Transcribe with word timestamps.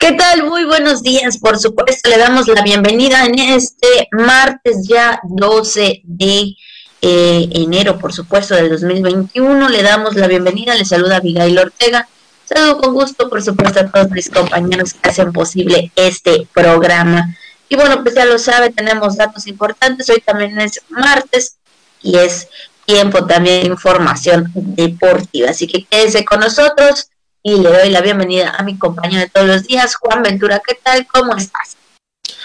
¿Qué 0.00 0.12
tal? 0.12 0.44
Muy 0.44 0.64
buenos 0.64 1.02
días. 1.02 1.36
Por 1.36 1.58
supuesto, 1.58 2.08
le 2.08 2.16
damos 2.16 2.48
la 2.48 2.62
bienvenida 2.62 3.26
en 3.26 3.38
este 3.38 4.08
martes 4.12 4.88
ya 4.88 5.20
12 5.24 6.00
de 6.04 6.56
eh, 7.02 7.48
enero, 7.52 7.98
por 7.98 8.14
supuesto, 8.14 8.54
del 8.54 8.70
2021. 8.70 9.68
Le 9.68 9.82
damos 9.82 10.16
la 10.16 10.26
bienvenida. 10.26 10.74
Le 10.74 10.86
saluda 10.86 11.18
Abigail 11.18 11.58
Ortega. 11.58 12.08
Saludo 12.46 12.78
con 12.78 12.94
gusto, 12.94 13.28
por 13.28 13.42
supuesto, 13.42 13.80
a 13.80 13.90
todos 13.90 14.10
mis 14.10 14.30
compañeros 14.30 14.94
que 14.94 15.10
hacen 15.10 15.34
posible 15.34 15.92
este 15.94 16.48
programa. 16.54 17.36
Y 17.68 17.76
bueno, 17.76 18.02
pues 18.02 18.14
ya 18.14 18.24
lo 18.24 18.38
sabe, 18.38 18.70
tenemos 18.70 19.18
datos 19.18 19.46
importantes. 19.46 20.08
Hoy 20.08 20.22
también 20.22 20.58
es 20.62 20.80
martes 20.88 21.58
y 22.00 22.16
es 22.16 22.48
tiempo 22.86 23.26
también 23.26 23.64
de 23.64 23.68
información 23.68 24.50
deportiva. 24.54 25.50
Así 25.50 25.66
que 25.66 25.84
quédese 25.84 26.24
con 26.24 26.40
nosotros 26.40 27.10
y 27.42 27.56
le 27.56 27.70
doy 27.70 27.90
la 27.90 28.00
bienvenida 28.02 28.54
a 28.56 28.62
mi 28.62 28.76
compañero 28.76 29.20
de 29.20 29.28
todos 29.28 29.46
los 29.46 29.66
días, 29.66 29.94
Juan 29.96 30.22
Ventura. 30.22 30.60
¿Qué 30.66 30.74
tal? 30.74 31.06
¿Cómo 31.06 31.34
estás? 31.36 31.76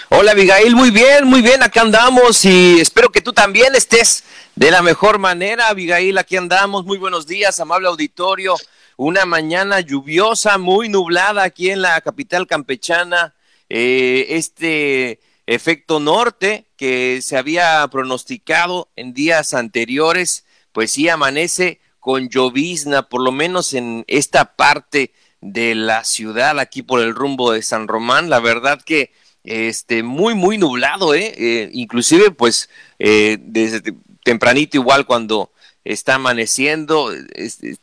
Hola 0.08 0.32
Abigail, 0.32 0.74
muy 0.74 0.90
bien, 0.90 1.24
muy 1.24 1.42
bien, 1.42 1.62
acá 1.62 1.82
andamos 1.82 2.44
y 2.44 2.80
espero 2.80 3.10
que 3.10 3.20
tú 3.20 3.32
también 3.32 3.74
estés 3.74 4.24
de 4.54 4.70
la 4.70 4.80
mejor 4.80 5.18
manera. 5.18 5.68
Abigail, 5.68 6.16
aquí 6.16 6.36
andamos, 6.36 6.84
muy 6.84 6.96
buenos 6.96 7.26
días, 7.26 7.60
amable 7.60 7.88
auditorio. 7.88 8.54
Una 8.96 9.26
mañana 9.26 9.80
lluviosa, 9.80 10.56
muy 10.56 10.88
nublada 10.88 11.42
aquí 11.42 11.70
en 11.70 11.82
la 11.82 12.00
capital 12.00 12.46
campechana. 12.46 13.34
Eh, 13.68 14.26
este 14.30 15.20
efecto 15.46 16.00
norte 16.00 16.64
que 16.76 17.20
se 17.20 17.36
había 17.36 17.86
pronosticado 17.88 18.88
en 18.96 19.12
días 19.12 19.52
anteriores, 19.52 20.46
pues 20.72 20.92
sí 20.92 21.08
amanece 21.08 21.80
con 22.06 22.28
llovizna, 22.28 23.08
por 23.08 23.20
lo 23.20 23.32
menos 23.32 23.74
en 23.74 24.04
esta 24.06 24.54
parte 24.54 25.12
de 25.40 25.74
la 25.74 26.04
ciudad, 26.04 26.60
aquí 26.60 26.82
por 26.82 27.00
el 27.00 27.16
rumbo 27.16 27.50
de 27.50 27.62
San 27.62 27.88
Román. 27.88 28.30
La 28.30 28.38
verdad 28.38 28.80
que 28.80 29.10
este 29.42 30.04
muy 30.04 30.34
muy 30.36 30.56
nublado, 30.56 31.16
¿eh? 31.16 31.34
eh 31.36 31.68
inclusive 31.72 32.30
pues 32.30 32.70
eh, 33.00 33.38
desde 33.40 33.82
tempranito 34.22 34.76
igual 34.76 35.04
cuando 35.04 35.50
está 35.82 36.14
amaneciendo, 36.14 37.10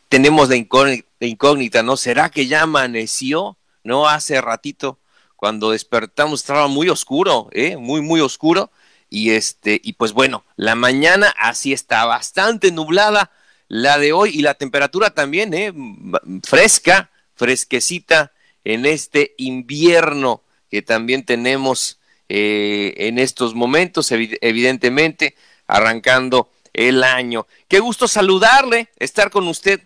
tenemos 0.07 0.47
la 0.47 0.55
incógnita, 0.55 1.05
la 1.19 1.27
incógnita, 1.27 1.83
¿no? 1.83 1.97
¿Será 1.97 2.29
que 2.29 2.47
ya 2.47 2.61
amaneció? 2.61 3.57
¿No? 3.83 4.07
Hace 4.07 4.39
ratito 4.39 4.99
cuando 5.35 5.71
despertamos 5.71 6.39
estaba 6.39 6.69
muy 6.69 6.87
oscuro, 6.87 7.49
¿eh? 7.51 7.75
Muy 7.75 7.99
muy 7.99 8.21
oscuro 8.21 8.71
y 9.09 9.31
este 9.31 9.81
y 9.83 9.91
pues 9.91 10.13
bueno, 10.13 10.45
la 10.55 10.75
mañana 10.75 11.35
así 11.37 11.73
está 11.73 12.05
bastante 12.05 12.71
nublada 12.71 13.29
la 13.67 13.97
de 13.97 14.13
hoy 14.13 14.31
y 14.33 14.41
la 14.41 14.53
temperatura 14.53 15.11
también, 15.11 15.53
¿eh? 15.53 15.73
fresca, 16.43 17.11
fresquecita 17.35 18.31
en 18.63 18.85
este 18.85 19.33
invierno 19.37 20.43
que 20.69 20.81
también 20.81 21.25
tenemos 21.25 21.99
eh, 22.29 22.93
en 22.97 23.19
estos 23.19 23.53
momentos, 23.53 24.11
evidentemente, 24.11 25.35
arrancando 25.67 26.49
el 26.73 27.03
año. 27.03 27.45
Qué 27.67 27.79
gusto 27.79 28.07
saludarle, 28.07 28.89
estar 28.97 29.29
con 29.29 29.47
usted 29.47 29.81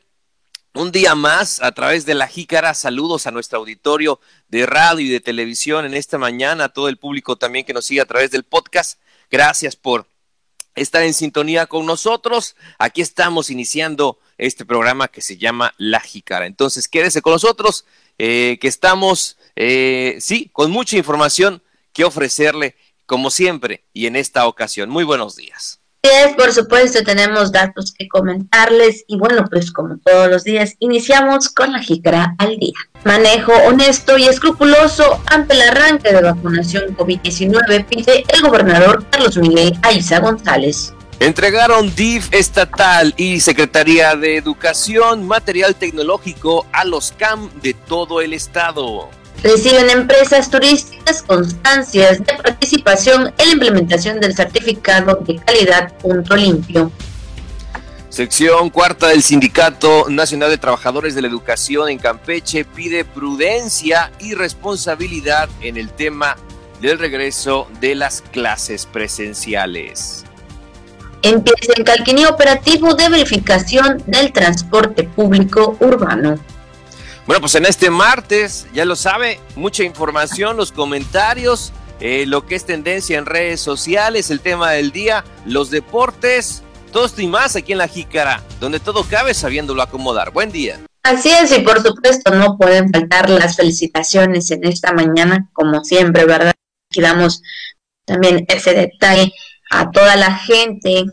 un 0.73 0.92
día 0.92 1.16
más 1.16 1.61
a 1.61 1.72
través 1.72 2.05
de 2.05 2.14
la 2.14 2.28
jícara. 2.28 2.73
Saludos 2.73 3.28
a 3.28 3.31
nuestro 3.31 3.59
auditorio 3.59 4.20
de 4.48 4.66
radio 4.66 5.05
y 5.05 5.09
de 5.09 5.20
televisión 5.20 5.86
en 5.86 5.94
esta 5.94 6.17
mañana, 6.17 6.66
a 6.66 6.70
todo 6.70 6.88
el 6.88 6.98
público 6.98 7.36
también 7.36 7.66
que 7.66 7.73
nos 7.73 7.86
sigue 7.86 8.02
a 8.02 8.05
través 8.05 8.31
del 8.31 8.44
podcast. 8.44 9.00
Gracias 9.30 9.75
por 9.75 10.08
estar 10.78 11.03
en 11.03 11.14
sintonía 11.14 11.66
con 11.66 11.86
nosotros. 11.86 12.56
Aquí 12.78 13.02
estamos 13.02 13.50
iniciando 13.50 14.20
este 14.38 14.66
programa 14.66 15.08
que 15.08 15.22
se 15.22 15.38
llama 15.38 15.73
La 15.78 16.00
Jícara. 16.00 16.45
Entonces, 16.45 16.88
quédese 16.88 17.22
con 17.22 17.33
nosotros, 17.33 17.86
eh, 18.17 18.58
que 18.61 18.67
estamos, 18.67 19.38
eh, 19.55 20.17
sí, 20.20 20.50
con 20.53 20.72
mucha 20.72 20.98
información 20.98 21.61
que 21.94 22.05
ofrecerle, 22.05 22.75
como 23.05 23.30
siempre, 23.30 23.83
y 23.94 24.05
en 24.05 24.16
esta 24.16 24.48
ocasión. 24.48 24.89
Muy 24.89 25.03
buenos 25.03 25.36
días 25.36 25.81
por 26.38 26.52
supuesto, 26.52 27.03
tenemos 27.03 27.52
datos 27.52 27.92
que 27.92 28.08
comentarles 28.08 29.04
y 29.08 29.17
bueno, 29.17 29.45
pues 29.49 29.71
como 29.71 29.98
todos 29.98 30.30
los 30.30 30.43
días, 30.43 30.76
iniciamos 30.80 31.49
con 31.49 31.71
la 31.71 31.80
jícara 31.80 32.36
al 32.37 32.58
día. 32.58 32.76
Manejo 33.08 33.54
honesto 33.66 34.18
y 34.18 34.26
escrupuloso 34.26 35.22
ante 35.28 35.54
el 35.54 35.62
arranque 35.62 36.12
de 36.12 36.22
vacunación 36.22 36.94
COVID-19 36.98 37.86
pide 37.86 38.26
el 38.28 38.42
gobernador 38.42 39.06
Carlos 39.10 39.38
Miguel 39.38 39.80
Aiza 39.82 40.20
González. 40.20 40.94
Entregaron 41.22 41.96
DIF 41.96 42.28
estatal 42.34 43.14
y 43.16 43.40
Secretaría 43.40 44.14
de 44.17 44.36
Educación 44.36 45.26
material 45.26 45.73
tecnológico 45.76 46.66
a 46.73 46.84
los 46.84 47.14
CAM 47.14 47.50
de 47.62 47.73
todo 47.73 48.20
el 48.20 48.34
estado. 48.34 49.10
Reciben 49.42 49.90
empresas 49.90 50.50
turísticas 50.50 51.23
constancias 51.23 52.20
de 52.20 52.34
participación 52.34 53.34
en 53.38 53.48
la 53.48 53.54
implementación 53.54 54.20
del 54.20 54.36
certificado 54.36 55.16
de 55.26 55.38
calidad 55.38 55.94
punto 56.00 56.36
limpio. 56.36 56.92
Sección 58.10 58.70
cuarta 58.70 59.10
del 59.10 59.22
Sindicato 59.22 60.06
Nacional 60.10 60.50
de 60.50 60.58
Trabajadores 60.58 61.14
de 61.14 61.22
la 61.22 61.28
Educación 61.28 61.90
en 61.90 62.00
Campeche 62.00 62.64
pide 62.64 63.04
prudencia 63.04 64.12
y 64.20 64.34
responsabilidad 64.34 65.50
en 65.62 65.76
el 65.76 65.92
tema 65.92 66.38
del 66.80 67.00
regreso 67.00 67.67
de 67.82 67.96
las 67.96 68.22
clases 68.22 68.86
presenciales. 68.86 70.23
Empieza 71.22 71.73
en 71.76 71.84
Calquiní 71.84 72.26
operativo 72.26 72.94
de 72.94 73.10
verificación 73.10 74.02
del 74.08 74.32
transporte 74.32 75.04
público 75.04 75.76
urbano. 75.82 76.40
Bueno, 77.26 77.42
pues 77.42 77.56
en 77.56 77.66
este 77.66 77.90
martes, 77.90 78.67
ya 78.73 78.86
lo 78.86 78.96
sabe, 78.96 79.42
mucha 79.58 79.84
información, 79.84 80.56
los 80.56 80.72
comentarios, 80.72 81.73
eh, 82.00 82.26
lo 82.26 82.46
que 82.46 82.56
es 82.56 82.66
tendencia 82.66 83.17
en 83.17 83.26
redes 83.26 83.60
sociales, 83.60 84.30
el 84.30 84.40
tema 84.40 84.72
del 84.72 84.92
día, 84.92 85.26
los 85.46 85.70
deportes, 85.70 86.64
todo 86.92 87.09
y 87.17 87.27
más 87.27 87.55
aquí 87.55 87.73
en 87.73 87.77
La 87.77 87.87
Jícara, 87.87 88.43
donde 88.59 88.80
todo 88.80 89.03
cabe 89.03 89.33
sabiéndolo 89.33 89.81
acomodar. 89.81 90.31
Buen 90.31 90.52
día. 90.52 90.80
Así 91.03 91.30
es, 91.30 91.58
y 91.58 91.61
por 91.61 91.81
supuesto 91.81 92.33
no 92.33 92.58
pueden 92.58 92.92
faltar 92.92 93.30
las 93.30 93.55
felicitaciones 93.55 94.52
en 94.52 94.65
esta 94.65 94.92
mañana, 94.92 95.49
como 95.53 95.83
siempre, 95.83 96.25
¿verdad? 96.25 96.53
Aquí 96.92 97.02
damos 97.02 97.42
también 98.05 98.45
ese 98.48 98.73
detalle 98.73 99.31
a 99.70 99.89
toda 99.92 100.15
la 100.15 100.36
gente 100.36 101.05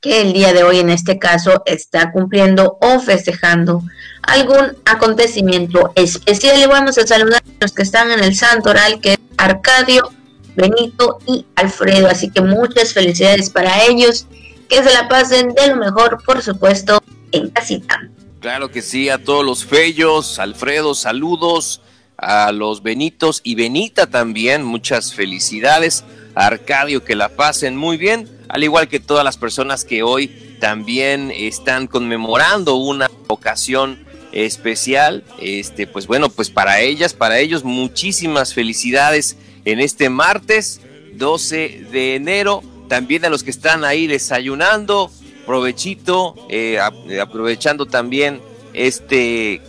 que 0.00 0.20
el 0.20 0.34
día 0.34 0.52
de 0.52 0.62
hoy 0.62 0.80
en 0.80 0.90
este 0.90 1.18
caso 1.18 1.62
está 1.64 2.12
cumpliendo 2.12 2.76
o 2.80 3.00
festejando 3.00 3.82
algún 4.22 4.76
acontecimiento 4.84 5.92
especial. 5.94 6.60
Y 6.60 6.66
vamos 6.66 6.98
a 6.98 7.06
saludar 7.06 7.42
a 7.42 7.64
los 7.64 7.72
que 7.72 7.82
están 7.82 8.10
en 8.10 8.22
el 8.22 8.34
santo 8.36 8.70
oral, 8.70 9.00
que 9.00 9.14
es 9.14 9.18
Arcadio, 9.38 10.10
Benito 10.56 11.20
y 11.26 11.46
Alfredo. 11.56 12.08
Así 12.08 12.30
que 12.30 12.42
muchas 12.42 12.92
felicidades 12.92 13.48
para 13.48 13.84
ellos. 13.84 14.26
Que 14.68 14.82
se 14.82 14.92
la 14.92 15.08
pasen 15.08 15.54
de 15.54 15.68
lo 15.68 15.76
mejor, 15.76 16.22
por 16.24 16.42
supuesto, 16.42 17.02
en 17.32 17.50
casita. 17.50 18.08
Claro 18.40 18.70
que 18.70 18.82
sí, 18.82 19.08
a 19.08 19.22
todos 19.22 19.44
los 19.44 19.64
fellos, 19.64 20.38
Alfredo, 20.38 20.94
saludos, 20.94 21.80
a 22.16 22.52
los 22.52 22.82
Benitos 22.82 23.40
y 23.42 23.54
Benita 23.54 24.06
también, 24.06 24.64
muchas 24.64 25.14
felicidades. 25.14 26.04
Arcadio, 26.34 27.04
que 27.04 27.14
la 27.14 27.28
pasen 27.28 27.76
muy 27.76 27.96
bien 27.96 28.28
al 28.54 28.62
igual 28.62 28.88
que 28.88 29.00
todas 29.00 29.24
las 29.24 29.36
personas 29.36 29.84
que 29.84 30.04
hoy 30.04 30.28
también 30.60 31.32
están 31.34 31.88
conmemorando 31.88 32.76
una 32.76 33.10
ocasión 33.26 34.04
especial. 34.30 35.24
Este, 35.40 35.88
pues 35.88 36.06
bueno, 36.06 36.28
pues 36.28 36.50
para 36.50 36.80
ellas, 36.80 37.14
para 37.14 37.40
ellos, 37.40 37.64
muchísimas 37.64 38.54
felicidades 38.54 39.36
en 39.64 39.80
este 39.80 40.08
martes 40.08 40.80
12 41.14 41.86
de 41.90 42.14
enero. 42.14 42.62
También 42.88 43.24
a 43.24 43.28
los 43.28 43.42
que 43.42 43.50
están 43.50 43.84
ahí 43.84 44.06
desayunando, 44.06 45.10
provechito, 45.46 46.34
eh, 46.48 46.78
aprovechando 47.20 47.86
también 47.86 48.40
este 48.72 49.60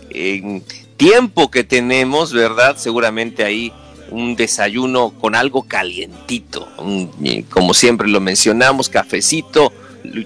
tiempo 0.96 1.50
que 1.50 1.64
tenemos, 1.64 2.32
¿verdad? 2.32 2.76
Seguramente 2.76 3.44
ahí 3.44 3.72
un 4.10 4.36
desayuno 4.36 5.10
con 5.10 5.34
algo 5.34 5.64
calientito, 5.64 6.68
como 7.50 7.74
siempre 7.74 8.08
lo 8.08 8.20
mencionamos, 8.20 8.88
cafecito, 8.88 9.72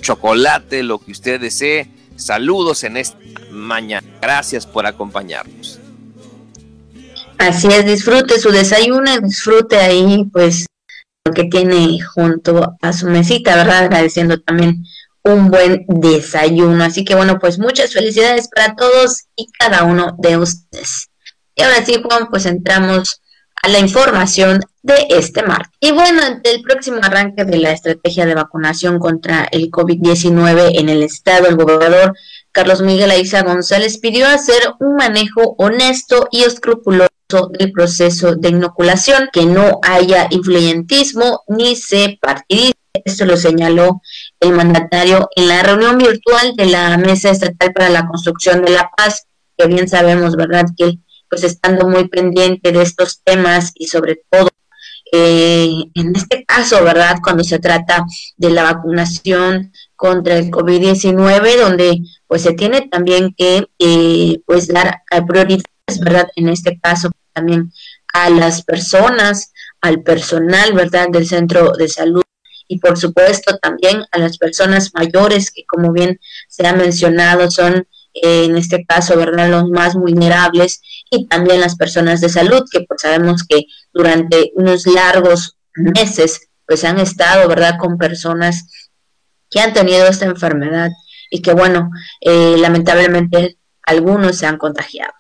chocolate, 0.00 0.82
lo 0.82 0.98
que 0.98 1.12
usted 1.12 1.40
desee. 1.40 1.88
Saludos 2.16 2.84
en 2.84 2.98
esta 2.98 3.16
mañana. 3.50 4.06
Gracias 4.20 4.66
por 4.66 4.86
acompañarnos. 4.86 5.78
Así 7.38 7.68
es, 7.68 7.86
disfrute 7.86 8.38
su 8.38 8.50
desayuno, 8.50 9.18
disfrute 9.20 9.78
ahí 9.78 10.26
pues 10.30 10.66
que 11.32 11.44
tiene 11.44 11.98
junto 12.00 12.76
a 12.80 12.92
su 12.92 13.06
mesita, 13.06 13.56
¿verdad? 13.56 13.84
Agradeciendo 13.84 14.40
también 14.40 14.84
un 15.22 15.50
buen 15.50 15.84
desayuno. 15.88 16.84
Así 16.84 17.04
que 17.04 17.14
bueno, 17.14 17.38
pues 17.38 17.58
muchas 17.58 17.92
felicidades 17.92 18.48
para 18.54 18.74
todos 18.74 19.24
y 19.36 19.46
cada 19.58 19.84
uno 19.84 20.16
de 20.18 20.36
ustedes. 20.36 21.10
Y 21.54 21.62
ahora 21.62 21.84
sí, 21.84 22.00
Juan, 22.02 22.28
pues 22.30 22.46
entramos 22.46 23.20
a 23.62 23.68
la 23.68 23.78
información 23.78 24.60
de 24.82 25.06
este 25.10 25.42
martes. 25.42 25.76
Y 25.80 25.92
bueno, 25.92 26.22
ante 26.22 26.54
el 26.54 26.62
próximo 26.62 26.98
arranque 27.02 27.44
de 27.44 27.58
la 27.58 27.72
estrategia 27.72 28.24
de 28.24 28.34
vacunación 28.34 28.98
contra 28.98 29.44
el 29.44 29.70
COVID-19 29.70 30.78
en 30.78 30.88
el 30.88 31.02
estado, 31.02 31.48
el 31.48 31.56
gobernador 31.56 32.14
Carlos 32.52 32.82
Miguel 32.82 33.10
Aiza 33.10 33.42
González 33.42 33.98
pidió 33.98 34.26
hacer 34.26 34.60
un 34.80 34.96
manejo 34.96 35.54
honesto 35.58 36.28
y 36.30 36.42
escrupuloso 36.42 37.08
del 37.58 37.72
proceso 37.72 38.34
de 38.34 38.48
inoculación, 38.48 39.28
que 39.32 39.46
no 39.46 39.78
haya 39.82 40.26
influyentismo 40.30 41.42
ni 41.48 41.76
se 41.76 42.18
partidice. 42.20 42.74
Esto 43.04 43.24
lo 43.24 43.36
señaló 43.36 44.02
el 44.40 44.52
mandatario 44.52 45.28
en 45.36 45.46
la 45.46 45.62
reunión 45.62 45.96
virtual 45.96 46.54
de 46.56 46.66
la 46.66 46.98
Mesa 46.98 47.30
Estatal 47.30 47.72
para 47.72 47.88
la 47.88 48.06
Construcción 48.06 48.64
de 48.64 48.72
la 48.72 48.90
Paz, 48.96 49.26
que 49.56 49.66
bien 49.68 49.88
sabemos, 49.88 50.34
¿verdad?, 50.34 50.66
que 50.76 50.98
pues 51.28 51.44
estando 51.44 51.86
muy 51.86 52.08
pendiente 52.08 52.72
de 52.72 52.82
estos 52.82 53.22
temas 53.22 53.70
y 53.76 53.86
sobre 53.86 54.20
todo 54.28 54.48
eh, 55.12 55.70
en 55.94 56.14
este 56.14 56.44
caso, 56.44 56.82
¿verdad? 56.84 57.18
Cuando 57.22 57.42
se 57.42 57.58
trata 57.58 58.04
de 58.36 58.50
la 58.50 58.62
vacunación 58.64 59.72
contra 60.00 60.38
el 60.38 60.50
COVID-19, 60.50 61.58
donde 61.58 61.98
pues 62.26 62.40
se 62.40 62.54
tiene 62.54 62.88
también 62.88 63.34
que 63.36 63.66
eh, 63.78 64.40
pues 64.46 64.66
dar 64.66 65.02
prioridades, 65.28 66.00
¿verdad? 66.02 66.26
En 66.36 66.48
este 66.48 66.80
caso 66.80 67.10
también 67.34 67.70
a 68.14 68.30
las 68.30 68.62
personas, 68.64 69.52
al 69.82 70.02
personal, 70.02 70.72
¿verdad? 70.72 71.08
Del 71.12 71.26
centro 71.26 71.72
de 71.72 71.86
salud 71.86 72.22
y 72.66 72.78
por 72.78 72.96
supuesto 72.96 73.58
también 73.58 74.02
a 74.10 74.18
las 74.18 74.38
personas 74.38 74.90
mayores 74.94 75.50
que 75.50 75.66
como 75.66 75.92
bien 75.92 76.18
se 76.48 76.66
ha 76.66 76.72
mencionado 76.72 77.50
son 77.50 77.86
eh, 78.14 78.46
en 78.46 78.56
este 78.56 78.86
caso, 78.86 79.18
¿verdad? 79.18 79.50
Los 79.50 79.68
más 79.68 79.92
vulnerables 79.96 80.80
y 81.10 81.26
también 81.26 81.60
las 81.60 81.76
personas 81.76 82.22
de 82.22 82.30
salud, 82.30 82.64
que 82.72 82.80
pues 82.88 83.02
sabemos 83.02 83.44
que 83.46 83.64
durante 83.92 84.50
unos 84.54 84.86
largos 84.86 85.58
meses 85.74 86.48
pues 86.66 86.84
han 86.84 86.98
estado, 86.98 87.48
¿verdad? 87.48 87.74
Con 87.78 87.98
personas 87.98 88.64
que 89.50 89.60
han 89.60 89.72
tenido 89.72 90.06
esta 90.06 90.26
enfermedad 90.26 90.90
y 91.30 91.42
que 91.42 91.52
bueno, 91.52 91.90
eh, 92.20 92.56
lamentablemente 92.58 93.56
algunos 93.82 94.38
se 94.38 94.46
han 94.46 94.58
contagiado. 94.58 95.12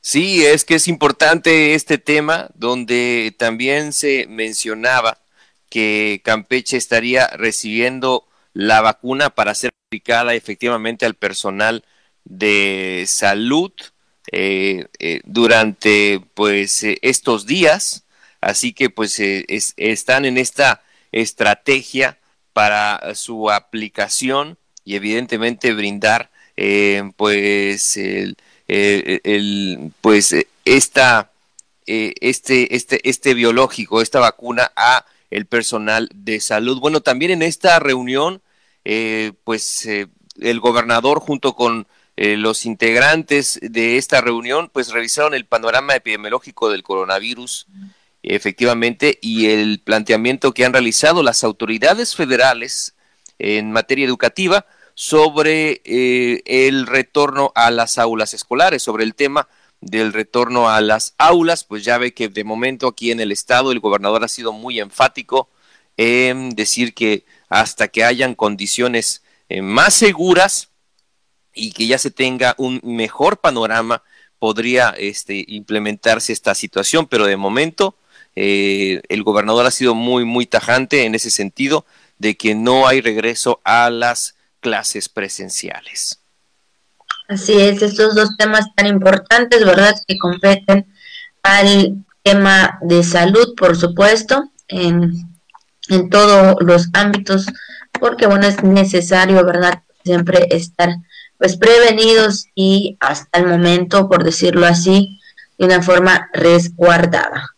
Sí, 0.00 0.44
es 0.44 0.64
que 0.64 0.74
es 0.74 0.86
importante 0.88 1.74
este 1.74 1.96
tema 1.96 2.48
donde 2.54 3.34
también 3.38 3.92
se 3.92 4.26
mencionaba 4.28 5.18
que 5.70 6.20
Campeche 6.24 6.76
estaría 6.76 7.26
recibiendo 7.28 8.28
la 8.52 8.80
vacuna 8.80 9.30
para 9.30 9.54
ser 9.54 9.72
aplicada 9.86 10.34
efectivamente 10.34 11.06
al 11.06 11.14
personal 11.14 11.84
de 12.24 13.04
salud 13.06 13.72
eh, 14.32 14.86
eh, 14.98 15.20
durante 15.24 16.20
pues 16.34 16.82
eh, 16.84 16.98
estos 17.02 17.46
días 17.46 18.04
así 18.40 18.72
que 18.72 18.90
pues 18.90 19.18
están 19.18 20.24
en 20.24 20.38
esta 20.38 20.82
estrategia 21.12 22.18
para 22.54 23.14
su 23.14 23.50
aplicación 23.50 24.56
y 24.84 24.96
evidentemente 24.96 25.74
brindar 25.74 26.30
pues 27.16 27.98
el, 27.98 28.36
pues 30.00 30.34
esta 30.64 31.30
este 31.86 32.74
este 32.74 33.08
este 33.08 33.34
biológico 33.34 34.00
esta 34.00 34.20
vacuna 34.20 34.72
a 34.76 35.04
el 35.30 35.44
personal 35.44 36.08
de 36.14 36.40
salud. 36.40 36.80
Bueno 36.80 37.02
también 37.02 37.32
en 37.32 37.42
esta 37.42 37.78
reunión 37.78 38.40
pues 39.44 39.86
el 39.86 40.60
gobernador 40.60 41.20
junto 41.20 41.54
con 41.54 41.86
eh, 42.16 42.36
los 42.36 42.64
integrantes 42.64 43.58
de 43.60 43.96
esta 43.96 44.20
reunión 44.20 44.70
pues 44.72 44.92
revisaron 44.92 45.34
el 45.34 45.46
panorama 45.46 45.96
epidemiológico 45.96 46.70
del 46.70 46.84
coronavirus 46.84 47.66
efectivamente 48.24 49.18
y 49.22 49.46
el 49.46 49.80
planteamiento 49.80 50.52
que 50.52 50.64
han 50.64 50.72
realizado 50.72 51.22
las 51.22 51.44
autoridades 51.44 52.14
federales 52.14 52.94
en 53.38 53.72
materia 53.72 54.04
educativa 54.04 54.66
sobre 54.94 55.82
eh, 55.84 56.42
el 56.46 56.86
retorno 56.86 57.52
a 57.54 57.70
las 57.70 57.98
aulas 57.98 58.34
escolares, 58.34 58.82
sobre 58.82 59.04
el 59.04 59.14
tema 59.14 59.48
del 59.80 60.12
retorno 60.12 60.70
a 60.70 60.80
las 60.80 61.14
aulas, 61.18 61.64
pues 61.64 61.84
ya 61.84 61.98
ve 61.98 62.14
que 62.14 62.28
de 62.28 62.44
momento 62.44 62.88
aquí 62.88 63.10
en 63.10 63.20
el 63.20 63.32
estado 63.32 63.72
el 63.72 63.80
gobernador 63.80 64.24
ha 64.24 64.28
sido 64.28 64.52
muy 64.52 64.80
enfático 64.80 65.50
en 65.96 66.50
decir 66.50 66.94
que 66.94 67.24
hasta 67.48 67.88
que 67.88 68.04
hayan 68.04 68.34
condiciones 68.34 69.22
eh, 69.48 69.62
más 69.62 69.94
seguras, 69.94 70.70
y 71.54 71.72
que 71.72 71.86
ya 71.86 71.98
se 71.98 72.10
tenga 72.10 72.54
un 72.58 72.80
mejor 72.82 73.38
panorama, 73.38 74.02
podría 74.38 74.90
este, 74.90 75.44
implementarse 75.48 76.32
esta 76.32 76.54
situación, 76.54 77.06
pero 77.06 77.26
de 77.26 77.36
momento 77.36 77.96
eh, 78.36 79.02
el 79.08 79.22
gobernador 79.22 79.66
ha 79.66 79.70
sido 79.70 79.94
muy, 79.94 80.24
muy 80.24 80.46
tajante 80.46 81.04
en 81.04 81.14
ese 81.14 81.30
sentido 81.30 81.84
de 82.18 82.36
que 82.36 82.54
no 82.54 82.86
hay 82.86 83.00
regreso 83.00 83.60
a 83.64 83.90
las 83.90 84.34
clases 84.60 85.08
presenciales. 85.08 86.20
Así 87.28 87.54
es, 87.58 87.80
estos 87.82 88.14
dos 88.14 88.36
temas 88.36 88.66
tan 88.74 88.86
importantes, 88.86 89.64
¿verdad? 89.64 89.94
Que 90.06 90.18
competen 90.18 90.86
al 91.42 92.04
tema 92.22 92.78
de 92.82 93.02
salud, 93.02 93.54
por 93.56 93.76
supuesto, 93.76 94.50
en, 94.68 95.12
en 95.88 96.10
todos 96.10 96.56
los 96.60 96.88
ámbitos, 96.92 97.46
porque 97.98 98.26
bueno, 98.26 98.46
es 98.46 98.62
necesario, 98.62 99.44
¿verdad? 99.44 99.82
Siempre 100.04 100.48
estar 100.50 100.90
pues 101.38 101.56
prevenidos 101.56 102.46
y 102.54 102.96
hasta 103.00 103.38
el 103.38 103.46
momento, 103.46 104.08
por 104.08 104.24
decirlo 104.24 104.66
así, 104.66 105.20
de 105.58 105.66
una 105.66 105.82
forma 105.82 106.30
resguardada. 106.32 107.53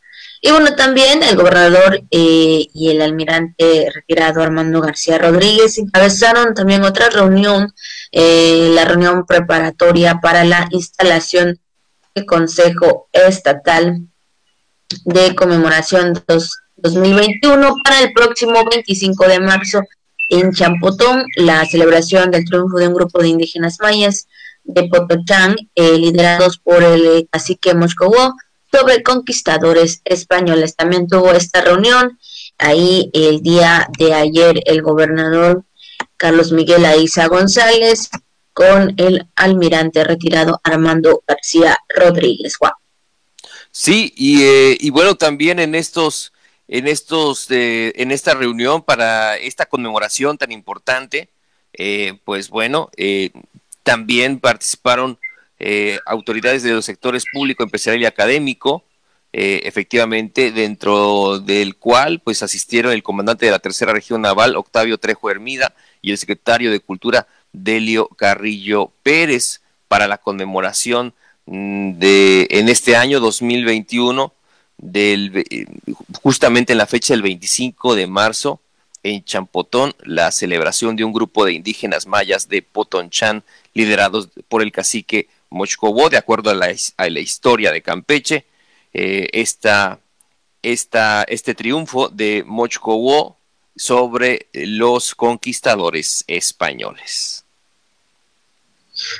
Y 0.46 0.52
bueno, 0.52 0.76
también 0.76 1.24
el 1.24 1.34
gobernador 1.34 2.04
eh, 2.08 2.68
y 2.72 2.90
el 2.90 3.02
almirante 3.02 3.90
retirado 3.92 4.42
Armando 4.42 4.80
García 4.80 5.18
Rodríguez 5.18 5.76
encabezaron 5.76 6.54
también 6.54 6.84
otra 6.84 7.10
reunión, 7.10 7.74
eh, 8.12 8.70
la 8.72 8.84
reunión 8.84 9.26
preparatoria 9.26 10.20
para 10.22 10.44
la 10.44 10.68
instalación 10.70 11.58
del 12.14 12.26
Consejo 12.26 13.08
Estatal 13.12 14.06
de 15.04 15.34
Conmemoración 15.34 16.12
2021 16.76 17.74
para 17.82 18.02
el 18.02 18.12
próximo 18.12 18.64
25 18.70 19.26
de 19.26 19.40
marzo 19.40 19.80
en 20.28 20.52
Champotón 20.52 21.24
la 21.34 21.64
celebración 21.66 22.30
del 22.30 22.44
triunfo 22.44 22.78
de 22.78 22.86
un 22.86 22.94
grupo 22.94 23.20
de 23.20 23.30
indígenas 23.30 23.78
mayas 23.80 24.28
de 24.62 24.84
Potochán, 24.84 25.56
eh, 25.74 25.98
liderados 25.98 26.58
por 26.58 26.84
el 26.84 27.04
eh, 27.04 27.28
cacique 27.32 27.74
Moscowó, 27.74 28.34
sobre 28.72 29.02
conquistadores 29.02 30.00
españoles. 30.04 30.76
También 30.76 31.08
tuvo 31.08 31.32
esta 31.32 31.60
reunión 31.60 32.18
ahí 32.58 33.10
el 33.12 33.42
día 33.42 33.88
de 33.98 34.14
ayer 34.14 34.60
el 34.66 34.82
gobernador 34.82 35.64
Carlos 36.16 36.52
Miguel 36.52 36.84
Aiza 36.84 37.26
González 37.26 38.10
con 38.52 38.94
el 38.96 39.26
almirante 39.36 40.02
retirado 40.04 40.60
Armando 40.64 41.22
García 41.26 41.78
Rodríguez. 41.88 42.56
Sí, 43.70 44.12
y, 44.16 44.42
eh, 44.42 44.76
y 44.80 44.90
bueno, 44.90 45.16
también 45.16 45.58
en 45.58 45.74
estos 45.74 46.32
en 46.68 46.88
estos 46.88 47.50
eh, 47.50 47.92
en 47.96 48.10
esta 48.10 48.34
reunión 48.34 48.82
para 48.82 49.36
esta 49.36 49.66
conmemoración 49.66 50.36
tan 50.36 50.52
importante 50.52 51.28
eh, 51.72 52.18
pues 52.24 52.48
bueno 52.48 52.90
eh, 52.96 53.30
también 53.82 54.40
participaron 54.40 55.18
autoridades 56.04 56.62
de 56.62 56.72
los 56.72 56.84
sectores 56.84 57.24
público 57.32 57.62
empresarial 57.62 58.02
y 58.02 58.06
académico 58.06 58.84
efectivamente 59.32 60.52
dentro 60.52 61.38
del 61.38 61.76
cual 61.76 62.20
pues 62.20 62.42
asistieron 62.42 62.92
el 62.92 63.02
comandante 63.02 63.46
de 63.46 63.52
la 63.52 63.58
tercera 63.58 63.92
región 63.92 64.22
naval 64.22 64.56
Octavio 64.56 64.98
Trejo 64.98 65.30
Hermida 65.30 65.74
y 66.02 66.10
el 66.10 66.18
secretario 66.18 66.70
de 66.70 66.80
cultura 66.80 67.26
Delio 67.52 68.08
Carrillo 68.08 68.92
Pérez 69.02 69.60
para 69.88 70.08
la 70.08 70.18
conmemoración 70.18 71.14
mm, 71.46 71.92
de 71.98 72.46
en 72.50 72.68
este 72.68 72.96
año 72.96 73.20
2021 73.20 74.32
del, 74.78 75.44
eh, 75.50 75.66
justamente 76.22 76.72
en 76.72 76.78
la 76.78 76.86
fecha 76.86 77.14
del 77.14 77.22
25 77.22 77.94
de 77.94 78.06
marzo, 78.06 78.60
en 79.02 79.24
Champotón, 79.24 79.94
la 80.02 80.30
celebración 80.32 80.96
de 80.96 81.04
un 81.04 81.12
grupo 81.12 81.44
de 81.44 81.52
indígenas 81.52 82.06
mayas 82.06 82.48
de 82.48 82.62
Potonchan, 82.62 83.44
liderados 83.72 84.28
por 84.48 84.62
el 84.62 84.72
cacique 84.72 85.28
Mochcobó, 85.50 86.08
de 86.08 86.16
acuerdo 86.16 86.50
a 86.50 86.54
la, 86.54 87.20
historia 87.20 87.72
de 87.72 87.82
Campeche. 87.82 88.46
Eh, 88.92 89.28
este 90.62 91.54
triunfo 91.54 92.08
de 92.08 92.42
Mochcobó 92.46 93.36
sobre 93.76 94.48
los 94.52 95.14
conquistadores 95.14 96.24
españoles. 96.26 97.44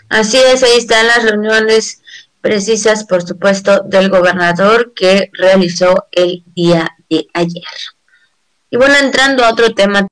Así 0.08 0.38
es, 0.38 0.62
ahí 0.62 0.78
están 0.78 1.06
las 1.06 1.22
reuniones 1.22 2.00
precisas, 2.40 3.04
por 3.04 3.26
supuesto, 3.26 3.82
del 3.84 4.08
gobernador 4.08 4.94
que 4.94 5.30
realizó 5.32 6.06
el 6.12 6.42
día 6.54 6.96
de 7.10 7.26
ayer. 7.34 7.64
Y 8.70 8.76
bueno, 8.76 8.94
entrando 8.96 9.44
a 9.44 9.50
otro 9.50 9.74
tema 9.74 10.06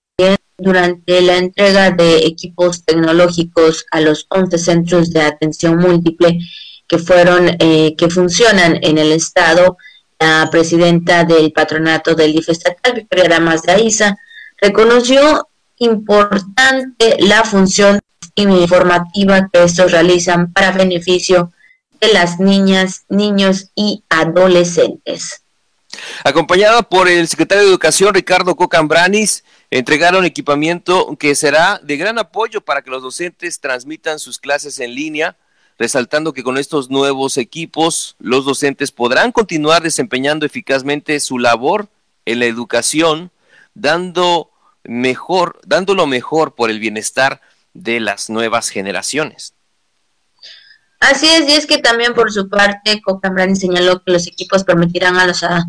durante 0.65 1.21
la 1.21 1.37
entrega 1.37 1.91
de 1.91 2.27
equipos 2.27 2.85
tecnológicos 2.85 3.85
a 3.91 4.01
los 4.01 4.27
11 4.31 4.59
centros 4.59 5.11
de 5.11 5.23
atención 5.23 5.77
múltiple 5.77 6.39
que 6.89 6.99
fueron, 6.99 7.57
eh, 7.59 7.95
que 7.97 8.09
funcionan 8.09 8.79
en 8.83 8.99
el 8.99 9.13
estado, 9.13 9.77
la 10.19 10.49
presidenta 10.51 11.25
del 11.25 11.53
patronato 11.53 12.15
del 12.15 12.35
IFE 12.37 12.53
estatal, 12.53 12.95
Victoria 12.95 13.29
Damas 13.29 13.63
de 13.63 13.73
Aiza, 13.73 14.17
reconoció 14.61 15.49
importante 15.79 17.17
la 17.21 17.45
función 17.45 18.01
informativa 18.37 19.49
que 19.53 19.65
estos 19.65 19.93
realizan 19.93 20.53
para 20.53 20.73
beneficio 20.73 21.53
de 22.01 22.13
las 22.13 22.41
niñas, 22.41 23.05
niños 23.09 23.71
y 23.75 24.03
adolescentes. 24.09 25.44
Acompañada 26.25 26.83
por 26.83 27.09
el 27.09 27.29
secretario 27.29 27.65
de 27.65 27.71
Educación, 27.71 28.15
Ricardo 28.15 28.57
Cocambranis, 28.57 29.45
entregaron 29.71 30.25
equipamiento 30.25 31.17
que 31.19 31.35
será 31.35 31.81
de 31.83 31.97
gran 31.97 32.19
apoyo 32.19 32.61
para 32.61 32.83
que 32.83 32.91
los 32.91 33.03
docentes 33.03 33.61
transmitan 33.61 34.19
sus 34.19 34.39
clases 34.39 34.79
en 34.79 34.95
línea, 34.95 35.37
resaltando 35.79 36.33
que 36.33 36.43
con 36.43 36.59
estos 36.59 36.91
nuevos 36.91 37.37
equipos 37.37 38.17
los 38.19 38.45
docentes 38.45 38.93
podrán 38.93 39.33
continuar 39.33 39.83
desempeñando 39.83 40.47
eficazmente 40.47 41.19
su 41.21 41.39
labor 41.39 41.89
en 42.25 42.39
la 42.39 42.47
educación, 42.47 43.33
dando 43.75 44.51
mejor, 44.85 45.61
dando 45.67 45.95
lo 45.95 46.07
mejor 46.07 46.55
por 46.55 46.71
el 46.71 46.79
bienestar 46.79 47.41
de 47.73 48.01
las 48.01 48.31
nuevas 48.31 48.69
generaciones. 48.69 49.55
Así 51.11 51.27
es, 51.29 51.47
y 51.51 51.53
es 51.53 51.67
que 51.67 51.79
también 51.79 52.15
por 52.15 52.33
su 52.33 52.49
parte 52.49 53.03
Cocambrani 53.03 53.57
señaló 53.57 54.03
que 54.03 54.13
los 54.13 54.27
equipos 54.27 54.65
permitirán 54.65 55.17
a 55.17 55.27
los, 55.27 55.43
a, 55.43 55.67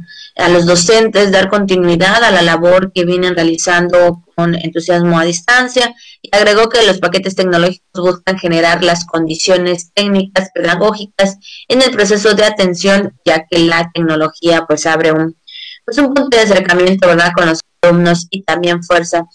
los 0.49 0.65
docentes 0.65 1.29
dar 1.29 1.49
continuidad 1.49 2.23
a 2.23 2.31
la 2.31 2.41
labor 2.41 2.93
que 2.93 3.03
vienen 3.03 3.35
realizando 3.35 4.23
con 4.33 4.55
entusiasmo 4.55 5.19
a 5.19 5.25
distancia 5.25 5.93
y 6.21 6.29
agregó 6.33 6.69
que 6.69 6.85
los 6.85 6.99
paquetes 6.99 7.35
tecnológicos 7.35 8.01
buscan 8.01 8.39
generar 8.39 8.81
las 8.81 9.03
condiciones 9.03 9.91
técnicas 9.93 10.51
pedagógicas 10.53 11.37
en 11.67 11.81
el 11.81 11.91
proceso 11.91 12.33
de 12.33 12.45
atención, 12.45 13.19
ya 13.25 13.45
que 13.45 13.59
la 13.59 13.91
tecnología 13.93 14.65
pues 14.65 14.85
abre 14.85 15.11
un, 15.11 15.35
pues 15.83 15.97
un 15.97 16.13
punto 16.13 16.37
de 16.37 16.43
acercamiento 16.43 17.09
¿verdad? 17.09 17.33
con 17.35 17.47
los 17.47 17.59
alumnos 17.81 18.27
y 18.29 18.43
también 18.43 18.81
fuerza, 18.85 19.25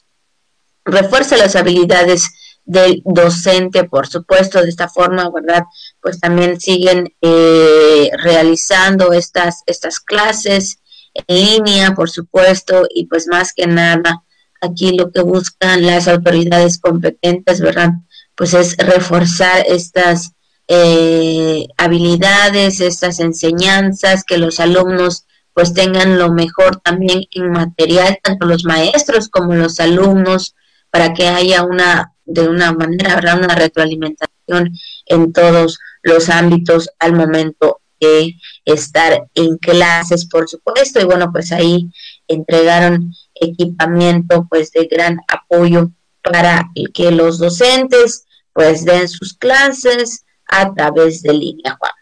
refuerza 0.86 1.36
las 1.36 1.56
habilidades 1.56 2.30
del 2.70 3.02
docente, 3.04 3.84
por 3.84 4.06
supuesto, 4.06 4.62
de 4.62 4.68
esta 4.68 4.88
forma, 4.88 5.28
¿verdad? 5.30 5.64
Pues 6.00 6.20
también 6.20 6.60
siguen 6.60 7.14
eh, 7.20 8.10
realizando 8.22 9.12
estas, 9.12 9.62
estas 9.66 10.00
clases 10.00 10.78
en 11.14 11.24
línea, 11.36 11.94
por 11.94 12.10
supuesto, 12.10 12.86
y 12.94 13.06
pues 13.06 13.26
más 13.26 13.52
que 13.52 13.66
nada, 13.66 14.22
aquí 14.60 14.96
lo 14.96 15.10
que 15.10 15.22
buscan 15.22 15.86
las 15.86 16.08
autoridades 16.08 16.78
competentes, 16.78 17.60
¿verdad? 17.60 17.90
Pues 18.34 18.54
es 18.54 18.76
reforzar 18.76 19.64
estas 19.66 20.32
eh, 20.68 21.66
habilidades, 21.76 22.80
estas 22.80 23.20
enseñanzas, 23.20 24.24
que 24.24 24.38
los 24.38 24.60
alumnos 24.60 25.26
pues 25.52 25.74
tengan 25.74 26.18
lo 26.18 26.32
mejor 26.32 26.76
también 26.76 27.24
en 27.32 27.50
material, 27.50 28.18
tanto 28.22 28.46
los 28.46 28.64
maestros 28.64 29.28
como 29.28 29.54
los 29.54 29.80
alumnos, 29.80 30.54
para 30.90 31.12
que 31.12 31.28
haya 31.28 31.64
una 31.64 32.12
de 32.24 32.48
una 32.48 32.72
manera, 32.72 33.14
habrá 33.14 33.34
una 33.34 33.54
retroalimentación 33.54 34.72
en 35.06 35.32
todos 35.32 35.78
los 36.02 36.28
ámbitos 36.28 36.90
al 36.98 37.14
momento 37.14 37.80
de 38.00 38.34
estar 38.64 39.26
en 39.34 39.58
clases, 39.58 40.26
por 40.26 40.48
supuesto, 40.48 41.00
y 41.00 41.04
bueno, 41.04 41.30
pues 41.32 41.52
ahí 41.52 41.90
entregaron 42.28 43.12
equipamiento 43.34 44.46
pues 44.48 44.70
de 44.72 44.86
gran 44.86 45.20
apoyo 45.28 45.90
para 46.22 46.70
que 46.94 47.10
los 47.10 47.38
docentes 47.38 48.24
pues 48.52 48.84
den 48.84 49.08
sus 49.08 49.34
clases 49.34 50.24
a 50.46 50.72
través 50.74 51.22
de 51.22 51.32
línea, 51.32 51.76
Juan. 51.78 51.92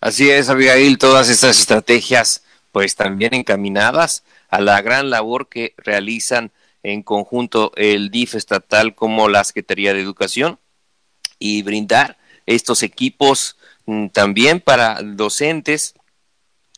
Así 0.00 0.30
es, 0.30 0.48
Abigail, 0.48 0.98
todas 0.98 1.28
estas 1.28 1.58
estrategias 1.58 2.42
pues 2.72 2.94
también 2.94 3.34
encaminadas 3.34 4.24
a 4.48 4.60
la 4.60 4.80
gran 4.80 5.10
labor 5.10 5.48
que 5.48 5.74
realizan 5.76 6.52
en 6.82 7.02
conjunto 7.02 7.72
el 7.76 8.10
DIF 8.10 8.34
estatal 8.36 8.94
como 8.94 9.28
la 9.28 9.44
Secretaría 9.44 9.92
de 9.92 10.00
Educación 10.00 10.58
y 11.38 11.62
brindar 11.62 12.16
estos 12.54 12.82
equipos 12.82 13.56
mm, 13.86 14.08
también 14.08 14.60
para 14.60 15.00
docentes 15.02 15.94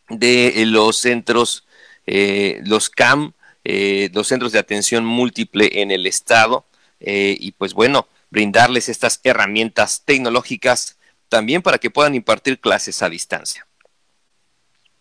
de 0.09 0.65
los 0.67 0.99
centros, 0.99 1.67
eh, 2.07 2.61
los 2.65 2.91
CAM, 2.91 3.33
eh, 3.65 4.11
los 4.13 4.29
centros 4.29 4.53
de 4.53 4.59
atención 4.59 5.05
múltiple 5.05 5.81
en 5.81 5.91
el 5.91 6.07
estado 6.07 6.67
eh, 7.01 7.37
y 7.39 7.53
pues 7.53 7.75
bueno, 7.75 8.07
brindarles 8.31 8.89
estas 8.89 9.21
herramientas 9.25 10.03
tecnológicas 10.05 10.99
también 11.29 11.63
para 11.63 11.79
que 11.79 11.91
puedan 11.91 12.15
impartir 12.15 12.61
clases 12.61 13.03
a 13.03 13.09
distancia. 13.09 13.67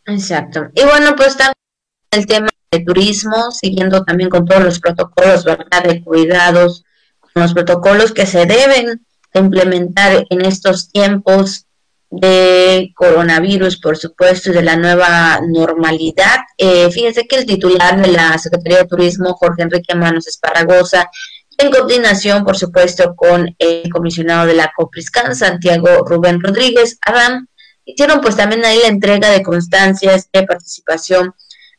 Exacto. 0.06 0.70
Y 0.74 0.84
bueno, 0.84 1.16
pues 1.16 1.36
también 1.36 1.56
el 2.12 2.25
tema 2.25 2.48
de 2.72 2.80
turismo, 2.80 3.51
siguiendo 3.51 4.04
también 4.04 4.30
con 4.30 4.46
todos 4.46 4.63
los 4.63 4.80
protocolos, 4.80 5.44
¿verdad?, 5.44 5.84
de 5.84 6.01
cuidados, 6.04 6.86
los 7.36 7.54
protocolos 7.54 8.12
que 8.13 8.25
se 8.25 8.46
deben 8.46 9.06
implementar 9.39 10.25
en 10.29 10.45
estos 10.45 10.89
tiempos 10.89 11.65
de 12.09 12.91
coronavirus, 12.95 13.79
por 13.79 13.97
supuesto, 13.97 14.50
y 14.50 14.53
de 14.53 14.63
la 14.63 14.75
nueva 14.75 15.39
normalidad. 15.47 16.39
Eh, 16.57 16.91
fíjense 16.91 17.25
que 17.25 17.38
el 17.38 17.45
titular 17.45 18.01
de 18.01 18.11
la 18.11 18.38
Secretaría 18.38 18.79
de 18.79 18.88
Turismo, 18.88 19.33
Jorge 19.33 19.63
Enrique 19.63 19.95
Manos 19.95 20.27
Esparragosa, 20.27 21.09
en 21.57 21.71
coordinación, 21.71 22.43
por 22.43 22.57
supuesto, 22.57 23.15
con 23.15 23.55
el 23.59 23.89
comisionado 23.89 24.45
de 24.45 24.55
la 24.55 24.71
COPRISCAN, 24.75 25.35
Santiago 25.35 26.05
Rubén 26.05 26.41
Rodríguez 26.41 26.97
Adam, 27.05 27.47
hicieron 27.85 28.19
pues 28.19 28.35
también 28.35 28.65
ahí 28.65 28.79
la 28.81 28.89
entrega 28.89 29.29
de 29.29 29.43
constancias 29.43 30.29
de 30.33 30.43
participación 30.43 31.33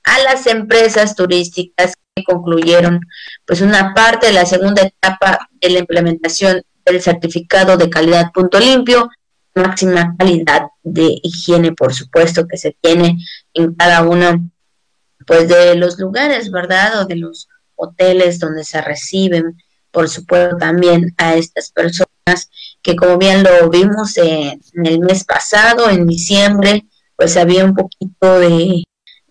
a 0.04 0.18
las 0.20 0.46
empresas 0.46 1.14
turísticas 1.14 1.94
que 2.14 2.24
concluyeron 2.24 3.00
pues 3.46 3.60
una 3.60 3.94
parte 3.94 4.26
de 4.26 4.32
la 4.32 4.46
segunda 4.46 4.82
etapa 4.82 5.48
de 5.60 5.70
la 5.70 5.78
implementación 5.80 6.62
del 6.84 7.00
certificado 7.00 7.76
de 7.76 7.90
calidad 7.90 8.32
punto 8.32 8.58
limpio, 8.58 9.10
máxima 9.54 10.14
calidad 10.18 10.68
de 10.82 11.18
higiene, 11.22 11.72
por 11.72 11.94
supuesto, 11.94 12.46
que 12.46 12.56
se 12.56 12.76
tiene 12.80 13.18
en 13.54 13.74
cada 13.74 14.02
uno 14.02 14.50
pues 15.26 15.48
de 15.48 15.76
los 15.76 15.98
lugares, 15.98 16.50
¿verdad? 16.50 17.00
O 17.02 17.04
de 17.04 17.16
los 17.16 17.48
hoteles 17.76 18.38
donde 18.38 18.64
se 18.64 18.80
reciben, 18.80 19.56
por 19.90 20.08
supuesto, 20.08 20.56
también 20.56 21.14
a 21.18 21.34
estas 21.34 21.70
personas 21.70 22.08
que 22.82 22.96
como 22.96 23.18
bien 23.18 23.42
lo 23.44 23.68
vimos 23.70 24.16
en 24.16 24.60
el 24.84 25.00
mes 25.00 25.24
pasado, 25.24 25.90
en 25.90 26.06
diciembre, 26.06 26.84
pues 27.16 27.36
había 27.36 27.64
un 27.64 27.74
poquito 27.74 28.40
de 28.40 28.82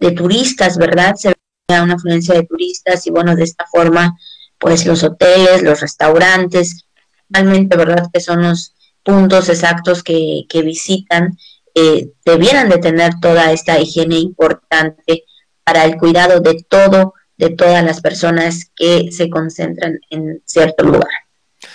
de 0.01 0.11
turistas, 0.11 0.77
¿verdad? 0.77 1.15
Se 1.15 1.33
veía 1.69 1.83
una 1.83 1.93
afluencia 1.93 2.33
de 2.33 2.43
turistas 2.43 3.05
y 3.07 3.11
bueno, 3.11 3.35
de 3.35 3.43
esta 3.43 3.65
forma, 3.71 4.17
pues 4.59 4.85
los 4.85 5.03
hoteles, 5.03 5.61
los 5.61 5.79
restaurantes, 5.79 6.85
realmente, 7.31 7.77
¿verdad? 7.77 8.07
Que 8.13 8.19
son 8.19 8.43
los 8.43 8.73
puntos 9.03 9.49
exactos 9.49 10.03
que, 10.03 10.43
que 10.47 10.61
visitan, 10.61 11.37
eh, 11.73 12.09
debieran 12.25 12.69
de 12.69 12.77
tener 12.77 13.13
toda 13.19 13.51
esta 13.51 13.79
higiene 13.79 14.17
importante 14.17 15.23
para 15.63 15.85
el 15.85 15.97
cuidado 15.97 16.39
de 16.39 16.63
todo, 16.67 17.13
de 17.37 17.49
todas 17.49 17.83
las 17.83 18.01
personas 18.01 18.71
que 18.75 19.11
se 19.11 19.29
concentran 19.29 19.99
en 20.09 20.41
cierto 20.45 20.83
lugar. 20.83 21.09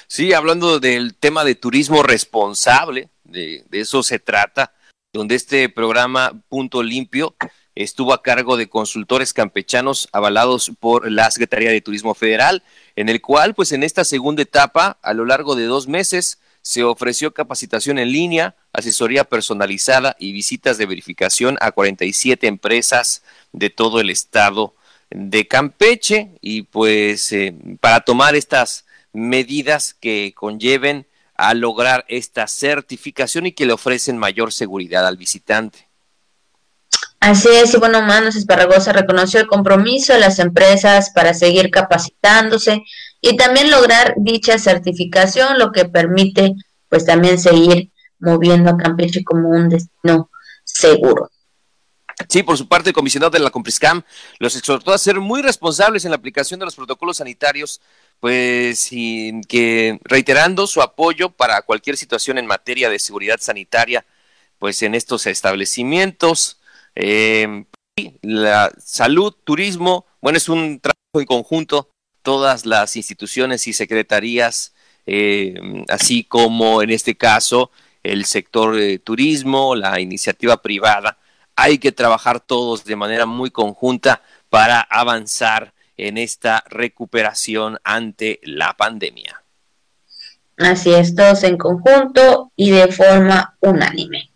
Sí, 0.06 0.32
hablando 0.32 0.78
del 0.78 1.16
tema 1.16 1.44
de 1.44 1.54
turismo 1.54 2.02
responsable, 2.02 3.08
de, 3.25 3.64
de 3.68 3.80
eso 3.80 4.02
se 4.02 4.18
trata, 4.18 4.72
donde 5.12 5.34
este 5.34 5.68
programa 5.68 6.32
Punto 6.48 6.82
Limpio 6.82 7.34
estuvo 7.76 8.12
a 8.12 8.23
cargo 8.23 8.56
de 8.56 8.68
consultores 8.68 9.33
campechanos 9.33 10.09
avalados 10.12 10.73
por 10.80 11.11
la 11.12 11.30
Secretaría 11.30 11.71
de 11.71 11.80
Turismo 11.80 12.14
Federal, 12.14 12.62
en 12.97 13.09
el 13.09 13.21
cual, 13.21 13.54
pues 13.54 13.71
en 13.73 13.83
esta 13.83 14.04
segunda 14.04 14.42
etapa, 14.42 14.99
a 15.02 15.12
lo 15.12 15.25
largo 15.25 15.54
de 15.54 15.66
dos 15.66 15.87
meses, 15.87 16.40
se 16.62 16.83
ofreció 16.83 17.33
capacitación 17.33 17.99
en 17.99 18.11
línea, 18.11 18.56
asesoría 18.73 19.23
personalizada 19.23 20.16
y 20.18 20.33
visitas 20.33 20.78
de 20.78 20.87
verificación 20.87 21.56
a 21.61 21.71
47 21.71 22.49
empresas 22.49 23.23
de 23.52 23.71
todo 23.71 24.00
el 24.00 24.11
estado 24.11 24.75
de 25.11 25.47
Campeche 25.47 26.30
y 26.40 26.62
pues 26.62 27.30
eh, 27.30 27.54
para 27.78 28.00
tomar 28.00 28.35
estas 28.35 28.85
medidas 29.12 29.95
que 29.95 30.33
conlleven 30.35 31.06
a 31.37 31.54
lograr 31.54 32.04
esta 32.09 32.49
certificación 32.49 33.47
y 33.47 33.52
que 33.52 33.66
le 33.66 33.73
ofrecen 33.73 34.18
mayor 34.18 34.52
seguridad 34.52 35.06
al 35.06 35.16
visitante. 35.16 35.86
Así 37.26 37.49
es, 37.49 37.75
y 37.75 37.78
bueno, 37.78 38.02
Manos 38.02 38.37
Esparragosa 38.37 38.92
reconoció 38.92 39.40
el 39.40 39.49
compromiso 39.49 40.12
de 40.12 40.21
las 40.21 40.38
empresas 40.38 41.11
para 41.11 41.35
seguir 41.35 41.73
capacitándose 41.73 42.85
y 43.21 43.37
también 43.37 43.68
lograr 43.68 44.14
dicha 44.16 44.59
certificación, 44.59 45.59
lo 45.59 45.73
que 45.73 45.87
permite 45.87 46.52
pues 46.88 47.04
también 47.04 47.40
seguir 47.40 47.90
moviendo 48.21 48.71
a 48.71 48.76
Campeche 48.76 49.25
como 49.25 49.49
un 49.49 49.68
destino 49.68 50.30
seguro. 50.62 51.28
Sí, 52.28 52.45
por 52.45 52.56
su 52.56 52.68
parte, 52.68 52.90
el 52.90 52.95
comisionado 52.95 53.30
de 53.30 53.40
la 53.40 53.50
Compriscam 53.50 54.04
los 54.38 54.54
exhortó 54.54 54.92
a 54.92 54.99
ser 54.99 55.18
muy 55.18 55.42
responsables 55.42 56.04
en 56.04 56.12
la 56.12 56.18
aplicación 56.18 56.61
de 56.61 56.66
los 56.66 56.76
protocolos 56.76 57.16
sanitarios, 57.16 57.80
pues 58.21 58.87
y 58.92 59.40
que 59.49 59.99
reiterando 60.04 60.68
su 60.68 60.80
apoyo 60.80 61.30
para 61.30 61.61
cualquier 61.62 61.97
situación 61.97 62.38
en 62.38 62.47
materia 62.47 62.88
de 62.88 63.00
seguridad 63.00 63.40
sanitaria, 63.40 64.06
pues 64.61 64.80
en 64.83 64.95
estos 64.95 65.26
establecimientos. 65.26 66.59
Eh, 66.96 67.66
la 68.22 68.72
salud, 68.78 69.34
turismo, 69.44 70.06
bueno, 70.20 70.38
es 70.38 70.48
un 70.48 70.80
trabajo 70.80 71.20
en 71.20 71.26
conjunto, 71.26 71.90
todas 72.22 72.66
las 72.66 72.96
instituciones 72.96 73.66
y 73.68 73.72
secretarías, 73.72 74.74
eh, 75.06 75.54
así 75.88 76.24
como 76.24 76.82
en 76.82 76.90
este 76.90 77.16
caso 77.16 77.70
el 78.02 78.24
sector 78.24 78.74
de 78.74 78.98
turismo, 78.98 79.76
la 79.76 80.00
iniciativa 80.00 80.60
privada. 80.62 81.18
Hay 81.54 81.78
que 81.78 81.92
trabajar 81.92 82.40
todos 82.40 82.84
de 82.84 82.96
manera 82.96 83.26
muy 83.26 83.50
conjunta 83.50 84.22
para 84.50 84.80
avanzar 84.80 85.72
en 85.96 86.18
esta 86.18 86.64
recuperación 86.68 87.78
ante 87.84 88.40
la 88.42 88.76
pandemia. 88.76 89.42
Así 90.58 90.92
es, 90.92 91.14
todos 91.14 91.42
en 91.44 91.56
conjunto 91.56 92.52
y 92.56 92.70
de 92.70 92.88
forma 92.88 93.56
unánime. 93.60 94.30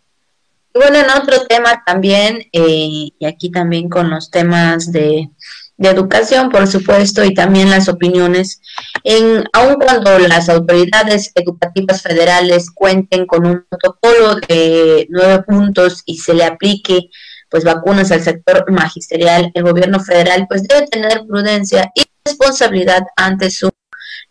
Y 0.73 0.79
bueno, 0.79 0.99
en 0.99 1.09
otro 1.09 1.45
tema 1.47 1.83
también, 1.85 2.39
eh, 2.53 3.09
y 3.19 3.25
aquí 3.25 3.51
también 3.51 3.89
con 3.89 4.09
los 4.09 4.31
temas 4.31 4.91
de, 4.91 5.29
educación, 5.77 6.49
por 6.49 6.67
supuesto, 6.67 7.23
y 7.23 7.33
también 7.33 7.71
las 7.71 7.89
opiniones, 7.89 8.61
en, 9.03 9.43
aun 9.51 9.75
cuando 9.75 10.19
las 10.19 10.47
autoridades 10.47 11.31
educativas 11.33 12.03
federales 12.03 12.69
cuenten 12.69 13.25
con 13.25 13.47
un 13.47 13.65
protocolo 13.67 14.35
de 14.47 15.07
nueve 15.09 15.41
puntos 15.41 16.03
y 16.05 16.19
se 16.19 16.35
le 16.35 16.45
aplique 16.45 17.09
pues 17.49 17.63
vacunas 17.63 18.11
al 18.11 18.21
sector 18.21 18.63
magisterial, 18.71 19.49
el 19.55 19.63
gobierno 19.63 19.99
federal 19.99 20.45
pues 20.47 20.61
debe 20.67 20.85
tener 20.87 21.25
prudencia 21.27 21.91
y 21.95 22.03
responsabilidad 22.25 23.01
ante 23.15 23.49
su 23.49 23.71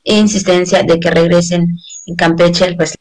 insistencia 0.05 0.85
de 0.85 1.01
que 1.01 1.11
regresen 1.11 1.67
en 2.07 2.15
Campeche 2.17 2.75
pues, 2.77 2.97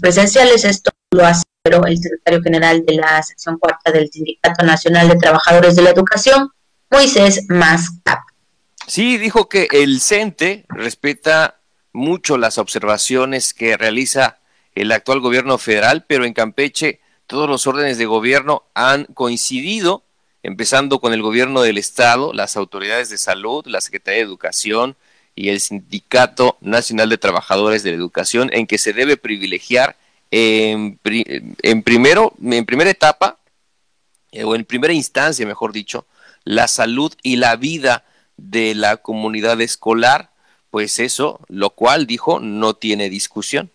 presenciales. 0.00 0.64
Esto 0.64 0.90
lo 1.12 1.24
hace 1.24 1.44
el 1.64 1.96
secretario 1.96 2.42
general 2.42 2.84
de 2.84 2.96
la 2.96 3.22
sección 3.22 3.58
cuarta 3.58 3.90
del 3.90 4.10
Sindicato 4.12 4.66
Nacional 4.66 5.08
de 5.08 5.16
Trabajadores 5.16 5.74
de 5.74 5.80
la 5.80 5.90
Educación, 5.90 6.50
Moisés 6.90 7.46
Mascap. 7.48 8.20
Sí, 8.86 9.16
dijo 9.16 9.48
que 9.48 9.68
el 9.70 10.02
CENTE 10.02 10.66
respeta 10.68 11.60
mucho 11.94 12.36
las 12.36 12.58
observaciones 12.58 13.54
que 13.54 13.78
realiza 13.78 14.40
el 14.74 14.92
actual 14.92 15.20
gobierno 15.20 15.56
federal, 15.56 16.04
pero 16.06 16.26
en 16.26 16.34
Campeche 16.34 17.00
todos 17.26 17.48
los 17.48 17.66
órdenes 17.66 17.96
de 17.96 18.04
gobierno 18.04 18.64
han 18.74 19.06
coincidido, 19.06 20.04
empezando 20.42 21.00
con 21.00 21.14
el 21.14 21.22
gobierno 21.22 21.62
del 21.62 21.78
Estado, 21.78 22.34
las 22.34 22.58
autoridades 22.58 23.08
de 23.08 23.16
salud, 23.16 23.64
la 23.66 23.80
Secretaría 23.80 24.18
de 24.18 24.26
Educación 24.26 24.96
y 25.34 25.48
el 25.48 25.60
Sindicato 25.60 26.58
Nacional 26.60 27.08
de 27.08 27.16
Trabajadores 27.16 27.82
de 27.82 27.92
la 27.92 27.96
Educación, 27.96 28.50
en 28.52 28.66
que 28.66 28.76
se 28.76 28.92
debe 28.92 29.16
privilegiar 29.16 29.96
en, 30.36 30.98
primero, 31.84 32.32
en 32.42 32.66
primera 32.66 32.90
etapa, 32.90 33.38
eh, 34.32 34.42
o 34.42 34.56
en 34.56 34.64
primera 34.64 34.92
instancia, 34.92 35.46
mejor 35.46 35.72
dicho, 35.72 36.06
la 36.42 36.66
salud 36.66 37.12
y 37.22 37.36
la 37.36 37.54
vida 37.54 38.04
de 38.36 38.74
la 38.74 38.96
comunidad 38.96 39.60
escolar, 39.60 40.30
pues 40.70 40.98
eso, 40.98 41.38
lo 41.48 41.70
cual 41.70 42.06
dijo, 42.06 42.40
no 42.40 42.74
tiene 42.74 43.08
discusión. 43.10 43.70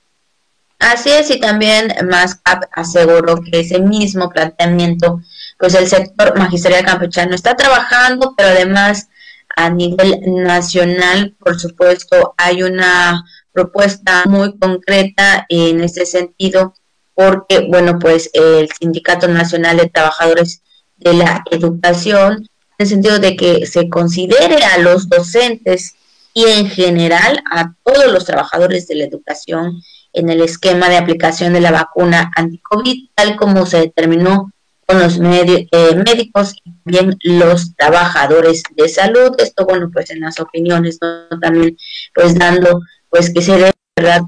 Así 0.79 1.09
es, 1.09 1.29
y 1.31 1.39
también 1.39 1.93
MASCAP 2.09 2.63
aseguró 2.73 3.41
que 3.41 3.61
ese 3.61 3.79
mismo 3.79 4.29
planteamiento, 4.29 5.21
pues 5.57 5.75
el 5.75 5.87
sector 5.87 6.37
magisterial 6.37 6.83
campechano 6.83 7.35
está 7.35 7.55
trabajando, 7.55 8.33
pero 8.35 8.49
además 8.49 9.07
a 9.55 9.69
nivel 9.69 10.19
nacional, 10.25 11.35
por 11.39 11.57
supuesto, 11.59 12.33
hay 12.37 12.63
una 12.63 13.23
propuesta 13.59 14.23
muy 14.25 14.57
concreta 14.57 15.45
en 15.49 15.83
ese 15.83 16.05
sentido, 16.05 16.73
porque, 17.13 17.67
bueno, 17.67 17.99
pues 17.99 18.29
el 18.33 18.69
Sindicato 18.79 19.27
Nacional 19.27 19.75
de 19.77 19.89
Trabajadores 19.89 20.61
de 20.95 21.13
la 21.13 21.43
Educación, 21.51 22.33
en 22.33 22.77
el 22.77 22.87
sentido 22.87 23.19
de 23.19 23.35
que 23.35 23.65
se 23.65 23.89
considere 23.89 24.63
a 24.63 24.77
los 24.77 25.09
docentes 25.09 25.95
y 26.33 26.45
en 26.45 26.69
general 26.69 27.43
a 27.51 27.73
todos 27.83 28.09
los 28.13 28.23
trabajadores 28.23 28.87
de 28.87 28.95
la 28.95 29.05
educación 29.05 29.81
en 30.13 30.29
el 30.29 30.41
esquema 30.41 30.87
de 30.87 30.97
aplicación 30.97 31.51
de 31.51 31.59
la 31.59 31.71
vacuna 31.71 32.31
anti-COVID, 32.37 33.09
tal 33.13 33.35
como 33.35 33.65
se 33.65 33.79
determinó 33.81 34.53
con 34.85 34.99
los 34.99 35.19
eh, 35.19 35.95
médicos 35.95 36.55
y 36.63 36.71
también 36.83 37.17
los 37.23 37.75
trabajadores 37.75 38.63
de 38.75 38.87
salud. 38.87 39.35
Esto, 39.37 39.65
bueno, 39.65 39.89
pues 39.91 40.09
en 40.11 40.21
las 40.21 40.39
opiniones, 40.39 40.97
también 41.41 41.77
pues 42.15 42.35
dando 42.39 42.81
pues 43.09 43.33
que 43.33 43.41
se 43.41 43.57
dé 43.57 43.71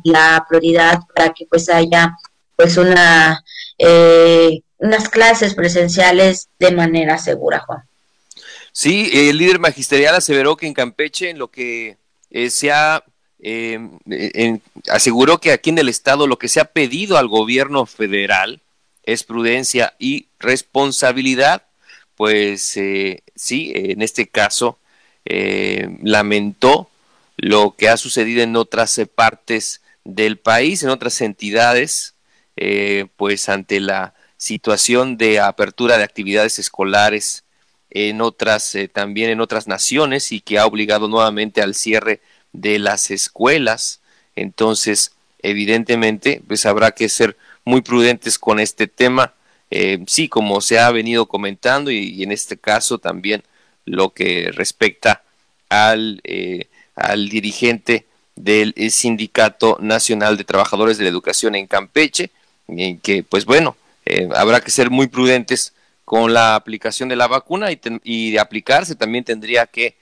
la 0.03 0.45
prioridad 0.49 0.99
para 1.15 1.33
que 1.33 1.45
pues 1.45 1.69
haya 1.69 2.17
pues 2.55 2.77
una 2.77 3.43
eh, 3.77 4.61
unas 4.77 5.09
clases 5.09 5.53
presenciales 5.53 6.49
de 6.59 6.71
manera 6.71 7.17
segura, 7.17 7.59
Juan. 7.59 7.83
Sí, 8.73 9.09
el 9.13 9.37
líder 9.37 9.59
magisterial 9.59 10.15
aseveró 10.15 10.55
que 10.57 10.67
en 10.67 10.73
Campeche, 10.73 11.29
en 11.29 11.37
lo 11.37 11.49
que 11.49 11.97
eh, 12.29 12.49
se 12.49 12.71
ha 12.71 13.03
eh, 13.41 13.79
aseguró 14.87 15.39
que 15.39 15.51
aquí 15.51 15.71
en 15.71 15.79
el 15.79 15.89
Estado 15.89 16.27
lo 16.27 16.37
que 16.37 16.47
se 16.47 16.59
ha 16.59 16.65
pedido 16.65 17.17
al 17.17 17.27
gobierno 17.27 17.87
federal 17.87 18.61
es 19.03 19.23
prudencia 19.23 19.95
y 19.97 20.27
responsabilidad, 20.39 21.63
pues 22.15 22.77
eh, 22.77 23.23
sí, 23.35 23.71
en 23.75 24.03
este 24.03 24.27
caso 24.27 24.77
eh, 25.25 25.97
lamentó 26.03 26.89
lo 27.41 27.75
que 27.75 27.89
ha 27.89 27.97
sucedido 27.97 28.43
en 28.43 28.55
otras 28.55 29.01
partes 29.15 29.81
del 30.05 30.37
país, 30.37 30.83
en 30.83 30.89
otras 30.89 31.19
entidades, 31.21 32.13
pues 33.17 33.49
ante 33.49 33.79
la 33.79 34.13
situación 34.37 35.17
de 35.17 35.39
apertura 35.39 35.97
de 35.97 36.03
actividades 36.03 36.59
escolares 36.59 37.43
en 37.89 38.21
otras, 38.21 38.77
también 38.93 39.31
en 39.31 39.41
otras 39.41 39.67
naciones 39.67 40.31
y 40.31 40.39
que 40.39 40.59
ha 40.59 40.67
obligado 40.67 41.07
nuevamente 41.07 41.63
al 41.63 41.73
cierre 41.73 42.21
de 42.53 42.77
las 42.77 43.09
escuelas. 43.09 44.01
Entonces, 44.35 45.13
evidentemente, 45.41 46.43
pues 46.47 46.65
habrá 46.67 46.91
que 46.91 47.09
ser 47.09 47.37
muy 47.65 47.81
prudentes 47.81 48.37
con 48.37 48.59
este 48.59 48.87
tema. 48.87 49.33
Eh, 49.69 50.03
sí, 50.07 50.27
como 50.27 50.61
se 50.61 50.79
ha 50.79 50.91
venido 50.91 51.27
comentando 51.27 51.91
y, 51.91 52.23
en 52.23 52.31
este 52.31 52.57
caso 52.57 52.97
también 52.97 53.43
lo 53.85 54.13
que 54.13 54.51
respecta 54.51 55.23
al, 55.69 56.21
eh, 56.23 56.67
al 56.95 57.29
dirigente 57.29 58.05
del 58.35 58.73
eh, 58.75 58.89
Sindicato 58.89 59.77
Nacional 59.81 60.37
de 60.37 60.43
Trabajadores 60.43 60.97
de 60.97 61.03
la 61.05 61.09
Educación 61.09 61.55
en 61.55 61.67
Campeche, 61.67 62.31
en 62.67 62.99
que 62.99 63.23
pues 63.23 63.45
bueno, 63.45 63.75
habrá 64.35 64.61
que 64.61 64.71
ser 64.71 64.89
muy 64.89 65.07
prudentes 65.07 65.73
con 66.05 66.33
la 66.33 66.55
aplicación 66.55 67.09
de 67.09 67.15
la 67.15 67.27
vacuna 67.27 67.69
y, 67.71 68.31
de 68.31 68.39
aplicarse. 68.39 68.95
También 68.95 69.23
tendría 69.23 69.67
que 69.67 69.95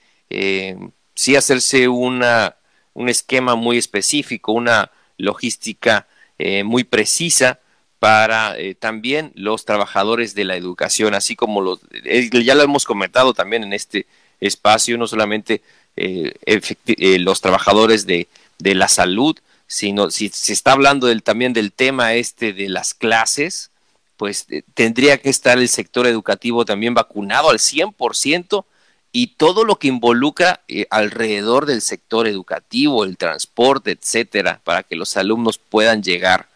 sí 1.14 1.36
hacerse 1.36 1.88
una, 1.88 2.56
un 2.94 3.08
esquema 3.08 3.54
muy 3.54 3.78
específico, 3.78 4.52
una 4.52 4.90
logística 5.18 6.06
eh, 6.38 6.64
muy 6.64 6.84
precisa 6.84 7.60
para 7.98 8.58
eh, 8.58 8.74
también 8.74 9.32
los 9.34 9.66
trabajadores 9.66 10.34
de 10.34 10.44
la 10.44 10.56
educación, 10.56 11.14
así 11.14 11.36
como 11.36 11.60
los, 11.60 11.80
eh, 11.92 12.30
ya 12.42 12.54
lo 12.54 12.62
hemos 12.62 12.86
comentado 12.86 13.34
también 13.34 13.62
en 13.62 13.74
este 13.74 14.06
espacio, 14.40 14.96
no 14.96 15.06
solamente 15.06 15.60
los 15.96 17.40
trabajadores 17.40 18.06
de, 18.06 18.28
de, 18.58 18.74
la 18.74 18.88
salud, 18.88 19.36
sino 19.66 20.10
si 20.10 20.28
se 20.28 20.52
está 20.52 20.72
hablando 20.72 21.06
del, 21.06 21.22
también 21.22 21.52
del 21.52 21.72
tema 21.72 22.14
este 22.14 22.52
de 22.52 22.68
las 22.68 22.94
clases, 22.94 23.70
pues 24.16 24.46
tendría 24.74 25.18
que 25.18 25.30
estar 25.30 25.58
el 25.58 25.68
sector 25.68 26.06
educativo 26.06 26.64
también 26.64 26.94
vacunado 26.94 27.50
al 27.50 27.58
100% 27.58 28.64
y 29.12 29.28
todo 29.28 29.64
lo 29.64 29.76
que 29.76 29.88
involucra 29.88 30.60
eh, 30.68 30.86
alrededor 30.90 31.66
del 31.66 31.80
sector 31.80 32.26
educativo, 32.26 33.04
el 33.04 33.16
transporte, 33.16 33.92
etcétera, 33.92 34.60
para 34.62 34.82
que 34.82 34.96
los 34.96 35.16
alumnos 35.16 35.58
puedan 35.58 36.02
llegar 36.02 36.48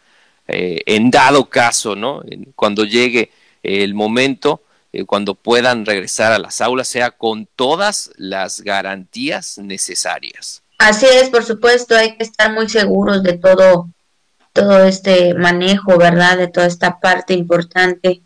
eh, 0.46 0.82
en 0.86 1.10
dado 1.10 1.48
caso, 1.48 1.96
¿no? 1.96 2.22
cuando 2.54 2.84
llegue 2.84 3.30
el 3.62 3.94
momento, 3.94 4.60
eh, 4.94 5.04
cuando 5.04 5.34
puedan 5.34 5.84
regresar 5.84 6.32
a 6.32 6.38
las 6.38 6.60
aulas, 6.60 6.88
sea 6.88 7.10
con 7.10 7.46
todas 7.56 8.10
las 8.16 8.60
garantías 8.60 9.58
necesarias. 9.58 10.62
Así 10.78 11.06
es, 11.06 11.30
por 11.30 11.44
supuesto, 11.44 11.96
hay 11.96 12.16
que 12.16 12.24
estar 12.24 12.52
muy 12.52 12.68
seguros 12.68 13.22
de 13.22 13.34
todo, 13.34 13.90
todo 14.52 14.84
este 14.84 15.34
manejo, 15.34 15.98
¿verdad? 15.98 16.38
De 16.38 16.48
toda 16.48 16.66
esta 16.66 17.00
parte 17.00 17.34
importante 17.34 18.22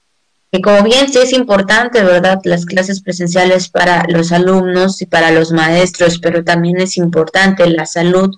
que 0.50 0.62
como 0.62 0.82
bien 0.82 1.12
sí 1.12 1.18
es 1.18 1.32
importante, 1.32 2.02
¿verdad? 2.02 2.40
Las 2.44 2.64
clases 2.64 3.02
presenciales 3.02 3.68
para 3.68 4.04
los 4.08 4.32
alumnos 4.32 5.02
y 5.02 5.06
para 5.06 5.30
los 5.30 5.52
maestros, 5.52 6.18
pero 6.18 6.42
también 6.42 6.80
es 6.80 6.96
importante 6.96 7.68
la 7.68 7.84
salud, 7.84 8.30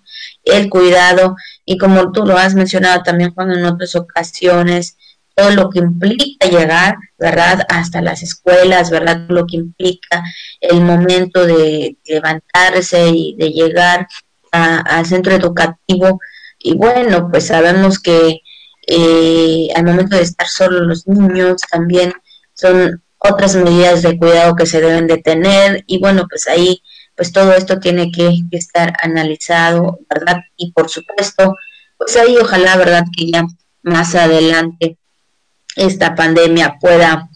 el 0.42 0.68
cuidado 0.68 1.36
y 1.64 1.78
como 1.78 2.10
tú 2.10 2.26
lo 2.26 2.36
has 2.36 2.54
mencionado 2.54 3.02
también, 3.02 3.32
Juan, 3.32 3.52
en 3.52 3.64
otras 3.64 3.94
ocasiones, 3.94 4.96
todo 5.34 5.50
lo 5.50 5.70
que 5.70 5.80
implica 5.80 6.48
llegar, 6.48 6.96
¿verdad? 7.18 7.64
Hasta 7.68 8.02
las 8.02 8.22
escuelas, 8.22 8.90
¿verdad? 8.90 9.26
Lo 9.28 9.46
que 9.46 9.56
implica 9.56 10.22
el 10.60 10.82
momento 10.82 11.46
de 11.46 11.96
levantarse 12.04 13.08
y 13.08 13.36
de 13.36 13.50
llegar 13.50 14.06
al 14.52 15.06
centro 15.06 15.34
educativo. 15.34 16.20
Y 16.58 16.74
bueno, 16.76 17.28
pues 17.30 17.46
sabemos 17.46 17.98
que 17.98 18.40
eh, 18.86 19.68
al 19.74 19.84
momento 19.84 20.16
de 20.16 20.22
estar 20.22 20.46
solos 20.48 20.82
los 20.82 21.06
niños 21.06 21.60
también 21.70 22.12
son 22.54 23.02
otras 23.18 23.54
medidas 23.54 24.02
de 24.02 24.18
cuidado 24.18 24.56
que 24.56 24.66
se 24.66 24.80
deben 24.80 25.06
de 25.06 25.18
tener 25.18 25.84
y 25.86 25.98
bueno 25.98 26.26
pues 26.28 26.48
ahí 26.48 26.82
pues 27.14 27.32
todo 27.32 27.52
esto 27.52 27.78
tiene 27.78 28.10
que, 28.10 28.40
estar 28.52 28.94
analizado 29.02 30.00
verdad 30.08 30.38
y 30.56 30.72
por 30.72 30.88
supuesto 30.88 31.56
pues 31.98 32.16
ahí 32.16 32.36
ojalá 32.40 32.76
verdad 32.76 33.04
que 33.16 33.30
ya 33.30 33.44
más 33.82 34.14
adelante 34.14 34.98
esta 35.76 36.14
pandemia 36.14 36.78
pueda, 36.80 37.28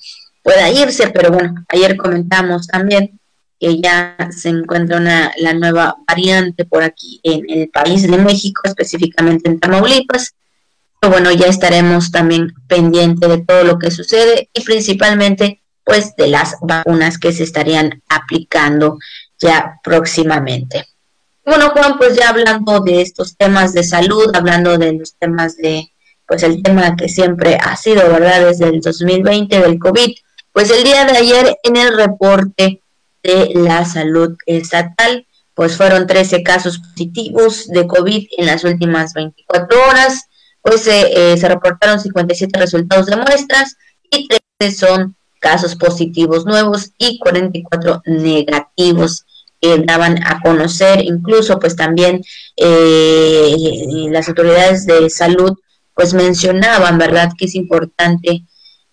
pueda 0.42 0.70
irse, 0.70 1.08
pero 1.08 1.30
bueno, 1.30 1.54
ayer 1.68 1.96
comentamos 1.96 2.66
también 2.66 3.18
que 3.58 3.80
ya 3.80 4.16
se 4.30 4.48
encuentra 4.50 4.98
una, 4.98 5.32
la 5.38 5.54
nueva 5.54 5.96
variante 6.06 6.64
por 6.64 6.82
aquí 6.82 7.20
en 7.22 7.44
el 7.48 7.68
país 7.70 8.02
de 8.02 8.18
México, 8.18 8.62
específicamente 8.64 9.48
en 9.48 9.60
Tamaulipas. 9.60 10.34
Pero 11.00 11.12
bueno, 11.12 11.30
ya 11.32 11.46
estaremos 11.46 12.10
también 12.10 12.52
pendientes 12.66 13.28
de 13.28 13.38
todo 13.38 13.64
lo 13.64 13.78
que 13.78 13.90
sucede 13.90 14.48
y 14.52 14.62
principalmente 14.62 15.60
pues 15.84 16.16
de 16.16 16.28
las 16.28 16.56
vacunas 16.62 17.18
que 17.18 17.32
se 17.32 17.44
estarían 17.44 18.02
aplicando 18.08 18.98
ya 19.38 19.78
próximamente. 19.82 20.86
Bueno, 21.44 21.70
Juan, 21.70 21.98
pues 21.98 22.16
ya 22.16 22.30
hablando 22.30 22.80
de 22.80 23.02
estos 23.02 23.36
temas 23.36 23.74
de 23.74 23.84
salud, 23.84 24.34
hablando 24.34 24.78
de 24.78 24.94
los 24.94 25.14
temas 25.16 25.58
de, 25.58 25.92
pues 26.26 26.42
el 26.42 26.62
tema 26.62 26.96
que 26.96 27.08
siempre 27.08 27.58
ha 27.60 27.76
sido, 27.76 28.08
¿verdad? 28.10 28.46
Desde 28.46 28.68
el 28.68 28.80
2020 28.80 29.58
del 29.58 29.78
COVID, 29.78 30.14
pues 30.52 30.70
el 30.70 30.84
día 30.84 31.04
de 31.04 31.16
ayer 31.16 31.56
en 31.62 31.76
el 31.76 31.96
reporte 31.96 32.80
de 33.22 33.50
la 33.54 33.84
salud 33.84 34.36
estatal, 34.46 35.26
pues 35.54 35.76
fueron 35.76 36.06
13 36.06 36.42
casos 36.42 36.78
positivos 36.78 37.66
de 37.68 37.86
COVID 37.86 38.26
en 38.38 38.46
las 38.46 38.64
últimas 38.64 39.14
24 39.14 39.78
horas, 39.88 40.24
pues 40.62 40.86
eh, 40.86 41.36
se 41.36 41.48
reportaron 41.48 42.00
57 42.00 42.58
resultados 42.58 43.06
de 43.06 43.16
muestras 43.16 43.76
y 44.10 44.28
13 44.58 44.76
son 44.76 45.16
casos 45.40 45.76
positivos 45.76 46.46
nuevos 46.46 46.92
y 46.98 47.18
44 47.18 48.02
negativos 48.06 49.26
que 49.60 49.78
daban 49.84 50.18
a 50.24 50.40
conocer, 50.40 51.04
incluso 51.04 51.58
pues 51.58 51.76
también 51.76 52.22
eh, 52.56 53.54
las 54.10 54.28
autoridades 54.28 54.86
de 54.86 55.10
salud 55.10 55.54
pues 55.94 56.14
mencionaban, 56.14 56.98
¿verdad? 56.98 57.32
Que 57.38 57.46
es 57.46 57.54
importante 57.54 58.44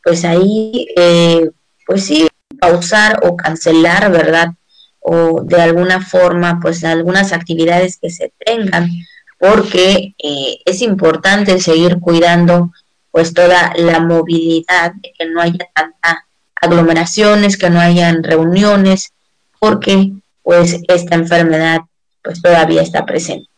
pues 0.03 0.25
ahí 0.25 0.87
eh, 0.95 1.49
pues 1.85 2.05
sí 2.05 2.27
pausar 2.59 3.19
o 3.23 3.35
cancelar, 3.35 4.11
¿verdad? 4.11 4.49
O 4.99 5.41
de 5.43 5.61
alguna 5.61 6.01
forma, 6.01 6.59
pues 6.61 6.83
algunas 6.83 7.33
actividades 7.33 7.97
que 7.97 8.09
se 8.09 8.31
tengan, 8.45 8.89
porque 9.39 10.13
eh, 10.23 10.59
es 10.65 10.81
importante 10.81 11.59
seguir 11.59 11.99
cuidando 11.99 12.71
pues 13.09 13.33
toda 13.33 13.73
la 13.75 13.99
movilidad, 13.99 14.93
que 15.01 15.25
no 15.25 15.41
haya 15.41 15.67
tanta 15.73 16.25
aglomeraciones, 16.55 17.57
que 17.57 17.69
no 17.69 17.79
hayan 17.79 18.23
reuniones, 18.23 19.11
porque 19.59 20.11
pues 20.43 20.79
esta 20.87 21.15
enfermedad 21.15 21.81
pues 22.23 22.41
todavía 22.41 22.81
está 22.81 23.05
presente. 23.05 23.49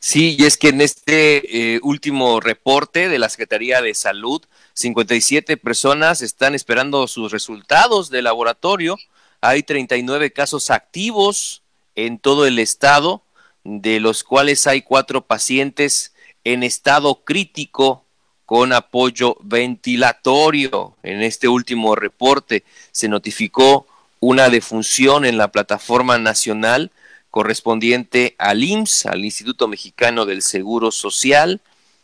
Sí, 0.00 0.36
y 0.38 0.44
es 0.44 0.56
que 0.56 0.68
en 0.68 0.80
este 0.80 1.74
eh, 1.74 1.80
último 1.82 2.40
reporte 2.40 3.08
de 3.08 3.18
la 3.18 3.28
Secretaría 3.28 3.82
de 3.82 3.94
Salud, 3.94 4.42
57 4.74 5.56
personas 5.56 6.22
están 6.22 6.54
esperando 6.54 7.08
sus 7.08 7.32
resultados 7.32 8.08
de 8.08 8.22
laboratorio. 8.22 8.96
Hay 9.40 9.64
39 9.64 10.32
casos 10.32 10.70
activos 10.70 11.62
en 11.96 12.18
todo 12.18 12.46
el 12.46 12.60
estado, 12.60 13.22
de 13.64 13.98
los 13.98 14.22
cuales 14.22 14.68
hay 14.68 14.82
cuatro 14.82 15.26
pacientes 15.26 16.14
en 16.44 16.62
estado 16.62 17.24
crítico 17.24 18.04
con 18.46 18.72
apoyo 18.72 19.36
ventilatorio. 19.40 20.96
En 21.02 21.22
este 21.22 21.48
último 21.48 21.96
reporte 21.96 22.64
se 22.92 23.08
notificó 23.08 23.86
una 24.20 24.48
defunción 24.48 25.24
en 25.24 25.38
la 25.38 25.48
plataforma 25.48 26.18
nacional 26.18 26.92
correspondiente 27.38 28.34
al 28.36 28.64
IMSS, 28.64 29.06
al 29.06 29.24
Instituto 29.24 29.68
Mexicano 29.68 30.26
del 30.26 30.42
Seguro 30.42 30.90
Social. 30.90 31.60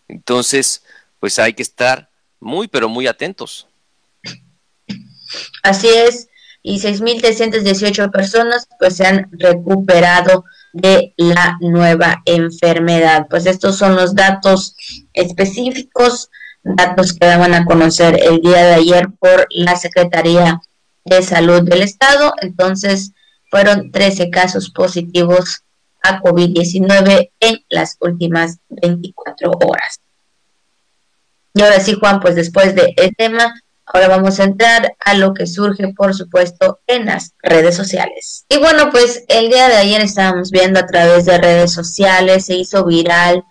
Entonces, 0.07 0.85
pues 1.19 1.41
hay 1.41 1.55
que 1.55 1.65
estar 1.65 2.09
muy, 2.39 2.69
pero 2.69 2.89
muy 2.89 3.09
atentos. 3.09 3.67
Así 5.65 5.89
es, 5.89 6.29
y 6.63 6.79
6.318 6.79 8.13
personas 8.13 8.69
pues 8.79 8.95
se 8.95 9.09
han 9.09 9.29
recuperado 9.33 10.45
de 10.73 11.15
la 11.17 11.59
nueva 11.61 12.23
enfermedad. 12.27 13.27
Pues 13.29 13.47
estos 13.47 13.77
son 13.77 13.97
los 13.97 14.15
datos 14.15 14.77
específicos, 15.15 16.31
datos 16.63 17.13
que 17.13 17.27
daban 17.27 17.55
a 17.55 17.65
conocer 17.65 18.21
el 18.23 18.41
día 18.41 18.67
de 18.67 18.75
ayer 18.75 19.09
por 19.19 19.49
la 19.51 19.75
Secretaría 19.75 20.61
de 21.05 21.23
Salud 21.23 21.63
del 21.63 21.83
Estado. 21.83 22.33
Entonces, 22.41 23.11
fueron 23.55 23.93
13 23.93 24.31
casos 24.31 24.69
positivos 24.69 25.63
a 26.03 26.21
COVID-19 26.21 27.31
en 27.39 27.65
las 27.69 27.97
últimas 28.01 28.59
24 28.69 29.53
horas. 29.53 30.01
Y 31.55 31.63
ahora 31.63 31.79
sí, 31.79 31.95
Juan, 31.95 32.19
pues 32.19 32.35
después 32.35 32.75
de 32.75 32.93
este 32.97 33.13
tema, 33.17 33.55
ahora 33.87 34.09
vamos 34.09 34.41
a 34.41 34.43
entrar 34.43 34.97
a 34.99 35.15
lo 35.15 35.35
que 35.35 35.47
surge, 35.47 35.95
por 35.97 36.17
supuesto, 36.17 36.81
en 36.89 37.07
las 37.07 37.35
redes 37.45 37.77
sociales. 37.77 38.45
Y 38.49 38.59
bueno, 38.59 38.91
pues 38.91 39.23
el 39.29 39.51
día 39.51 39.69
de 39.69 39.77
ayer 39.77 40.01
estábamos 40.01 40.51
viendo 40.51 40.81
a 40.81 40.87
través 40.87 41.25
de 41.25 41.39
redes 41.39 41.73
sociales, 41.73 42.47
se 42.47 42.57
hizo 42.57 42.85
viral 42.85 43.45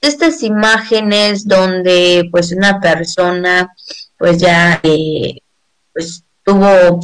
estas 0.00 0.44
imágenes 0.44 1.48
donde 1.48 2.28
pues 2.30 2.52
una 2.52 2.78
persona 2.78 3.74
pues 4.16 4.38
ya 4.38 4.78
eh, 4.84 5.40
pues 5.92 6.22
tuvo 6.44 7.00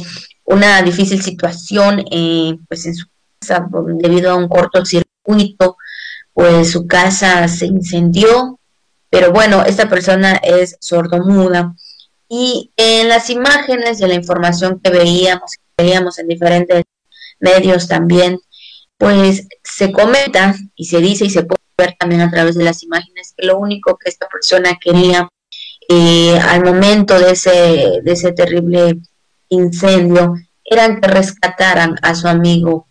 una 0.47 0.81
difícil 0.81 1.21
situación 1.21 2.05
eh, 2.09 2.57
pues 2.67 2.85
en 2.85 2.95
su 2.95 3.05
casa 3.39 3.67
debido 3.99 4.31
a 4.31 4.35
un 4.35 4.47
cortocircuito, 4.47 5.77
pues 6.33 6.71
su 6.71 6.87
casa 6.87 7.47
se 7.49 7.65
incendió, 7.65 8.59
pero 9.09 9.31
bueno, 9.31 9.63
esta 9.65 9.89
persona 9.89 10.35
es 10.37 10.77
sordomuda. 10.79 11.75
Y 12.29 12.71
en 12.77 13.09
las 13.09 13.29
imágenes 13.29 13.99
de 13.99 14.07
la 14.07 14.15
información 14.15 14.79
que 14.81 14.89
veíamos, 14.89 15.51
que 15.75 15.83
veíamos 15.83 16.17
en 16.19 16.27
diferentes 16.27 16.83
medios 17.39 17.87
también, 17.87 18.39
pues 18.97 19.47
se 19.63 19.91
comenta 19.91 20.55
y 20.75 20.85
se 20.85 20.99
dice 20.99 21.25
y 21.25 21.29
se 21.29 21.43
puede 21.43 21.61
ver 21.77 21.95
también 21.99 22.21
a 22.21 22.31
través 22.31 22.55
de 22.55 22.63
las 22.63 22.83
imágenes 22.83 23.33
que 23.35 23.45
lo 23.45 23.57
único 23.57 23.97
que 23.97 24.09
esta 24.09 24.27
persona 24.29 24.77
quería 24.79 25.27
eh, 25.89 26.39
al 26.39 26.63
momento 26.63 27.19
de 27.19 27.31
ese, 27.31 28.01
de 28.03 28.11
ese 28.11 28.31
terrible 28.31 28.97
incendio 29.49 30.35
eran 30.63 30.99
que 30.99 31.07
rescataran 31.07 31.95
a 32.01 32.13
su 32.15 32.27
amigo, 32.27 32.87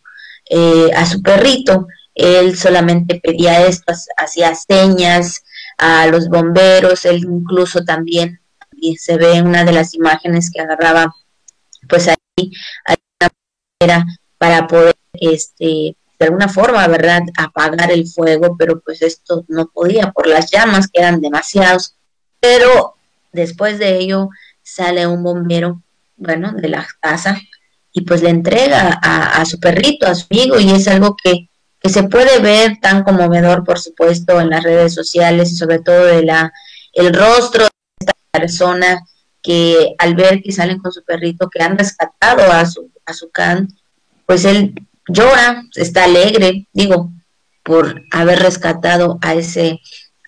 eh, 0.48 0.90
a 0.96 1.06
su 1.06 1.22
perrito. 1.22 1.86
Él 2.14 2.56
solamente 2.56 3.20
pedía 3.22 3.66
esto, 3.66 3.92
hacía 4.16 4.54
señas 4.54 5.42
a 5.76 6.06
los 6.06 6.28
bomberos, 6.28 7.04
él 7.04 7.22
incluso 7.24 7.84
también, 7.84 8.40
y 8.72 8.96
se 8.96 9.18
ve 9.18 9.36
en 9.36 9.48
una 9.48 9.64
de 9.64 9.72
las 9.72 9.94
imágenes 9.94 10.50
que 10.50 10.62
agarraba, 10.62 11.14
pues 11.88 12.08
ahí 12.08 12.52
una 13.20 13.30
manera 13.80 14.06
para 14.38 14.66
poder, 14.66 14.96
este, 15.12 15.96
de 16.18 16.26
alguna 16.26 16.48
forma, 16.48 16.86
¿verdad?, 16.88 17.22
apagar 17.36 17.90
el 17.90 18.06
fuego, 18.06 18.56
pero 18.58 18.80
pues 18.80 19.02
esto 19.02 19.44
no 19.48 19.66
podía 19.68 20.12
por 20.12 20.26
las 20.26 20.50
llamas, 20.50 20.88
que 20.88 21.00
eran 21.00 21.20
demasiados. 21.20 21.96
Pero 22.40 22.94
después 23.32 23.78
de 23.78 23.98
ello 23.98 24.30
sale 24.62 25.06
un 25.06 25.22
bombero 25.22 25.82
bueno, 26.16 26.52
de 26.52 26.68
la 26.68 26.86
casa 27.00 27.40
y 27.92 28.02
pues 28.02 28.22
le 28.22 28.28
entrega 28.28 29.00
a, 29.02 29.44
su 29.46 29.58
perrito, 29.58 30.06
a 30.06 30.14
su 30.14 30.26
amigo 30.30 30.60
y 30.60 30.70
es 30.70 30.86
algo 30.86 31.16
que, 31.22 31.48
que, 31.80 31.88
se 31.88 32.02
puede 32.02 32.40
ver 32.40 32.76
tan 32.80 33.04
conmovedor, 33.04 33.64
por 33.64 33.78
supuesto, 33.78 34.38
en 34.40 34.50
las 34.50 34.62
redes 34.62 34.92
sociales 34.94 35.50
y 35.52 35.56
sobre 35.56 35.78
todo 35.78 36.04
de 36.04 36.22
la 36.22 36.52
el 36.92 37.14
rostro 37.14 37.64
de 37.64 37.70
esta 38.00 38.14
persona 38.32 39.00
que 39.42 39.94
al 39.98 40.14
ver 40.14 40.42
que 40.42 40.52
salen 40.52 40.78
con 40.78 40.92
su 40.92 41.04
perrito, 41.04 41.48
que 41.48 41.62
han 41.62 41.78
rescatado 41.78 42.50
a 42.52 42.66
su, 42.66 42.90
a 43.04 43.12
su 43.12 43.30
can, 43.30 43.68
pues 44.26 44.44
él 44.44 44.74
llora, 45.08 45.62
está 45.74 46.04
alegre, 46.04 46.66
digo, 46.72 47.12
por 47.62 48.02
haber 48.10 48.40
rescatado 48.40 49.18
a 49.22 49.34
ese, 49.34 49.80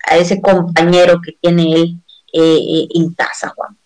a 0.07 0.17
ese 0.17 0.41
compañero 0.41 1.21
que 1.21 1.33
tiene 1.41 1.73
él 1.73 2.01
eh, 2.33 2.59
eh 2.59 2.87
en 2.95 3.13
casa, 3.13 3.51
Juan. 3.55 3.78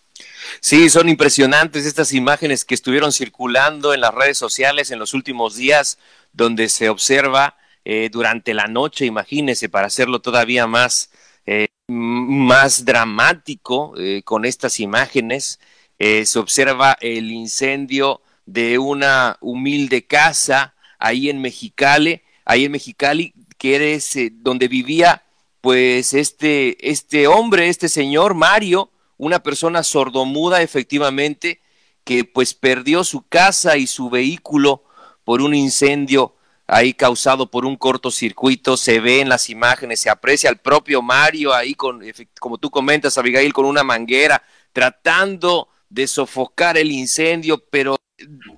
Sí, 0.66 0.88
son 0.88 1.10
impresionantes 1.10 1.84
estas 1.84 2.14
imágenes 2.14 2.64
que 2.64 2.74
estuvieron 2.74 3.12
circulando 3.12 3.92
en 3.92 4.00
las 4.00 4.14
redes 4.14 4.38
sociales 4.38 4.90
en 4.90 4.98
los 4.98 5.12
últimos 5.12 5.56
días, 5.56 5.98
donde 6.32 6.70
se 6.70 6.88
observa 6.88 7.58
eh, 7.84 8.08
durante 8.10 8.54
la 8.54 8.66
noche, 8.66 9.04
imagínese, 9.04 9.68
para 9.68 9.88
hacerlo 9.88 10.22
todavía 10.22 10.66
más, 10.66 11.10
eh, 11.44 11.66
más 11.86 12.86
dramático 12.86 13.92
eh, 13.98 14.22
con 14.24 14.46
estas 14.46 14.80
imágenes, 14.80 15.60
se 15.98 16.38
observa 16.38 16.96
el 17.02 17.30
incendio 17.30 18.22
de 18.46 18.78
una 18.78 19.36
humilde 19.42 20.06
casa 20.06 20.74
ahí 20.98 21.28
en 21.28 21.42
Mexicali, 21.42 22.22
ahí 22.46 22.64
en 22.64 22.72
Mexicali, 22.72 23.34
que 23.58 23.92
es 23.92 24.16
donde 24.32 24.68
vivía 24.68 25.24
pues 25.60 26.14
este, 26.14 26.90
este 26.90 27.26
hombre, 27.26 27.68
este 27.68 27.90
señor 27.90 28.32
Mario, 28.32 28.90
una 29.26 29.42
persona 29.42 29.82
sordomuda 29.82 30.62
efectivamente 30.62 31.60
que 32.04 32.24
pues 32.24 32.54
perdió 32.54 33.04
su 33.04 33.26
casa 33.26 33.76
y 33.76 33.86
su 33.86 34.10
vehículo 34.10 34.84
por 35.24 35.40
un 35.40 35.54
incendio 35.54 36.36
ahí 36.66 36.94
causado 36.94 37.50
por 37.50 37.64
un 37.64 37.76
cortocircuito, 37.76 38.76
se 38.76 39.00
ve 39.00 39.20
en 39.20 39.28
las 39.28 39.50
imágenes, 39.50 40.00
se 40.00 40.10
aprecia 40.10 40.48
al 40.50 40.58
propio 40.58 41.02
Mario 41.02 41.52
ahí 41.52 41.74
con, 41.74 42.02
como 42.40 42.58
tú 42.58 42.70
comentas, 42.70 43.18
Abigail, 43.18 43.52
con 43.52 43.66
una 43.66 43.84
manguera, 43.84 44.42
tratando 44.72 45.68
de 45.88 46.06
sofocar 46.06 46.76
el 46.76 46.90
incendio, 46.90 47.64
pero 47.70 47.96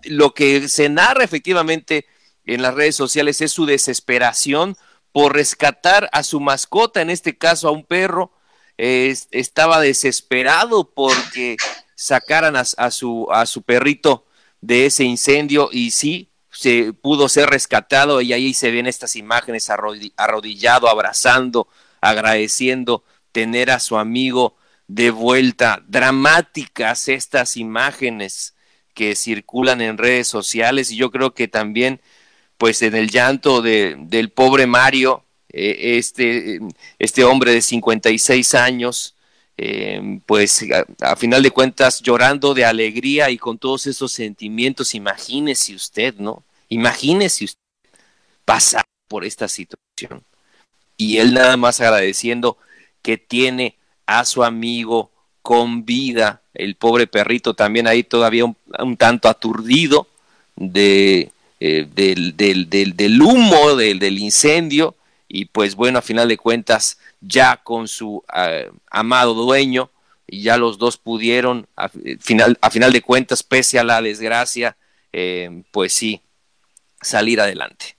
lo 0.05 0.35
que 0.35 0.68
se 0.68 0.88
narra 0.88 1.24
efectivamente 1.24 2.07
en 2.44 2.62
las 2.62 2.74
redes 2.74 2.94
sociales 2.94 3.40
es 3.40 3.52
su 3.52 3.66
desesperación 3.66 4.76
por 5.12 5.35
rescatar 5.35 6.09
a 6.12 6.22
su 6.22 6.40
mascota, 6.40 7.00
en 7.00 7.11
este 7.11 7.37
caso 7.37 7.68
a 7.68 7.72
un 7.72 7.85
perro, 7.85 8.33
estaba 8.76 9.80
desesperado 9.80 10.90
porque 10.90 11.56
sacaran 11.94 12.56
a, 12.56 12.90
su, 12.90 13.26
a 13.30 13.46
su 13.46 13.62
perrito 13.62 14.26
de 14.60 14.86
ese 14.86 15.04
incendio 15.04 15.70
y 15.72 15.90
sí, 15.90 16.30
se 16.50 16.92
pudo 16.92 17.28
ser 17.28 17.50
rescatado 17.50 18.20
y 18.22 18.32
ahí 18.32 18.54
se 18.54 18.70
ven 18.70 18.86
estas 18.86 19.16
imágenes 19.16 19.70
arrodillado, 19.70 20.88
abrazando, 20.88 21.68
agradeciendo 22.00 23.04
tener 23.32 23.70
a 23.70 23.78
su 23.78 23.98
amigo 23.98 24.56
de 24.88 25.10
vuelta. 25.10 25.82
Dramáticas 25.86 27.08
estas 27.08 27.58
imágenes 27.58 28.54
que 28.94 29.14
circulan 29.14 29.82
en 29.82 29.98
redes 29.98 30.28
sociales 30.28 30.90
y 30.90 30.96
yo 30.96 31.10
creo 31.10 31.34
que 31.34 31.48
también 31.48 32.00
pues 32.56 32.80
en 32.80 32.94
el 32.94 33.10
llanto 33.10 33.60
de, 33.60 33.94
del 33.98 34.30
pobre 34.30 34.66
Mario, 34.66 35.25
eh, 35.59 35.97
este, 35.97 36.61
este 36.99 37.25
hombre 37.25 37.51
de 37.51 37.62
56 37.62 38.55
años, 38.57 39.14
eh, 39.57 40.21
pues 40.27 40.62
a, 41.01 41.16
final 41.16 41.42
de 41.42 41.51
cuentas 41.51 42.03
llorando 42.03 42.53
de 42.53 42.66
alegría 42.66 43.31
y 43.31 43.38
con 43.38 43.57
todos 43.57 43.87
esos 43.87 44.12
sentimientos, 44.12 44.95
imagínese 44.95 45.75
usted, 45.75 46.14
¿no? 46.19 46.42
Imagínese 46.69 47.47
usted 47.47 47.61
pasar 48.45 48.85
por 49.09 49.25
esta 49.25 49.49
situación 49.49 50.23
y 50.99 51.16
él 51.16 51.33
nada 51.33 51.57
más 51.57 51.81
agradeciendo 51.81 52.59
que 53.01 53.16
tiene 53.16 53.77
a 54.05 54.27
su 54.27 54.45
amigo 54.45 55.11
con 55.40 55.87
vida, 55.87 56.42
el 56.53 56.75
pobre 56.75 57.07
perrito 57.07 57.55
también 57.55 57.87
ahí 57.87 58.03
todavía 58.03 58.45
un, 58.45 58.97
tanto 58.99 59.31
aturdido 59.31 60.07
de, 60.55 61.31
eh, 61.61 61.88
del, 61.95 62.37
del, 62.37 62.69
del, 62.69 63.23
humo 63.23 63.75
del 63.75 64.19
incendio 64.19 64.95
y 65.28 65.46
pues 65.46 65.74
bueno, 65.74 65.98
a 65.98 66.02
final 66.02 66.28
de 66.28 66.36
cuentas, 66.36 66.98
ya 67.20 67.56
con 67.62 67.88
su 67.88 68.22
eh, 68.34 68.70
amado 68.90 69.34
dueño, 69.34 69.90
y 70.26 70.42
ya 70.42 70.56
los 70.56 70.78
dos 70.78 70.96
pudieron, 70.96 71.68
a 71.76 71.88
final, 71.88 72.58
a 72.60 72.70
final 72.70 72.92
de 72.92 73.02
cuentas, 73.02 73.42
pese 73.42 73.78
a 73.78 73.84
la 73.84 74.02
desgracia, 74.02 74.76
eh, 75.12 75.62
pues 75.70 75.92
sí, 75.92 76.20
salir 77.00 77.40
adelante. 77.40 77.96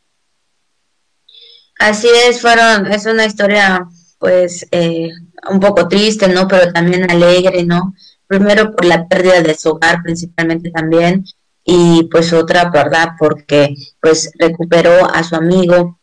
Así 1.80 2.08
es, 2.28 2.42
fueron, 2.42 2.92
es 2.92 3.06
una 3.06 3.26
historia 3.26 3.88
pues 4.20 4.66
eh, 4.72 5.10
un 5.50 5.60
poco 5.60 5.88
triste, 5.88 6.28
¿no? 6.28 6.48
Pero 6.48 6.74
también 6.74 7.10
alegre, 7.10 7.64
¿no? 7.64 7.94
Primero 8.26 8.76
por 8.76 8.86
la 8.86 9.08
pérdida 9.08 9.42
de 9.42 9.56
su 9.56 9.70
hogar 9.70 10.02
principalmente 10.04 10.72
también 10.72 11.24
y 11.64 12.04
pues 12.12 12.34
otra, 12.34 12.70
¿verdad? 12.70 13.10
Porque 13.20 13.76
pues 14.02 14.32
recuperó 14.40 15.06
a 15.14 15.24
su 15.24 15.36
amigo 15.36 16.00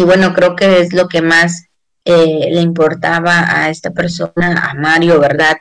y 0.00 0.02
bueno, 0.02 0.32
creo 0.32 0.56
que 0.56 0.80
es 0.80 0.94
lo 0.94 1.08
que 1.08 1.20
más 1.20 1.66
eh, 2.06 2.48
le 2.50 2.62
importaba 2.62 3.44
a 3.54 3.68
esta 3.68 3.90
persona, 3.90 4.70
a 4.70 4.72
Mario, 4.72 5.20
¿verdad? 5.20 5.58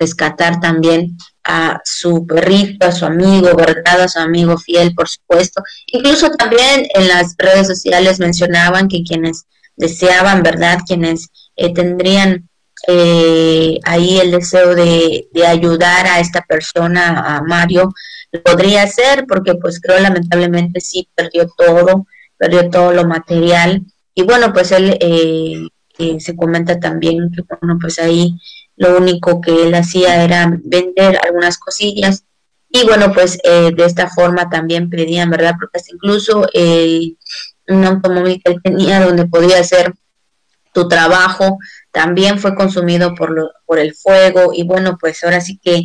Rescatar 0.00 0.60
también 0.60 1.18
a 1.44 1.78
su 1.84 2.26
perrito, 2.26 2.86
a 2.86 2.92
su 2.92 3.04
amigo, 3.04 3.54
¿verdad? 3.54 4.00
A 4.00 4.08
su 4.08 4.18
amigo 4.18 4.56
fiel, 4.56 4.94
por 4.94 5.10
supuesto. 5.10 5.62
Incluso 5.88 6.30
también 6.30 6.86
en 6.94 7.06
las 7.08 7.34
redes 7.36 7.66
sociales 7.66 8.18
mencionaban 8.18 8.88
que 8.88 9.02
quienes 9.04 9.44
deseaban, 9.76 10.42
¿verdad? 10.42 10.78
Quienes 10.86 11.28
eh, 11.56 11.74
tendrían 11.74 12.48
eh, 12.88 13.78
ahí 13.84 14.20
el 14.20 14.30
deseo 14.30 14.74
de, 14.74 15.28
de, 15.32 15.46
ayudar 15.46 16.06
a 16.06 16.18
esta 16.18 16.40
persona, 16.40 17.36
a 17.36 17.42
Mario, 17.42 17.92
podría 18.42 18.84
hacer 18.84 19.26
porque 19.28 19.54
pues 19.56 19.78
creo 19.80 20.00
lamentablemente 20.00 20.80
sí 20.80 21.10
perdió 21.14 21.46
todo, 21.58 22.06
perdió 22.42 22.68
todo 22.70 22.92
lo 22.92 23.06
material. 23.06 23.82
Y 24.16 24.24
bueno, 24.24 24.52
pues 24.52 24.72
él 24.72 24.98
eh, 25.00 26.18
se 26.18 26.34
comenta 26.34 26.80
también 26.80 27.30
que, 27.30 27.42
bueno, 27.42 27.78
pues 27.80 28.00
ahí 28.00 28.34
lo 28.74 28.98
único 28.98 29.40
que 29.40 29.62
él 29.62 29.72
hacía 29.76 30.24
era 30.24 30.52
vender 30.64 31.20
algunas 31.24 31.56
cosillas. 31.56 32.24
Y 32.68 32.84
bueno, 32.84 33.12
pues 33.12 33.38
eh, 33.44 33.70
de 33.72 33.84
esta 33.84 34.08
forma 34.08 34.50
también 34.50 34.90
pedían, 34.90 35.30
¿verdad? 35.30 35.54
Porque 35.56 35.78
hasta 35.78 35.94
incluso 35.94 36.48
eh, 36.52 37.14
un 37.68 37.84
automóvil 37.84 38.42
que 38.44 38.50
él 38.54 38.60
tenía 38.60 39.04
donde 39.04 39.26
podía 39.26 39.60
hacer 39.60 39.94
tu 40.74 40.88
trabajo 40.88 41.58
también 41.92 42.40
fue 42.40 42.56
consumido 42.56 43.14
por, 43.14 43.30
lo, 43.30 43.52
por 43.66 43.78
el 43.78 43.94
fuego. 43.94 44.50
Y 44.52 44.64
bueno, 44.64 44.98
pues 45.00 45.22
ahora 45.22 45.40
sí 45.40 45.60
que 45.62 45.84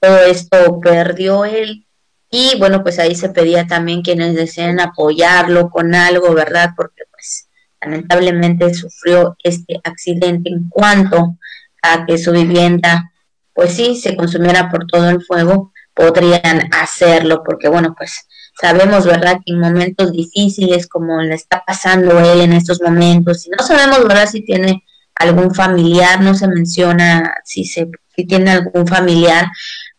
todo 0.00 0.18
esto 0.18 0.80
perdió 0.80 1.44
él 1.44 1.86
y 2.34 2.58
bueno, 2.58 2.82
pues 2.82 2.98
ahí 2.98 3.14
se 3.14 3.28
pedía 3.28 3.66
también 3.66 4.00
quienes 4.00 4.34
desean 4.34 4.80
apoyarlo 4.80 5.68
con 5.68 5.94
algo, 5.94 6.32
¿verdad? 6.32 6.70
Porque 6.74 7.02
pues 7.12 7.46
lamentablemente 7.78 8.72
sufrió 8.72 9.36
este 9.44 9.78
accidente 9.84 10.48
en 10.48 10.70
cuanto 10.70 11.36
a 11.82 12.06
que 12.06 12.16
su 12.16 12.32
vivienda, 12.32 13.12
pues 13.52 13.74
sí, 13.74 13.96
se 13.96 14.16
consumiera 14.16 14.70
por 14.70 14.86
todo 14.86 15.10
el 15.10 15.22
fuego, 15.22 15.72
podrían 15.92 16.70
hacerlo, 16.72 17.42
porque 17.44 17.68
bueno, 17.68 17.94
pues 17.94 18.26
sabemos, 18.58 19.04
¿verdad?, 19.04 19.40
que 19.44 19.52
en 19.52 19.60
momentos 19.60 20.10
difíciles 20.12 20.86
como 20.86 21.20
le 21.20 21.34
está 21.34 21.62
pasando 21.66 22.18
él 22.18 22.40
en 22.40 22.54
estos 22.54 22.80
momentos, 22.80 23.46
y 23.46 23.50
no 23.50 23.62
sabemos, 23.62 24.08
¿verdad?, 24.08 24.26
si 24.26 24.40
tiene 24.40 24.84
algún 25.16 25.54
familiar, 25.54 26.22
no 26.22 26.34
se 26.34 26.48
menciona 26.48 27.34
si, 27.44 27.66
se, 27.66 27.90
si 28.16 28.24
tiene 28.24 28.52
algún 28.52 28.86
familiar, 28.86 29.48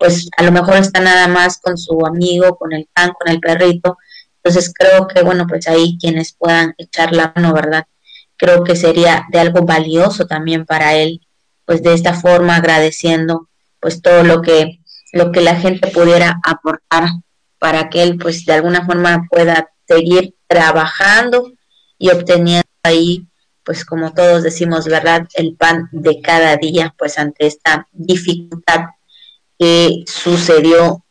pues 0.03 0.29
a 0.35 0.43
lo 0.43 0.51
mejor 0.51 0.75
está 0.75 0.99
nada 0.99 1.29
más 1.29 1.59
con 1.59 1.77
su 1.77 2.05
amigo, 2.05 2.57
con 2.57 2.73
el 2.73 2.89
pan, 2.93 3.13
con 3.17 3.29
el 3.31 3.39
perrito. 3.39 3.97
Entonces 4.43 4.73
creo 4.77 5.07
que, 5.07 5.21
bueno, 5.21 5.47
pues 5.47 5.65
ahí 5.69 5.97
quienes 5.97 6.33
puedan 6.33 6.75
echar 6.77 7.13
la 7.13 7.31
mano, 7.33 7.53
¿verdad? 7.53 7.85
Creo 8.35 8.65
que 8.65 8.75
sería 8.75 9.25
de 9.31 9.39
algo 9.39 9.61
valioso 9.61 10.27
también 10.27 10.65
para 10.65 10.95
él, 10.95 11.21
pues 11.63 11.83
de 11.83 11.93
esta 11.93 12.13
forma 12.13 12.57
agradeciendo 12.57 13.47
pues 13.79 14.01
todo 14.01 14.25
lo 14.25 14.41
que 14.41 14.81
lo 15.13 15.31
que 15.31 15.39
la 15.39 15.55
gente 15.55 15.87
pudiera 15.89 16.37
aportar 16.43 17.07
para 17.57 17.89
que 17.89 18.03
él 18.03 18.17
pues 18.17 18.43
de 18.43 18.55
alguna 18.55 18.85
forma 18.85 19.25
pueda 19.29 19.69
seguir 19.87 20.35
trabajando 20.47 21.49
y 21.97 22.09
obteniendo 22.09 22.67
ahí 22.83 23.25
pues 23.63 23.85
como 23.85 24.13
todos 24.13 24.43
decimos, 24.43 24.85
¿verdad? 24.85 25.29
El 25.35 25.55
pan 25.55 25.87
de 25.93 26.19
cada 26.19 26.57
día, 26.57 26.93
pues 26.97 27.17
ante 27.17 27.47
esta 27.47 27.87
dificultad 27.93 28.87
que 29.57 30.03
sucedió 30.07 31.03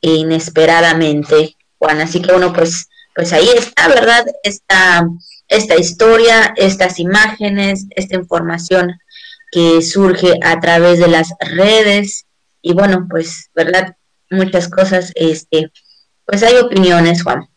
inesperadamente, 0.00 1.56
Juan. 1.78 2.00
Así 2.00 2.20
que 2.22 2.32
bueno, 2.32 2.52
pues, 2.52 2.88
pues 3.14 3.32
ahí 3.32 3.48
está, 3.56 3.88
¿verdad? 3.88 4.26
Esta, 4.42 5.06
esta 5.48 5.76
historia, 5.76 6.54
estas 6.56 6.98
imágenes, 6.98 7.86
esta 7.90 8.16
información 8.16 8.98
que 9.52 9.82
surge 9.82 10.38
a 10.42 10.60
través 10.60 10.98
de 10.98 11.08
las 11.08 11.34
redes 11.40 12.26
y 12.62 12.72
bueno, 12.72 13.06
pues, 13.10 13.50
¿verdad? 13.54 13.96
Muchas 14.30 14.68
cosas, 14.68 15.12
este, 15.16 15.72
pues 16.24 16.42
hay 16.42 16.56
opiniones, 16.56 17.22
Juan. 17.22 17.48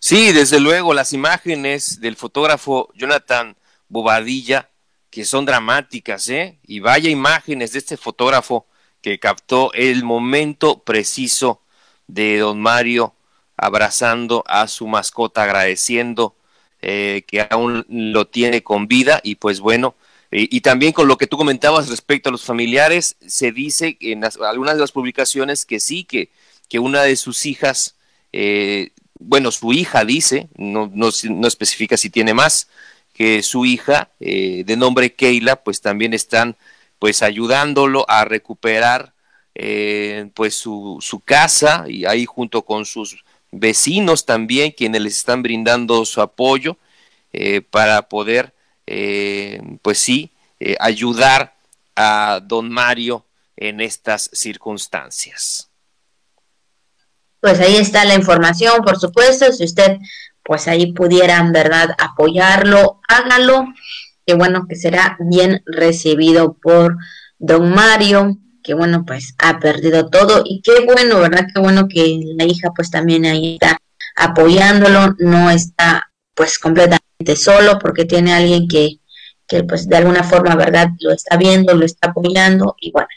Sí, 0.00 0.32
desde 0.32 0.58
luego, 0.58 0.94
las 0.94 1.12
imágenes 1.12 2.00
del 2.00 2.16
fotógrafo 2.16 2.90
Jonathan 2.94 3.56
Bobadilla, 3.88 4.70
que 5.10 5.24
son 5.24 5.44
dramáticas, 5.44 6.28
¿eh? 6.28 6.58
Y 6.64 6.80
vaya 6.80 7.08
imágenes 7.08 7.72
de 7.72 7.78
este 7.78 7.96
fotógrafo 7.96 8.66
que 9.02 9.18
captó 9.18 9.72
el 9.74 10.04
momento 10.04 10.78
preciso 10.78 11.60
de 12.06 12.38
don 12.38 12.60
Mario 12.60 13.14
abrazando 13.56 14.44
a 14.46 14.66
su 14.68 14.86
mascota, 14.86 15.42
agradeciendo 15.42 16.34
eh, 16.80 17.24
que 17.26 17.46
aún 17.50 17.84
lo 17.88 18.26
tiene 18.26 18.62
con 18.62 18.88
vida. 18.88 19.20
Y 19.22 19.36
pues 19.36 19.60
bueno, 19.60 19.94
y, 20.30 20.62
también 20.62 20.92
con 20.92 21.08
lo 21.08 21.18
que 21.18 21.26
tú 21.26 21.36
comentabas 21.36 21.88
respecto 21.90 22.30
a 22.30 22.32
los 22.32 22.44
familiares, 22.44 23.16
se 23.26 23.52
dice 23.52 23.98
en 24.00 24.24
algunas 24.24 24.76
de 24.76 24.80
las 24.80 24.92
publicaciones 24.92 25.66
que 25.66 25.78
sí, 25.78 26.04
que, 26.04 26.30
que 26.68 26.78
una 26.78 27.02
de 27.02 27.16
sus 27.16 27.44
hijas, 27.44 27.96
eh, 28.32 28.92
bueno, 29.18 29.52
su 29.52 29.72
hija 29.74 30.06
dice, 30.06 30.48
no, 30.56 30.90
no, 30.92 31.10
no, 31.28 31.46
especifica 31.46 31.98
si 31.98 32.08
tiene 32.08 32.32
más, 32.32 32.68
que 33.12 33.42
su 33.42 33.66
hija 33.66 34.10
eh, 34.20 34.64
de 34.64 34.76
nombre 34.76 35.12
Keila, 35.12 35.56
pues 35.62 35.82
también 35.82 36.14
están 36.14 36.56
pues 37.02 37.24
ayudándolo 37.24 38.08
a 38.08 38.24
recuperar 38.24 39.12
eh, 39.56 40.30
pues 40.34 40.54
su, 40.54 40.98
su, 41.00 41.18
casa 41.18 41.84
y 41.88 42.04
ahí 42.04 42.26
junto 42.26 42.62
con 42.62 42.86
sus 42.86 43.24
vecinos 43.50 44.24
también 44.24 44.70
quienes 44.70 45.02
les 45.02 45.16
están 45.16 45.42
brindando 45.42 46.04
su 46.04 46.20
apoyo 46.20 46.76
eh, 47.32 47.60
para 47.60 48.02
poder 48.02 48.54
eh, 48.86 49.60
pues 49.82 49.98
sí 49.98 50.30
ayudar 50.78 51.56
a 51.96 52.38
don 52.40 52.70
Mario 52.70 53.26
en 53.56 53.80
estas 53.80 54.30
circunstancias. 54.32 55.70
Pues 57.40 57.58
ahí 57.58 57.78
está 57.78 58.04
la 58.04 58.14
información, 58.14 58.80
por 58.84 58.96
supuesto, 59.00 59.52
si 59.52 59.64
usted 59.64 59.98
pues 60.44 60.68
ahí 60.68 60.92
pudieran, 60.92 61.50
¿verdad?, 61.52 61.96
apoyarlo, 61.98 63.00
hágalo, 63.08 63.66
que 64.26 64.34
bueno, 64.34 64.66
que 64.68 64.76
será 64.76 65.16
bien 65.20 65.62
recibido 65.66 66.54
por 66.62 66.96
don 67.38 67.70
Mario, 67.70 68.38
que 68.62 68.74
bueno, 68.74 69.04
pues 69.04 69.34
ha 69.38 69.58
perdido 69.58 70.08
todo 70.08 70.42
y 70.44 70.62
qué 70.62 70.84
bueno, 70.84 71.20
¿verdad? 71.20 71.46
Qué 71.52 71.60
bueno 71.60 71.88
que 71.88 72.20
la 72.36 72.44
hija 72.44 72.70
pues 72.74 72.90
también 72.90 73.24
ahí 73.26 73.54
está 73.54 73.78
apoyándolo, 74.16 75.14
no 75.18 75.50
está 75.50 76.10
pues 76.34 76.58
completamente 76.58 77.36
solo 77.36 77.78
porque 77.78 78.04
tiene 78.04 78.32
alguien 78.32 78.68
que, 78.68 79.00
que 79.46 79.64
pues 79.64 79.88
de 79.88 79.96
alguna 79.96 80.22
forma, 80.22 80.54
¿verdad? 80.54 80.88
Lo 81.00 81.12
está 81.12 81.36
viendo, 81.36 81.74
lo 81.74 81.84
está 81.84 82.10
apoyando 82.10 82.76
y 82.80 82.92
bueno, 82.92 83.08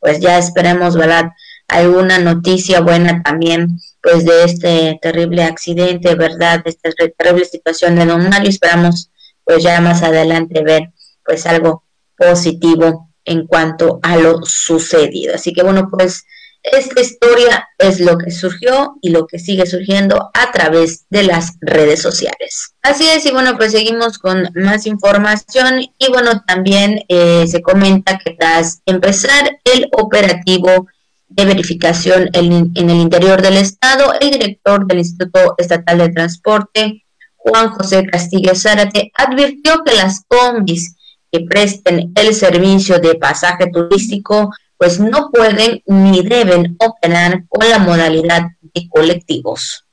pues 0.00 0.20
ya 0.20 0.38
esperemos, 0.38 0.96
¿verdad? 0.96 1.30
Alguna 1.68 2.18
noticia 2.18 2.80
buena 2.80 3.22
también 3.22 3.78
pues 4.00 4.24
de 4.24 4.44
este 4.44 4.98
terrible 5.02 5.42
accidente, 5.42 6.14
¿verdad? 6.14 6.62
De 6.64 6.70
esta 6.70 6.90
terrible 7.18 7.44
situación 7.44 7.96
de 7.96 8.06
Don 8.06 8.28
Mario. 8.28 8.50
Esperamos 8.50 9.10
pues 9.46 9.62
ya 9.62 9.80
más 9.80 10.02
adelante 10.02 10.62
ver 10.62 10.90
pues 11.24 11.46
algo 11.46 11.84
positivo 12.18 13.10
en 13.24 13.46
cuanto 13.46 14.00
a 14.02 14.16
lo 14.16 14.44
sucedido. 14.44 15.34
Así 15.34 15.52
que 15.52 15.62
bueno, 15.62 15.88
pues 15.90 16.24
esta 16.62 17.00
historia 17.00 17.68
es 17.78 18.00
lo 18.00 18.18
que 18.18 18.32
surgió 18.32 18.96
y 19.00 19.10
lo 19.10 19.26
que 19.26 19.38
sigue 19.38 19.66
surgiendo 19.66 20.30
a 20.34 20.50
través 20.50 21.06
de 21.10 21.22
las 21.22 21.52
redes 21.60 22.02
sociales. 22.02 22.74
Así 22.82 23.06
es, 23.08 23.24
y 23.24 23.30
bueno, 23.30 23.56
pues 23.56 23.70
seguimos 23.70 24.18
con 24.18 24.48
más 24.56 24.86
información 24.86 25.82
y 25.96 26.08
bueno, 26.10 26.42
también 26.44 27.04
eh, 27.08 27.46
se 27.46 27.62
comenta 27.62 28.18
que 28.18 28.32
tras 28.32 28.82
empezar 28.84 29.58
el 29.64 29.88
operativo 29.92 30.88
de 31.28 31.44
verificación 31.44 32.30
en, 32.32 32.72
en 32.74 32.90
el 32.90 32.96
interior 32.96 33.42
del 33.42 33.58
Estado, 33.58 34.14
el 34.20 34.30
director 34.32 34.86
del 34.86 34.98
Instituto 34.98 35.54
Estatal 35.58 35.98
de 35.98 36.08
Transporte, 36.08 37.05
Juan 37.46 37.70
José 37.70 38.04
Castillo 38.06 38.56
Zárate, 38.56 39.12
advirtió 39.14 39.84
que 39.84 39.94
las 39.94 40.24
combis 40.26 40.96
que 41.30 41.40
presten 41.40 42.12
el 42.16 42.34
servicio 42.34 42.98
de 42.98 43.14
pasaje 43.14 43.68
turístico 43.68 44.50
pues 44.76 44.98
no 44.98 45.30
pueden 45.30 45.80
ni 45.86 46.22
deben 46.22 46.76
operar 46.78 47.44
con 47.48 47.68
la 47.68 47.78
modalidad 47.78 48.42
de 48.60 48.88
colectivos. 48.88 49.86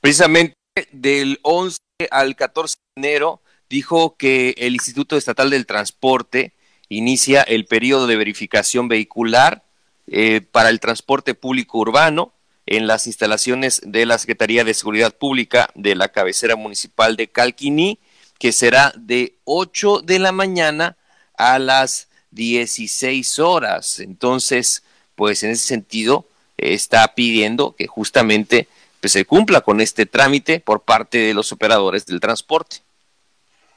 Precisamente 0.00 0.54
del 0.90 1.38
11 1.42 1.78
al 2.10 2.34
14 2.34 2.76
de 2.96 3.08
enero 3.08 3.42
dijo 3.68 4.16
que 4.16 4.54
el 4.56 4.72
Instituto 4.72 5.16
Estatal 5.16 5.50
del 5.50 5.66
Transporte 5.66 6.54
inicia 6.88 7.42
el 7.42 7.66
periodo 7.66 8.06
de 8.06 8.16
verificación 8.16 8.88
vehicular 8.88 9.62
eh, 10.06 10.40
para 10.40 10.70
el 10.70 10.80
transporte 10.80 11.34
público 11.34 11.78
urbano 11.78 12.32
en 12.72 12.86
las 12.86 13.06
instalaciones 13.06 13.82
de 13.84 14.06
la 14.06 14.16
Secretaría 14.16 14.64
de 14.64 14.72
Seguridad 14.72 15.14
Pública 15.14 15.68
de 15.74 15.94
la 15.94 16.08
cabecera 16.08 16.56
municipal 16.56 17.16
de 17.16 17.28
Calquiní, 17.28 17.98
que 18.38 18.50
será 18.50 18.94
de 18.96 19.34
8 19.44 20.00
de 20.00 20.18
la 20.18 20.32
mañana 20.32 20.96
a 21.36 21.58
las 21.58 22.08
16 22.30 23.38
horas. 23.40 24.00
Entonces, 24.00 24.84
pues 25.16 25.42
en 25.42 25.50
ese 25.50 25.66
sentido, 25.66 26.26
está 26.56 27.14
pidiendo 27.14 27.76
que 27.76 27.86
justamente 27.86 28.68
pues, 29.02 29.12
se 29.12 29.26
cumpla 29.26 29.60
con 29.60 29.82
este 29.82 30.06
trámite 30.06 30.58
por 30.58 30.80
parte 30.80 31.18
de 31.18 31.34
los 31.34 31.52
operadores 31.52 32.06
del 32.06 32.20
transporte. 32.20 32.78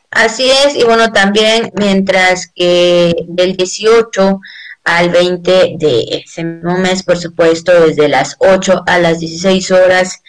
Así 0.09 0.49
es, 0.49 0.73
y 0.77 0.85
bueno, 0.85 1.11
también 1.11 1.69
mientras 1.75 2.47
que 2.55 3.13
del 3.27 3.57
18 3.57 4.39
al 4.85 5.09
20 5.09 5.75
de 5.77 6.23
ese 6.23 6.43
mismo 6.43 6.77
mes, 6.77 7.03
por 7.03 7.17
supuesto, 7.17 7.73
desde 7.87 8.07
las 8.07 8.35
8 8.39 8.83
a 8.85 8.99
las 8.99 9.19
16 9.19 9.71
horas 9.71 10.21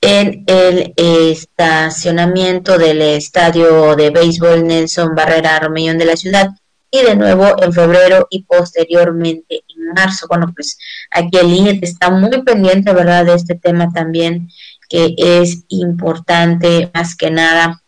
en 0.00 0.44
el 0.46 0.94
estacionamiento 0.96 2.78
del 2.78 3.02
estadio 3.02 3.94
de 3.96 4.10
béisbol 4.10 4.66
Nelson 4.66 5.14
Barrera 5.14 5.60
Romellón 5.60 5.98
de 5.98 6.06
la 6.06 6.16
ciudad 6.16 6.48
y 6.90 7.02
de 7.02 7.16
nuevo 7.16 7.62
en 7.62 7.72
febrero 7.72 8.26
y 8.30 8.44
posteriormente 8.44 9.62
en 9.68 9.92
marzo. 9.94 10.26
Bueno, 10.26 10.52
pues 10.54 10.78
aquí 11.10 11.36
el 11.36 11.52
INET 11.52 11.82
está 11.82 12.10
muy 12.10 12.42
pendiente, 12.42 12.92
¿verdad?, 12.94 13.26
de 13.26 13.34
este 13.34 13.56
tema 13.56 13.90
también, 13.92 14.48
que 14.88 15.14
es 15.18 15.64
importante 15.68 16.90
más 16.94 17.14
que 17.14 17.30
nada, 17.30 17.82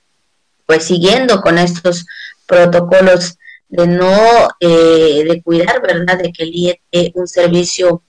pues 0.66 0.84
siguiendo 0.84 1.40
con 1.40 1.56
estos 1.56 2.04
protocolos 2.46 3.38
de 3.70 3.86
no, 3.86 4.48
eh, 4.58 5.24
de 5.26 5.42
cuidar, 5.42 5.80
¿verdad?, 5.80 6.18
de 6.18 6.32
que 6.32 6.42
el 6.42 6.52
dé 6.92 7.12
un 7.14 7.26
servicio 7.26 8.02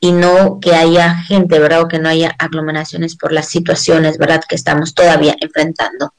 y 0.00 0.12
no 0.12 0.60
que 0.60 0.74
haya 0.74 1.16
gente, 1.22 1.58
¿verdad?, 1.58 1.82
o 1.82 1.88
que 1.88 1.98
no 1.98 2.08
haya 2.08 2.34
aglomeraciones 2.38 3.16
por 3.16 3.32
las 3.32 3.48
situaciones, 3.48 4.18
¿verdad?, 4.18 4.42
que 4.48 4.54
estamos 4.54 4.94
todavía 4.94 5.34
enfrentando. 5.40 6.14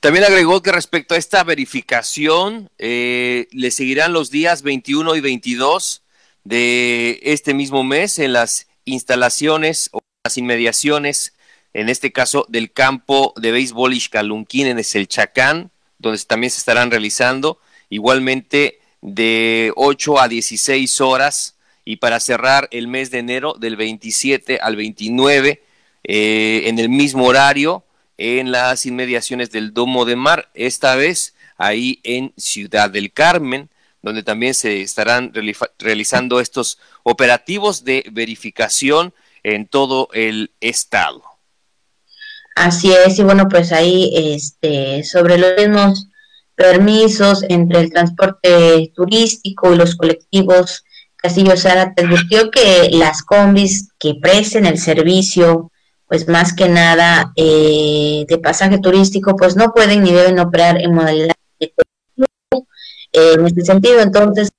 También 0.00 0.24
agregó 0.24 0.62
que 0.62 0.70
respecto 0.70 1.14
a 1.14 1.18
esta 1.18 1.42
verificación, 1.44 2.68
eh, 2.78 3.48
le 3.52 3.70
seguirán 3.70 4.12
los 4.12 4.30
días 4.30 4.62
21 4.62 5.16
y 5.16 5.20
22 5.20 6.02
de 6.44 7.20
este 7.22 7.54
mismo 7.54 7.84
mes 7.84 8.18
en 8.18 8.34
las 8.34 8.66
instalaciones 8.84 9.88
o 9.92 10.00
las 10.24 10.36
inmediaciones, 10.36 11.32
en 11.72 11.88
este 11.88 12.12
caso 12.12 12.44
del 12.50 12.70
campo 12.70 13.32
de 13.36 13.50
béisbol 13.50 13.94
Ixcalunquín 13.94 14.66
en 14.66 14.78
el 14.78 15.08
Chacán, 15.08 15.70
donde 16.04 16.22
también 16.24 16.50
se 16.50 16.58
estarán 16.58 16.90
realizando, 16.90 17.58
igualmente 17.88 18.78
de 19.00 19.72
8 19.76 20.20
a 20.20 20.28
16 20.28 21.00
horas 21.00 21.56
y 21.84 21.96
para 21.96 22.20
cerrar 22.20 22.68
el 22.70 22.88
mes 22.88 23.10
de 23.10 23.18
enero 23.18 23.54
del 23.58 23.76
27 23.76 24.58
al 24.60 24.76
29 24.76 25.62
eh, 26.04 26.62
en 26.66 26.78
el 26.78 26.88
mismo 26.88 27.26
horario 27.26 27.84
en 28.16 28.52
las 28.52 28.86
inmediaciones 28.86 29.50
del 29.50 29.74
Domo 29.74 30.04
de 30.04 30.16
Mar, 30.16 30.48
esta 30.54 30.94
vez 30.94 31.34
ahí 31.56 32.00
en 32.04 32.32
Ciudad 32.36 32.88
del 32.90 33.12
Carmen, 33.12 33.68
donde 34.02 34.22
también 34.22 34.54
se 34.54 34.82
estarán 34.82 35.32
realizando 35.78 36.38
estos 36.38 36.78
operativos 37.02 37.84
de 37.84 38.04
verificación 38.12 39.14
en 39.42 39.66
todo 39.66 40.08
el 40.12 40.52
estado. 40.60 41.22
Así 42.54 42.92
es, 42.92 43.18
y 43.18 43.24
bueno, 43.24 43.48
pues 43.48 43.72
ahí 43.72 44.12
este, 44.14 45.02
sobre 45.04 45.38
los 45.38 45.56
mismos 45.56 46.08
permisos 46.54 47.44
entre 47.48 47.80
el 47.80 47.90
transporte 47.90 48.92
turístico 48.94 49.72
y 49.72 49.76
los 49.76 49.96
colectivos, 49.96 50.84
Castillo 51.16 51.56
Sara 51.56 51.94
te 51.94 52.04
advirtió 52.04 52.50
que 52.50 52.90
las 52.92 53.22
combis 53.22 53.88
que 53.98 54.14
presten 54.20 54.66
el 54.66 54.78
servicio 54.78 55.72
pues 56.06 56.28
más 56.28 56.54
que 56.54 56.68
nada 56.68 57.32
eh, 57.34 58.24
de 58.28 58.38
pasaje 58.38 58.78
turístico, 58.78 59.34
pues 59.36 59.56
no 59.56 59.72
pueden 59.72 60.02
ni 60.02 60.12
deben 60.12 60.38
operar 60.38 60.80
en 60.80 60.94
modalidad 60.94 61.34
de 61.58 61.72
eh, 63.12 63.32
en 63.34 63.46
este 63.46 63.64
sentido. 63.64 64.00
Entonces, 64.00 64.50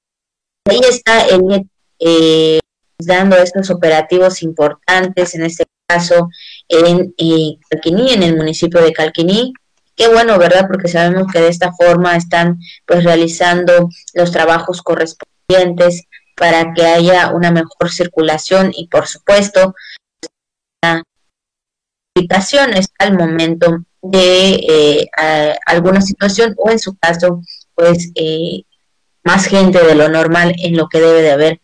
ahí 0.68 0.82
está 0.90 1.22
el 1.28 1.70
eh, 2.00 2.60
dando 2.98 3.38
estos 3.38 3.70
operativos 3.70 4.42
importantes, 4.42 5.36
en 5.36 5.44
este 5.44 5.66
caso 5.88 6.30
en 6.68 7.14
eh, 7.18 7.58
Calquiní, 7.70 8.14
en 8.14 8.24
el 8.24 8.36
municipio 8.36 8.82
de 8.82 8.94
Calquiní. 8.94 9.54
Qué 9.96 10.08
bueno, 10.10 10.38
¿verdad? 10.38 10.68
Porque 10.68 10.88
sabemos 10.88 11.32
que 11.32 11.40
de 11.40 11.48
esta 11.48 11.72
forma 11.74 12.16
están 12.16 12.60
pues 12.86 13.04
realizando 13.04 13.90
los 14.14 14.32
trabajos 14.32 14.82
correspondientes 14.82 16.04
para 16.36 16.74
que 16.74 16.86
haya 16.86 17.32
una 17.32 17.52
mejor 17.52 17.92
circulación 17.92 18.72
y 18.76 18.88
por 18.88 19.08
supuesto 19.08 19.74
al 23.00 23.18
momento 23.18 23.86
de 24.02 24.54
eh, 24.54 25.10
alguna 25.66 26.02
situación 26.02 26.54
o 26.58 26.70
en 26.70 26.80
su 26.80 26.96
caso, 26.98 27.42
pues 27.74 28.12
eh, 28.16 28.64
más 29.24 29.46
gente 29.48 29.84
de 29.84 29.96
lo 29.96 30.10
normal 30.10 30.54
en 30.58 30.78
lo 30.78 30.88
que 30.88 31.00
debe 31.00 31.22
de 31.22 31.32
haber 31.32 31.62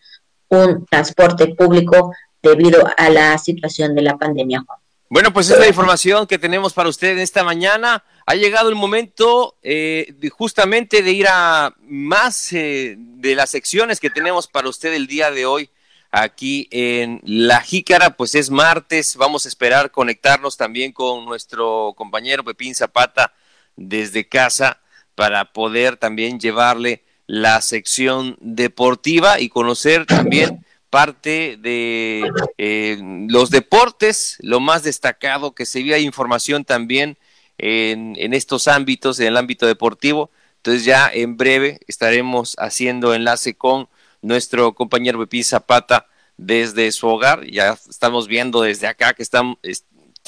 un 0.49 0.85
transporte 0.85 1.53
público 1.55 2.13
debido 2.41 2.87
a 2.97 3.09
la 3.09 3.37
situación 3.37 3.95
de 3.95 4.01
la 4.01 4.17
pandemia. 4.17 4.65
Bueno, 5.11 5.33
pues 5.33 5.49
es 5.49 5.59
la 5.59 5.67
información 5.67 6.25
que 6.25 6.39
tenemos 6.39 6.71
para 6.71 6.87
usted 6.87 7.17
esta 7.17 7.43
mañana. 7.43 8.05
Ha 8.25 8.35
llegado 8.35 8.69
el 8.69 8.75
momento 8.75 9.57
eh, 9.61 10.13
de 10.17 10.29
justamente 10.29 11.01
de 11.01 11.11
ir 11.11 11.27
a 11.29 11.75
más 11.81 12.51
de 12.51 13.33
las 13.35 13.49
secciones 13.49 13.99
que 13.99 14.09
tenemos 14.09 14.47
para 14.47 14.69
usted 14.69 14.93
el 14.93 15.07
día 15.07 15.29
de 15.29 15.45
hoy 15.45 15.69
aquí 16.11 16.69
en 16.71 17.19
La 17.25 17.59
Jícara, 17.59 18.15
pues 18.15 18.35
es 18.35 18.49
martes, 18.49 19.17
vamos 19.17 19.43
a 19.43 19.49
esperar 19.49 19.91
conectarnos 19.91 20.55
también 20.55 20.93
con 20.93 21.25
nuestro 21.25 21.93
compañero 21.97 22.45
Pepín 22.45 22.73
Zapata 22.73 23.33
desde 23.75 24.29
casa 24.29 24.79
para 25.15 25.51
poder 25.51 25.97
también 25.97 26.39
llevarle 26.39 27.03
la 27.27 27.59
sección 27.59 28.37
deportiva 28.39 29.41
y 29.41 29.49
conocer 29.49 30.05
también 30.05 30.65
parte 30.91 31.57
de 31.57 32.29
eh, 32.59 32.99
los 33.27 33.49
deportes, 33.49 34.37
lo 34.41 34.59
más 34.59 34.83
destacado 34.83 35.55
que 35.55 35.65
se 35.65 35.81
vea 35.81 35.97
información 35.97 36.65
también 36.65 37.17
en, 37.57 38.33
estos 38.33 38.67
ámbitos, 38.67 39.19
en 39.19 39.27
el 39.27 39.37
ámbito 39.37 39.65
deportivo. 39.65 40.29
Entonces 40.57 40.85
ya 40.85 41.09
en 41.11 41.37
breve 41.37 41.79
estaremos 41.87 42.55
haciendo 42.59 43.15
enlace 43.15 43.55
con 43.55 43.87
nuestro 44.21 44.73
compañero 44.73 45.17
Pepín 45.17 45.45
Zapata 45.45 46.07
desde 46.37 46.91
su 46.91 47.07
hogar. 47.07 47.45
Ya 47.45 47.77
estamos 47.89 48.27
viendo 48.27 48.61
desde 48.61 48.87
acá 48.87 49.13
que 49.13 49.23
está 49.23 49.41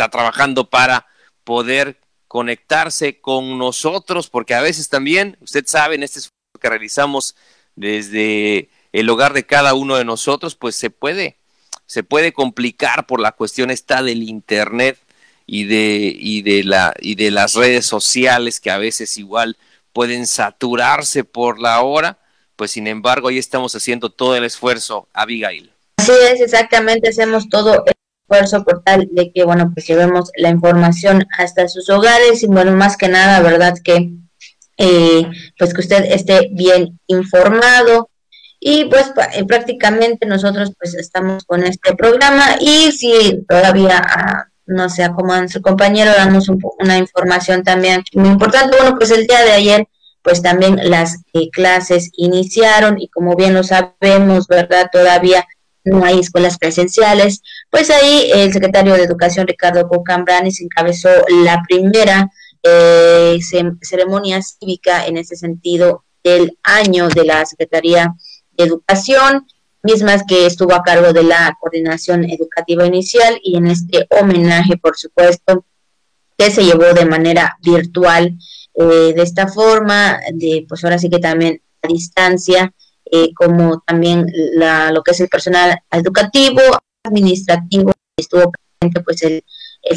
trabajando 0.10 0.70
para 0.70 1.06
poder 1.44 2.00
conectarse 2.30 3.20
con 3.20 3.58
nosotros, 3.58 4.30
porque 4.30 4.56
a 4.56 4.62
veces 4.62 4.90
también, 4.90 5.38
usted 5.42 5.66
sabe, 5.68 5.96
en 5.96 6.04
este 6.04 6.20
esfuerzo 6.20 6.60
que 6.60 6.70
realizamos 6.70 7.36
desde 7.76 8.70
el 8.94 9.10
hogar 9.10 9.34
de 9.34 9.46
cada 9.46 9.74
uno 9.74 9.98
de 9.98 10.06
nosotros, 10.06 10.56
pues 10.56 10.76
se 10.76 10.90
puede, 10.90 11.38
se 11.86 12.04
puede 12.04 12.32
complicar 12.32 13.06
por 13.08 13.20
la 13.20 13.34
cuestión 13.34 13.72
esta 13.72 14.02
del 14.02 14.24
internet 14.24 14.98
y 15.46 15.66
de, 15.66 16.16
y 16.18 16.44
de 16.44 16.64
la, 16.64 16.94
y 17.00 17.16
de 17.16 17.32
las 17.32 17.56
redes 17.56 17.86
sociales 17.86 18.60
que 18.60 18.72
a 18.72 18.78
veces 18.78 19.18
igual 19.18 19.58
pueden 19.92 20.28
saturarse 20.28 21.24
por 21.24 21.60
la 21.60 21.82
hora, 21.82 22.20
pues 22.56 22.72
sin 22.72 22.88
embargo 22.88 23.28
ahí 23.28 23.40
estamos 23.40 23.76
haciendo 23.76 24.10
todo 24.12 24.36
el 24.36 24.44
esfuerzo, 24.44 25.08
Abigail. 25.12 25.72
Así 25.98 26.12
es, 26.32 26.40
exactamente, 26.42 27.10
hacemos 27.10 27.50
todo 27.50 27.84
el 27.86 27.94
esfuerzo 28.24 28.64
por 28.64 28.84
tal 28.84 29.08
de 29.12 29.32
que, 29.32 29.44
bueno, 29.44 29.72
pues 29.74 29.88
llevemos 29.88 30.32
la 30.38 30.50
información 30.50 31.26
hasta 31.38 31.68
sus 31.68 31.90
hogares 31.90 32.44
y, 32.44 32.48
bueno, 32.48 32.72
más 32.74 32.96
que 32.96 33.08
nada, 33.08 33.42
¿verdad? 33.42 33.76
Que, 33.84 34.12
eh, 34.78 35.28
pues 35.58 35.74
que 35.74 35.82
usted 35.82 36.06
esté 36.06 36.50
bien 36.52 37.00
informado. 37.08 38.10
Y 38.66 38.86
pues 38.86 39.12
eh, 39.34 39.44
prácticamente 39.44 40.26
nosotros 40.26 40.72
pues 40.80 40.96
estamos 40.96 41.44
con 41.44 41.64
este 41.64 41.96
programa 41.96 42.56
y 42.62 42.94
si 42.94 43.44
todavía 43.46 44.02
ah, 44.02 44.46
no 44.66 44.88
sé, 44.88 45.04
a 45.04 45.10
nuestro 45.10 45.62
compañero 45.62 46.14
damos 46.16 46.48
una 46.80 46.98
información 46.98 47.64
también 47.64 48.06
muy 48.14 48.30
importante. 48.30 48.78
Bueno, 48.78 48.96
pues 48.98 49.12
el 49.12 49.28
día 49.28 49.42
de 49.42 49.52
ayer 49.52 49.88
pues 50.22 50.42
también 50.42 50.80
las 50.90 51.18
eh, 51.34 51.50
clases 51.52 52.10
iniciaron 52.16 53.02
y 53.02 53.10
como 53.10 53.36
bien 53.36 53.54
lo 53.54 53.64
sabemos, 53.64 54.48
¿verdad? 54.48 54.88
Todavía 54.90 55.46
no 55.84 56.06
hay 56.06 56.22
escuelas 56.22 56.58
presenciales, 56.58 57.42
pues 57.70 57.90
ahí 57.90 58.32
el 58.34 58.54
secretario 58.54 58.94
de 58.94 59.04
Educación 59.04 59.46
Ricardo 59.46 59.90
Cocambranes 59.90 60.62
encabezó 60.62 61.10
la 61.44 61.62
primera 61.68 62.30
eh, 62.64 63.38
ceremonia 63.82 64.42
cívica 64.42 65.06
en 65.06 65.18
ese 65.18 65.36
sentido 65.36 66.06
del 66.24 66.58
año 66.64 67.10
de 67.10 67.26
la 67.26 67.46
Secretaría 67.46 68.16
de 68.58 68.66
Educación, 68.66 69.48
mismas 69.84 70.24
que 70.28 70.46
estuvo 70.46 70.74
a 70.74 70.84
cargo 70.84 71.12
de 71.12 71.24
la 71.24 71.58
coordinación 71.60 72.24
educativa 72.24 72.86
inicial 72.86 73.40
y 73.44 73.58
en 73.58 73.68
este 73.68 74.08
homenaje, 74.10 74.78
por 74.78 74.98
supuesto, 74.98 75.66
que 76.38 76.50
se 76.50 76.64
llevó 76.64 76.94
de 76.94 77.06
manera 77.06 77.58
virtual 77.62 78.38
eh, 78.76 79.14
de 79.16 79.22
esta 79.22 79.48
forma, 79.48 80.20
de 80.34 80.66
pues 80.68 80.84
ahora 80.84 80.98
sí 80.98 81.10
que 81.10 81.20
también 81.20 81.62
a 81.82 81.88
distancia, 81.88 82.74
eh, 83.06 83.34
como 83.34 83.84
también 83.86 84.26
la, 84.54 84.92
lo 84.92 85.04
que 85.04 85.12
es 85.12 85.20
el 85.20 85.28
personal 85.28 85.78
educativo, 85.92 86.62
administrativo, 87.04 87.92
estuvo 88.18 88.52
presente 88.52 89.02
pues 89.02 89.22
el, 89.24 89.44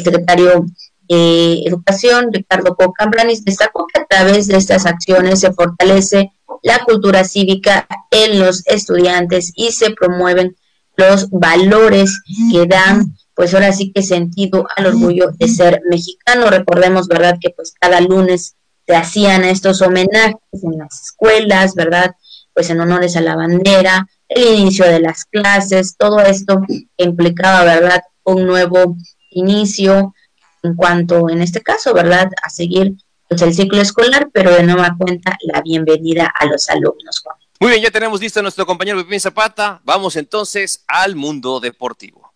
secretario 0.03 0.65
de 1.07 1.63
Educación, 1.65 2.31
Ricardo 2.33 2.75
Cocambranis, 2.75 3.45
destacó 3.45 3.87
que 3.87 4.01
a 4.01 4.05
través 4.05 4.47
de 4.47 4.57
estas 4.57 4.85
acciones 4.85 5.39
se 5.39 5.53
fortalece 5.53 6.33
la 6.63 6.83
cultura 6.85 7.23
cívica 7.23 7.87
en 8.11 8.39
los 8.39 8.65
estudiantes 8.67 9.51
y 9.55 9.71
se 9.71 9.91
promueven 9.91 10.55
los 10.95 11.29
valores 11.29 12.21
que 12.51 12.65
dan 12.65 13.13
pues 13.37 13.53
ahora 13.53 13.71
sí 13.71 13.91
que 13.93 14.01
sentido 14.01 14.67
al 14.75 14.87
orgullo 14.87 15.29
de 15.37 15.47
ser 15.47 15.81
mexicano. 15.87 16.49
Recordemos, 16.49 17.07
¿verdad? 17.07 17.37
Que 17.39 17.51
pues 17.51 17.71
cada 17.79 18.01
lunes 18.01 18.55
se 18.87 18.95
hacían 18.95 19.45
estos 19.45 19.83
homenajes 19.83 20.39
en 20.51 20.79
las 20.79 21.03
escuelas, 21.03 21.75
¿verdad? 21.75 22.15
Pues 22.53 22.71
en 22.71 22.79
honores 22.79 23.15
a 23.15 23.21
la 23.21 23.35
bandera, 23.35 24.07
el 24.27 24.59
inicio 24.59 24.85
de 24.85 24.99
las 25.01 25.25
clases, 25.25 25.95
todo 25.97 26.19
esto 26.19 26.61
implicaba, 26.97 27.63
¿verdad? 27.63 28.01
Un 28.23 28.47
nuevo 28.47 28.97
inicio 29.29 30.15
en 30.63 30.75
cuanto, 30.75 31.29
en 31.29 31.43
este 31.43 31.61
caso, 31.61 31.93
¿verdad? 31.93 32.31
A 32.41 32.49
seguir 32.49 32.95
pues, 33.27 33.41
el 33.41 33.53
ciclo 33.53 33.81
escolar, 33.81 34.29
pero 34.31 34.51
de 34.51 34.63
nueva 34.63 34.95
cuenta 34.97 35.37
la 35.41 35.61
bienvenida 35.61 36.31
a 36.39 36.45
los 36.45 36.69
alumnos, 36.69 37.23
Muy 37.59 37.71
bien, 37.71 37.83
ya 37.83 37.91
tenemos 37.91 38.21
listo 38.21 38.39
a 38.39 38.43
nuestro 38.43 38.65
compañero 38.65 38.99
Pepín 38.99 39.19
Zapata. 39.19 39.81
Vamos 39.83 40.15
entonces 40.15 40.83
al 40.87 41.15
mundo 41.15 41.59
deportivo. 41.59 42.33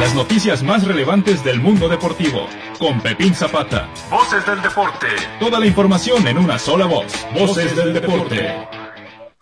Las 0.00 0.14
noticias 0.14 0.62
más 0.62 0.86
relevantes 0.86 1.42
del 1.42 1.60
mundo 1.60 1.88
deportivo 1.88 2.46
con 2.78 3.00
Pepín 3.00 3.34
Zapata. 3.34 3.88
Voces 4.10 4.44
del 4.46 4.60
deporte. 4.62 5.06
Toda 5.40 5.58
la 5.58 5.66
información 5.66 6.26
en 6.28 6.38
una 6.38 6.58
sola 6.58 6.86
voz. 6.86 7.26
Voces 7.34 7.74
del 7.74 7.94
deporte. 7.94 8.68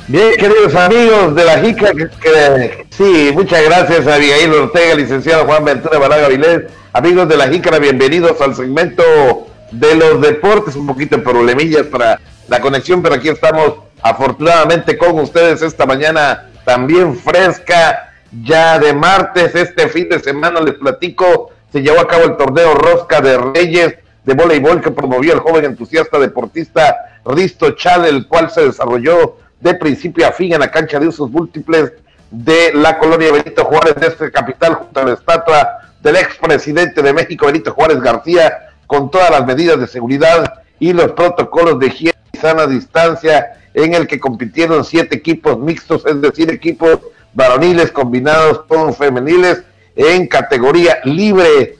Bien, 0.06 0.34
queridos 0.36 0.74
amigos 0.74 1.34
de 1.34 1.44
la 1.44 1.60
JICA, 1.60 1.92
que, 2.20 2.86
sí, 2.90 3.30
muchas 3.32 3.64
gracias 3.64 4.06
a 4.06 4.16
Abigail 4.16 4.52
Ortega, 4.52 4.94
licenciado 4.94 5.46
Juan 5.46 5.64
Ventura 5.64 5.98
Balaga 5.98 6.28
Vilés. 6.28 6.64
Amigos 6.92 7.28
de 7.28 7.36
la 7.36 7.48
JICA, 7.48 7.78
bienvenidos 7.78 8.40
al 8.40 8.54
segmento 8.54 9.53
de 9.78 9.94
los 9.94 10.20
deportes, 10.20 10.76
un 10.76 10.86
poquito 10.86 11.16
de 11.16 11.22
problemillas 11.22 11.86
para 11.86 12.20
la 12.48 12.60
conexión, 12.60 13.02
pero 13.02 13.16
aquí 13.16 13.28
estamos 13.28 13.74
afortunadamente 14.02 14.96
con 14.96 15.18
ustedes 15.18 15.62
esta 15.62 15.86
mañana 15.86 16.50
también 16.64 17.16
fresca 17.16 18.12
ya 18.42 18.78
de 18.78 18.92
martes, 18.92 19.54
este 19.54 19.88
fin 19.88 20.08
de 20.08 20.18
semana 20.20 20.60
les 20.60 20.74
platico, 20.74 21.50
se 21.72 21.82
llevó 21.82 22.00
a 22.00 22.08
cabo 22.08 22.24
el 22.24 22.36
torneo 22.36 22.74
Rosca 22.74 23.20
de 23.20 23.38
Reyes 23.38 23.94
de 24.24 24.34
voleibol 24.34 24.80
que 24.80 24.90
promovió 24.90 25.34
el 25.34 25.40
joven 25.40 25.64
entusiasta 25.64 26.18
deportista 26.18 26.96
Risto 27.24 27.72
Chal, 27.72 28.04
el 28.06 28.26
cual 28.26 28.50
se 28.50 28.64
desarrolló 28.64 29.36
de 29.60 29.74
principio 29.74 30.26
a 30.26 30.32
fin 30.32 30.52
en 30.52 30.60
la 30.60 30.70
cancha 30.70 30.98
de 30.98 31.08
usos 31.08 31.30
múltiples 31.30 31.92
de 32.30 32.72
la 32.74 32.98
colonia 32.98 33.32
Benito 33.32 33.64
Juárez 33.64 33.94
de 33.96 34.06
este 34.08 34.30
capital, 34.30 34.74
junto 34.74 35.00
a 35.00 35.04
la 35.04 35.12
estatua 35.14 35.78
del 36.02 36.16
expresidente 36.16 37.02
de 37.02 37.12
México, 37.12 37.46
Benito 37.46 37.72
Juárez 37.72 38.00
García, 38.00 38.73
con 38.94 39.10
todas 39.10 39.30
las 39.30 39.44
medidas 39.44 39.80
de 39.80 39.88
seguridad 39.88 40.62
y 40.78 40.92
los 40.92 41.10
protocolos 41.12 41.80
de 41.80 41.88
higiene 41.88 42.18
y 42.32 42.38
sana 42.38 42.64
distancia, 42.64 43.54
en 43.74 43.92
el 43.92 44.06
que 44.06 44.20
compitieron 44.20 44.84
siete 44.84 45.16
equipos 45.16 45.58
mixtos, 45.58 46.06
es 46.06 46.20
decir, 46.20 46.48
equipos 46.48 47.00
varoniles 47.32 47.90
combinados 47.90 48.62
con 48.68 48.94
femeniles 48.94 49.64
en 49.96 50.28
categoría 50.28 50.98
libre. 51.02 51.76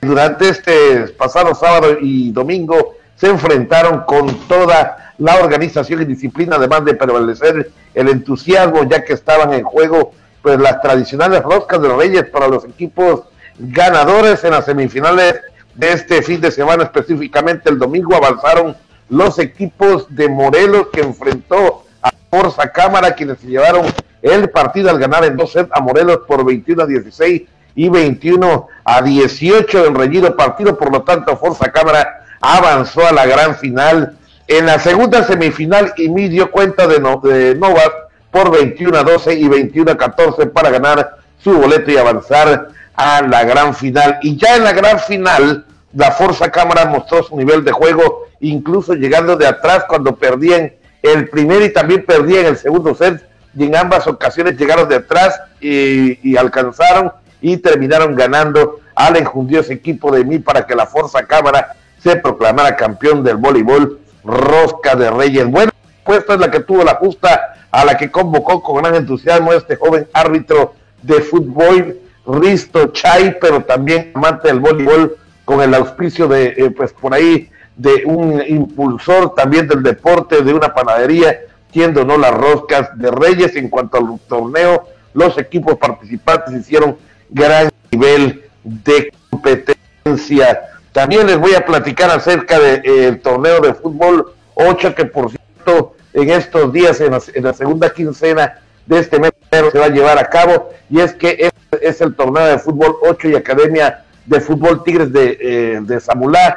Durante 0.00 0.48
este 0.48 1.06
pasado 1.16 1.54
sábado 1.54 1.98
y 2.00 2.32
domingo 2.32 2.94
se 3.14 3.28
enfrentaron 3.28 4.00
con 4.00 4.36
toda 4.48 5.12
la 5.18 5.36
organización 5.36 6.02
y 6.02 6.04
disciplina, 6.04 6.56
además 6.56 6.84
de 6.84 6.94
prevalecer 6.94 7.70
el 7.94 8.08
entusiasmo, 8.08 8.82
ya 8.90 9.04
que 9.04 9.12
estaban 9.12 9.52
en 9.52 9.62
juego 9.62 10.12
pues 10.42 10.58
las 10.58 10.82
tradicionales 10.82 11.44
roscas 11.44 11.80
de 11.80 11.88
los 11.88 11.96
Reyes 11.96 12.24
para 12.24 12.48
los 12.48 12.64
equipos 12.64 13.22
ganadores 13.56 14.42
en 14.42 14.50
las 14.50 14.64
semifinales 14.64 15.40
de 15.76 15.92
este 15.92 16.22
fin 16.22 16.40
de 16.40 16.50
semana, 16.50 16.84
específicamente 16.84 17.68
el 17.68 17.78
domingo 17.78 18.16
avanzaron 18.16 18.76
los 19.08 19.38
equipos 19.38 20.06
de 20.08 20.28
Morelos 20.28 20.88
que 20.92 21.00
enfrentó 21.00 21.84
a 22.02 22.10
Forza 22.30 22.70
Cámara, 22.72 23.14
quienes 23.14 23.40
llevaron 23.42 23.86
el 24.22 24.48
partido 24.50 24.90
al 24.90 24.98
ganar 24.98 25.24
en 25.24 25.36
dos 25.36 25.52
sets 25.52 25.70
a 25.72 25.80
Morelos 25.80 26.20
por 26.26 26.44
21 26.44 26.82
a 26.82 26.86
16 26.86 27.42
y 27.74 27.88
21 27.88 28.68
a 28.84 29.02
18 29.02 29.86
en 29.86 29.94
reñido 29.94 30.34
partido, 30.34 30.78
por 30.78 30.90
lo 30.90 31.02
tanto 31.02 31.36
Forza 31.36 31.70
Cámara 31.70 32.24
avanzó 32.40 33.06
a 33.06 33.12
la 33.12 33.26
gran 33.26 33.56
final. 33.56 34.16
En 34.48 34.66
la 34.66 34.78
segunda 34.78 35.24
semifinal 35.24 35.92
y 35.96 36.08
me 36.08 36.28
dio 36.28 36.50
cuenta 36.50 36.86
de, 36.86 36.98
de 36.98 37.54
Novas 37.56 37.90
por 38.30 38.50
21 38.50 38.96
a 38.96 39.02
12 39.02 39.34
y 39.34 39.48
21 39.48 39.92
a 39.92 39.96
14 39.96 40.46
para 40.46 40.70
ganar 40.70 41.16
su 41.42 41.52
boleto 41.52 41.90
y 41.90 41.96
avanzar 41.96 42.68
a 42.96 43.22
la 43.22 43.44
gran 43.44 43.74
final. 43.74 44.18
Y 44.22 44.36
ya 44.36 44.56
en 44.56 44.64
la 44.64 44.72
gran 44.72 44.98
final, 44.98 45.66
la 45.92 46.10
Forza 46.10 46.50
Cámara 46.50 46.86
mostró 46.86 47.22
su 47.22 47.36
nivel 47.36 47.64
de 47.64 47.72
juego, 47.72 48.24
incluso 48.40 48.94
llegando 48.94 49.36
de 49.36 49.46
atrás 49.46 49.84
cuando 49.88 50.16
perdían 50.16 50.72
el 51.02 51.28
primer 51.28 51.62
y 51.62 51.72
también 51.72 52.04
perdían 52.04 52.46
el 52.46 52.56
segundo 52.56 52.94
set 52.94 53.26
y 53.56 53.64
en 53.64 53.76
ambas 53.76 54.06
ocasiones 54.06 54.58
llegaron 54.58 54.88
de 54.88 54.96
atrás 54.96 55.40
y, 55.60 56.36
alcanzaron 56.36 57.12
y 57.40 57.56
terminaron 57.56 58.14
ganando 58.14 58.80
al 58.94 59.16
enjundioso 59.16 59.72
equipo 59.72 60.14
de 60.14 60.24
mí 60.24 60.38
para 60.38 60.66
que 60.66 60.74
la 60.74 60.86
Fuerza 60.86 61.24
Cámara 61.26 61.74
se 62.02 62.16
proclamara 62.16 62.76
campeón 62.76 63.24
del 63.24 63.36
voleibol 63.36 64.00
Rosca 64.24 64.94
de 64.94 65.10
Reyes. 65.10 65.46
Bueno, 65.46 65.72
puesta 66.04 66.34
es 66.34 66.40
la 66.40 66.50
que 66.50 66.60
tuvo 66.60 66.84
la 66.84 66.96
justa 66.96 67.54
a 67.70 67.84
la 67.84 67.96
que 67.96 68.10
convocó 68.10 68.62
con 68.62 68.82
gran 68.82 68.94
entusiasmo 68.94 69.52
este 69.52 69.76
joven 69.76 70.06
árbitro 70.12 70.74
de 71.02 71.20
fútbol, 71.20 71.98
Risto 72.26 72.88
Chay, 72.88 73.36
pero 73.40 73.62
también 73.62 74.10
amante 74.14 74.48
del 74.48 74.60
voleibol 74.60 75.16
con 75.44 75.60
el 75.60 75.74
auspicio 75.74 76.26
de, 76.26 76.54
eh, 76.56 76.70
pues 76.70 76.92
por 76.92 77.14
ahí, 77.14 77.50
de 77.76 78.02
un 78.06 78.42
impulsor 78.46 79.34
también 79.34 79.68
del 79.68 79.82
deporte, 79.82 80.42
de 80.42 80.52
una 80.52 80.74
panadería 80.74 81.40
no 81.76 82.16
las 82.16 82.34
roscas 82.34 82.96
de 82.98 83.10
Reyes. 83.10 83.56
En 83.56 83.68
cuanto 83.68 83.98
al 83.98 84.18
torneo, 84.28 84.88
los 85.14 85.36
equipos 85.38 85.76
participantes 85.76 86.54
hicieron 86.54 86.96
gran 87.28 87.70
nivel 87.90 88.44
de 88.64 89.12
competencia. 89.30 90.60
También 90.92 91.26
les 91.26 91.38
voy 91.38 91.54
a 91.54 91.64
platicar 91.64 92.10
acerca 92.10 92.58
del 92.58 92.80
eh, 92.84 93.20
torneo 93.22 93.60
de 93.60 93.74
fútbol 93.74 94.32
8, 94.54 94.94
que 94.94 95.04
por 95.04 95.30
cierto, 95.30 95.94
en 96.14 96.30
estos 96.30 96.72
días, 96.72 97.00
en 97.00 97.44
la, 97.44 97.52
segunda 97.52 97.92
quincena 97.92 98.60
de 98.86 98.98
este 98.98 99.18
mes, 99.18 99.32
se 99.50 99.78
va 99.78 99.86
a 99.86 99.90
llevar 99.90 100.18
a 100.18 100.28
cabo. 100.28 100.70
Y 100.88 101.00
es 101.00 101.14
que 101.14 101.36
es, 101.38 101.52
es 101.80 102.00
el 102.00 102.14
torneo 102.14 102.46
de 102.46 102.58
fútbol 102.58 102.96
8 103.02 103.28
y 103.28 103.34
Academia 103.34 104.04
de 104.24 104.40
Fútbol 104.40 104.82
Tigres 104.82 105.12
de, 105.12 105.38
eh, 105.40 105.78
de 105.82 106.00
Zamulá, 106.00 106.56